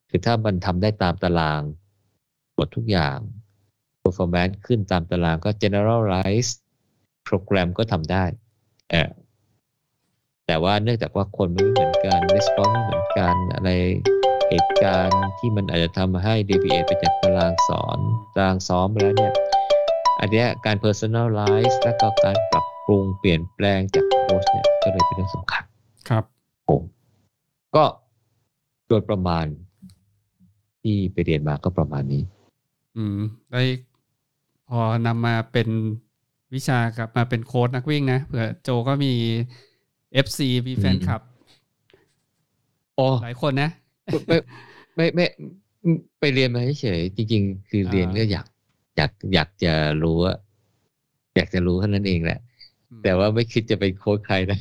[0.09, 1.61] คือถ้ามันทำได้ตามตาราง
[2.53, 3.17] หมดทุกอย่าง
[4.01, 6.51] performance ขึ้นตามตารางก็ generalize
[7.25, 8.23] โปรแกรมก็ทำได้
[10.45, 13.69] แต่ว่าเนื่องจากว่าคนไม่เหมือนกัน response ไม่เหมือนกันอะไร
[14.51, 17.99] เหตุการณ์ที่มันอาจจะทำให้ deviate ไปจากตารางสอน
[18.35, 19.33] ตารางซ้อมแล้วเนี่ย
[20.19, 25.63] อันนี้การ personalize และก็การปรับปรุงเปลี่ยนแปลงจากโค้ชเนี่ยก็เลยเป็นเรื่องสำคัญ
[26.09, 26.23] ครับ
[26.69, 26.81] ผม
[27.75, 27.83] ก็
[28.87, 29.45] โดยประมาณ
[30.81, 32.23] ที่ไปเรียนมาก็ประมาณนี้
[32.97, 33.19] อืม
[33.51, 33.63] ได้
[34.69, 35.69] พอนำมาเป็น
[36.53, 39.13] วิชากับมาเป็นโค้ดนักวิ่งนะเผื่อโจก็มี
[40.25, 41.21] FC มีแฟนคลับ
[42.95, 43.69] โอ้หลายคนนะ
[44.27, 44.37] ไม่
[44.95, 45.25] ไม่ไม่
[46.19, 48.45] ไปเรียนมาเฉยๆจริง ๆ คือเรียนก็อยาก
[48.97, 49.73] อยากอยากจะ
[50.03, 50.35] รู้ว่า
[51.35, 52.39] อยากจะรู้เท่านั้นเองแหละ
[53.03, 54.59] แต่ว่าไม่คิดจะไปโค้ชใครนะ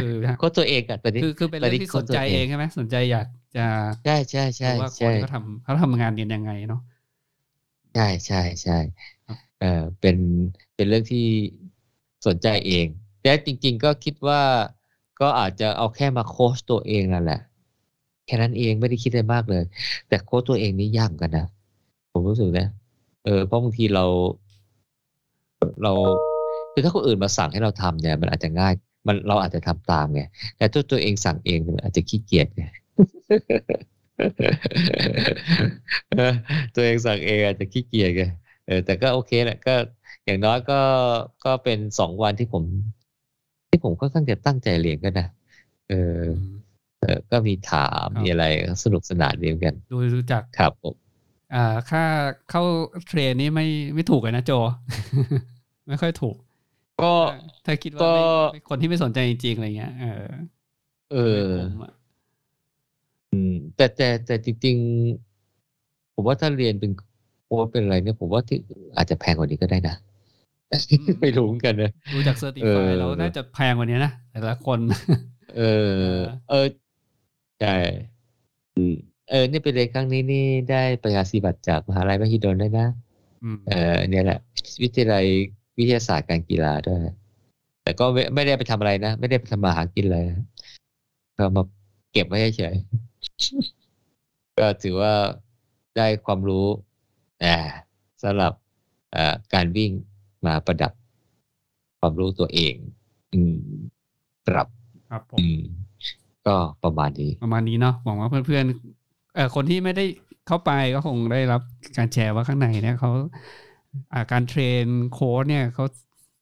[0.00, 3.26] คือโค้ชตัวเองอะตอนนี้คือคือเป็นเรื่องที่สนใจเองใช่ไหมสนใจอยาก
[3.56, 3.66] จะ
[4.04, 6.80] ใช่ใช่ใช่รู้ว่าคนใช่เขาทำเขาทำงานกันยังไงเนาะ
[7.94, 8.78] ใช่ใช่ใช่
[9.26, 10.16] ครับเออเป็น
[10.74, 11.26] เป็นเรื่องที่
[12.26, 12.86] สนใจเอง
[13.22, 14.40] แต่จริง ๆ ก็คิดว่า
[15.20, 17.40] ก็อาจจะเอาแค่มาโค้ชตัวเองนั่นแหละ
[18.26, 19.62] แค่นั้นเองไม่ได้คิดอะไรมากเลย
[20.08, 21.46] แต่โค้ชตัวเองนี่ยากกันนะ
[22.12, 22.66] ผมรู้สึกนะ
[23.24, 24.04] เออเพราะบางทีเรา
[25.82, 25.92] เรา
[26.72, 28.72] คือถ้าคนอื่นมาสั่งให้เราทำเนี่ย มันอาจจะง่าย
[29.06, 30.22] มันเราอาจจะทำตามไง
[30.56, 32.62] แต่ตัวตัวเองสั่งเองมันอาจจะขี้เกียจไง
[36.74, 38.22] ตัวเองสั่งเองอาจจะขี้เกียจไง
[38.66, 39.74] เออแต่ก็โอเคแหละก็
[40.24, 40.80] อย่างน้อยก็
[41.44, 42.64] ก็เป็นสองวันที่ผม
[43.68, 45.26] ที่ผมก็ตั้งใจตั้งใจเรียนก็นะ
[45.88, 46.22] เออ
[47.02, 48.44] เออก็มีถามครับมีอะไร
[48.84, 50.94] สนุกสนานเรียนกันดูดูจากครับผม
[51.54, 52.04] อ่าค่า
[52.50, 52.62] เข้า
[53.06, 54.52] เทรนนี่ไม่ไม่ถูกเลยนะโจ
[55.88, 56.36] ไม่ค่อยถูก
[57.02, 57.12] ก็
[57.66, 58.12] ถ้าคิดว่าก็
[58.52, 60.24] ไม่คนที่ไม่สนใจจริงๆอะไรเงี้ยเออ
[61.12, 61.92] เออไม่คุ้มอะ
[63.32, 66.92] อืม แต่แต่แต่จริงๆ ผมว่าถ้าเรียนเป็น
[67.44, 68.58] โค้ชเป็นอะไรเนี่ยผมว่าที่
[68.96, 69.96] อาจจะแพงกว่านี้ก็ได้นะ
[71.22, 74.78] ไม่รู้เหมือนกันนะดูจากเซอร์ติเอฟายอแล้วน่าจะแพงกว่านี้นะแต่ละคน
[75.56, 76.18] เออ
[76.50, 76.66] เออ
[77.62, 77.76] ใช่
[78.76, 78.94] อืม
[79.30, 82.86] เออ นี่ไปเรียนครั้งนี้นี่ได้ประกาศนียบัตรจากมหาลัยมหิดลด้วยนะ
[83.44, 84.38] อืมเออเนี่ยแหละ
[84.82, 85.24] วิทยาลัย
[85.78, 87.00] วิทยาศาสตร์การกีฬาด้วย
[87.82, 90.46] แต่ก็ไม่ไม่ได้ไปทำอะไรนะ ไม่ได้ไปทำมาหากินเลยนะ
[91.38, 91.62] ก็มา
[92.12, 95.12] เก็บไว้เฉยๆก็ถือว่า
[95.96, 96.66] ได้ความรู้
[97.44, 97.56] อ่า
[98.22, 98.52] สำหรับ
[99.14, 99.90] อ่าการวิ่ง
[100.46, 100.92] มาประดับ
[102.00, 102.74] ความรู้ตัวเอง
[103.34, 103.56] อืม
[104.46, 104.68] ปรับ
[105.10, 105.60] ครับผมอืม
[106.46, 110.04] ก็ประมาณนี้ ประมาณนี้เนาะหวังว่าเพื่อนๆเอ่อคนที่ไม่ได้
[110.46, 111.62] เข้าไปก็คงได้รับ
[111.96, 113.10] การแชร์ว่าข้างในเนี่ยเขา
[114.12, 115.84] อ่าการเทรนโค้ชเนี่ยเขา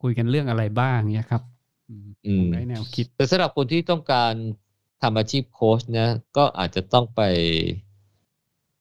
[0.02, 1.42] คุยกันเรื่องอะไรบ้างเนี่ยครับ
[1.88, 4.34] อืมอืผมมได้แนวคิด แต่สำหรับคนที่ต้องการ
[5.02, 7.20] ทำอาชีพโค้ชนะก็อาจจะต้องไป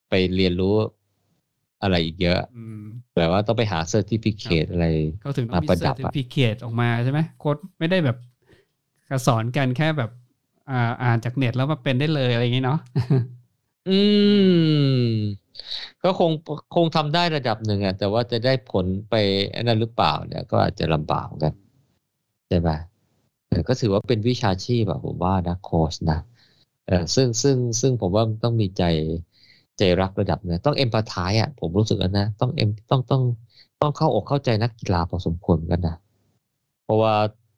[0.09, 0.75] ไปเรียนรู้
[1.81, 2.83] อะไรอีกเยอะอืม
[3.13, 4.87] แปลว่าต้องไปหา certificate อะไร
[5.19, 8.17] เขาถึงต้องมีมาประดับอะ certif icate ออกมาใช่ไหมโค้ชไม่ได้แบบ
[9.27, 10.11] สอนกันแค่แบบ
[11.03, 12.79] อ่านจากเน็ตแล้วมาเป็นได้เลยอะไรอย่างงี้เนาะ
[13.89, 13.99] อื
[15.01, 15.05] ม
[16.03, 16.31] ก็คง
[16.75, 19.13] คงทำได้ระดับหนึ่งอะแต่ว่าจะได้ผลไป
[19.63, 21.53] นั้นหรือเปล่าเนี่ย ก็อาจจะลำบากกัน
[22.47, 22.69] ใช่ไหม
[23.67, 26.19] ก็ถือว่าเป็นวิชาชีพอะผมว่านะโค้ชนะ
[26.87, 28.83] เออซึ่งซึ่งซึ่งผมว่าต้องมีใจ
[29.77, 33.23] ใจรักระดับหนึงต้องเอ็มพัตไทอะ ผมรู้สึกนะต้องเอ็มต้องต้อง
[33.81, 35.95] ต้องเข้าอกเข้าใจนักกีฬาพอสมควรกันนะ
[36.83, 37.13] เพราะว่า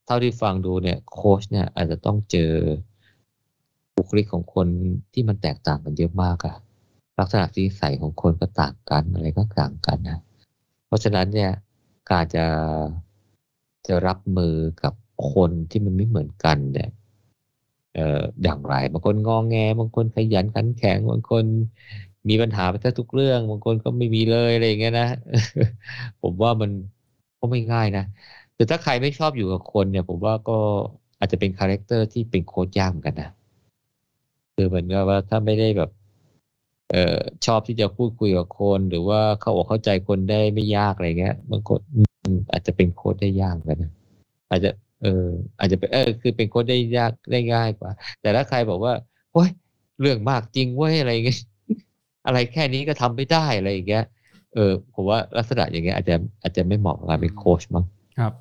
[0.05, 2.51] เท่าที่ฟังดูเนี่ย โค้ชเนี่ยอาจจะต้องเจอ
[4.02, 4.68] บุคลิกของคน
[5.14, 6.56] ที่มันแตกต่างกันเยอะมากอะ
[7.19, 10.19] ลักษณะนิสัยของคนก็ต่างกันอะไรก็ต่างกันนะ
[10.88, 11.52] เพราะฉะนั้นเนี่ย
[12.11, 12.45] การจะ
[13.88, 14.94] จะรับมือกับ
[15.34, 16.90] คนที่มันไม่เหมือนกันเนี่ย
[17.95, 21.45] เอ่ออย่างไรบางคนงองแงบางคนขยันขันแข็งบางคน
[22.30, 25.07] มีปัญหาไปแทบทุกเรื่องบางคนก็ไม่มีเลยอะไรอย่างเงี้ยนะ
[26.22, 26.72] ผมว่ามัน
[27.40, 28.06] ก็ไม่ง่ายนะ
[28.56, 30.57] แต่ถ้าใครไม่ชอบอยู่กับคนเนี่ย ผมว่าก็
[31.19, 33.32] อาจจะเป็น character ที่เป็นโค้ชยากเหมือนกันนะ
[34.61, 35.89] คือเหมือนกับว่าถ้าไม่ได้แบบ
[36.91, 43.91] เอ่อชอบที่จะพูดคุยกับคน หรือว่าเข้าอกเข้าใจคนได้ไม่ยากอะไรเงี้ยบางคนอืมอาจจะเป็นโค้ชได้ยากเหมือนกันนะ
[44.49, 44.69] อาจจะ
[45.01, 45.27] เออ
[45.59, 48.93] อาจจะเป็นเออ คือเป็นโค้ชได้ยากได้ง่ายกว่า แต่ถ้าใครบอกว่า
[49.33, 49.49] โอ้ย
[50.01, 51.39] เรื่องมากจริงเว้ยอะไรเงี้ย
[52.25, 54.05] อะไรแค่นี้ก็ทำไม่ได้อะไรอย่างเงี้ย
[54.53, 57.85] เออผมว่าลักษณะอย่างเงี้ยอาจจะอาจจะไม่เหมาะกับการเป็นโค้ชมั้ง
[58.19, 58.33] ครับ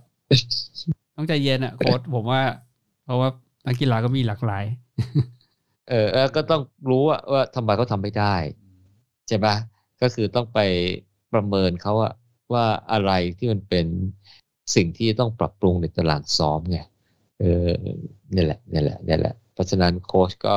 [1.17, 2.43] ต้องใจเย็นอะโค้ดผมว่า
[3.05, 3.29] เพราะว่า
[3.67, 4.65] นักกีฬาก็มีหลากหลาย
[5.91, 8.35] เออเออก็ต้องรู้ว่าว่าทำไมเขาทำไม่ได้
[9.29, 9.55] ใช่ปะ
[10.03, 10.59] ก็คือต้องไป
[11.33, 12.13] ประเมินเขาอะ
[12.53, 13.87] ว่าอะไรที่มันเป็น
[14.75, 16.79] สิ่งที่ต้องปรับปรุงในตารางซ้อมไง
[17.39, 17.69] เออ
[18.35, 20.57] นี่แหละนี่แหละนี่แหละเพราะฉะนั้นโค้ชก็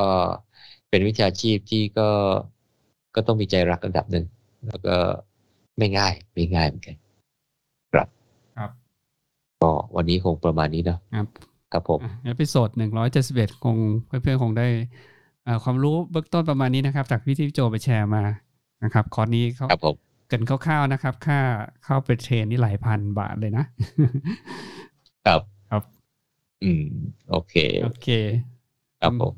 [0.90, 2.10] เป็นวิชาชีพที่ก็
[3.16, 4.26] ก็ต้องมีใจรักระดับหนึ่ง
[4.68, 4.96] แล้วก็
[5.78, 6.96] ไม่ง่ายไม่ง่ายเหมือนกัน
[7.94, 8.08] ครับ
[8.58, 8.72] ครับ
[9.62, 11.28] ก็วันนี้คงประมาณนี้เนาะครับ
[11.72, 15.12] ครับผม episode หนึ่งร้อยเจ็ดสิบเอ็ดคงเพื่อนๆคงได้อ่า
[15.64, 18.24] ความรู้เบื้องต้นประมาณนี้นะครับ จากที่ที่โจไปแชร์มา
[18.84, 19.95] นะครับคอร์สนี้เขาครับผม
[20.28, 21.40] เกริ่นคร่าวๆนะครับ ค่า
[21.84, 23.65] เข้าไป train นี่หลายพันบาทเลยนะ
[25.26, 25.84] ครับครับ
[26.64, 26.86] อืม
[27.30, 28.07] โอเค โอเค
[29.02, 29.34] ครับผม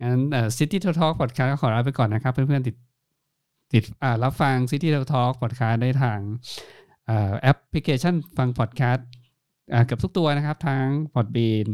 [0.00, 2.76] งั้นเอ่อ City to Talk Podcast ก็ขอลาไปก่อนนะครับ เพื่อนๆติด
[3.72, 6.18] ติดอ่ารับฟัง City to Talk Podcast ได้ทาง
[7.06, 9.00] เอ่อแอปพลิเคชันฟัง Podcast
[9.72, 11.66] อ่าเกือบทุกตัวนะครับ ทั้ง Podbean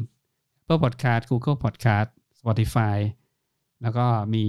[0.61, 2.09] Apple Podcast Google Podcast
[2.41, 2.99] Spotify
[3.82, 4.05] แล้วก็
[4.35, 4.44] มี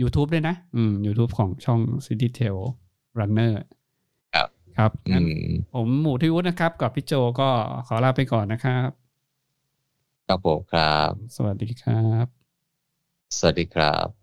[0.00, 2.58] YouTube ด้วยนะ อืม YouTube ของช่อง City Tail
[3.18, 3.54] Runner
[4.34, 7.48] ครับครับอืงั้นมผมหมูที่วุฒินะครับ กับพี่โจก็
[7.86, 8.88] ขอลาไปก่อนนะครับ
[10.26, 12.26] ครับผมครับ สวัสดีครับ
[13.38, 14.21] สวัสดีครับ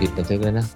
[0.00, 0.66] ปิดบันทึกแล้วนะ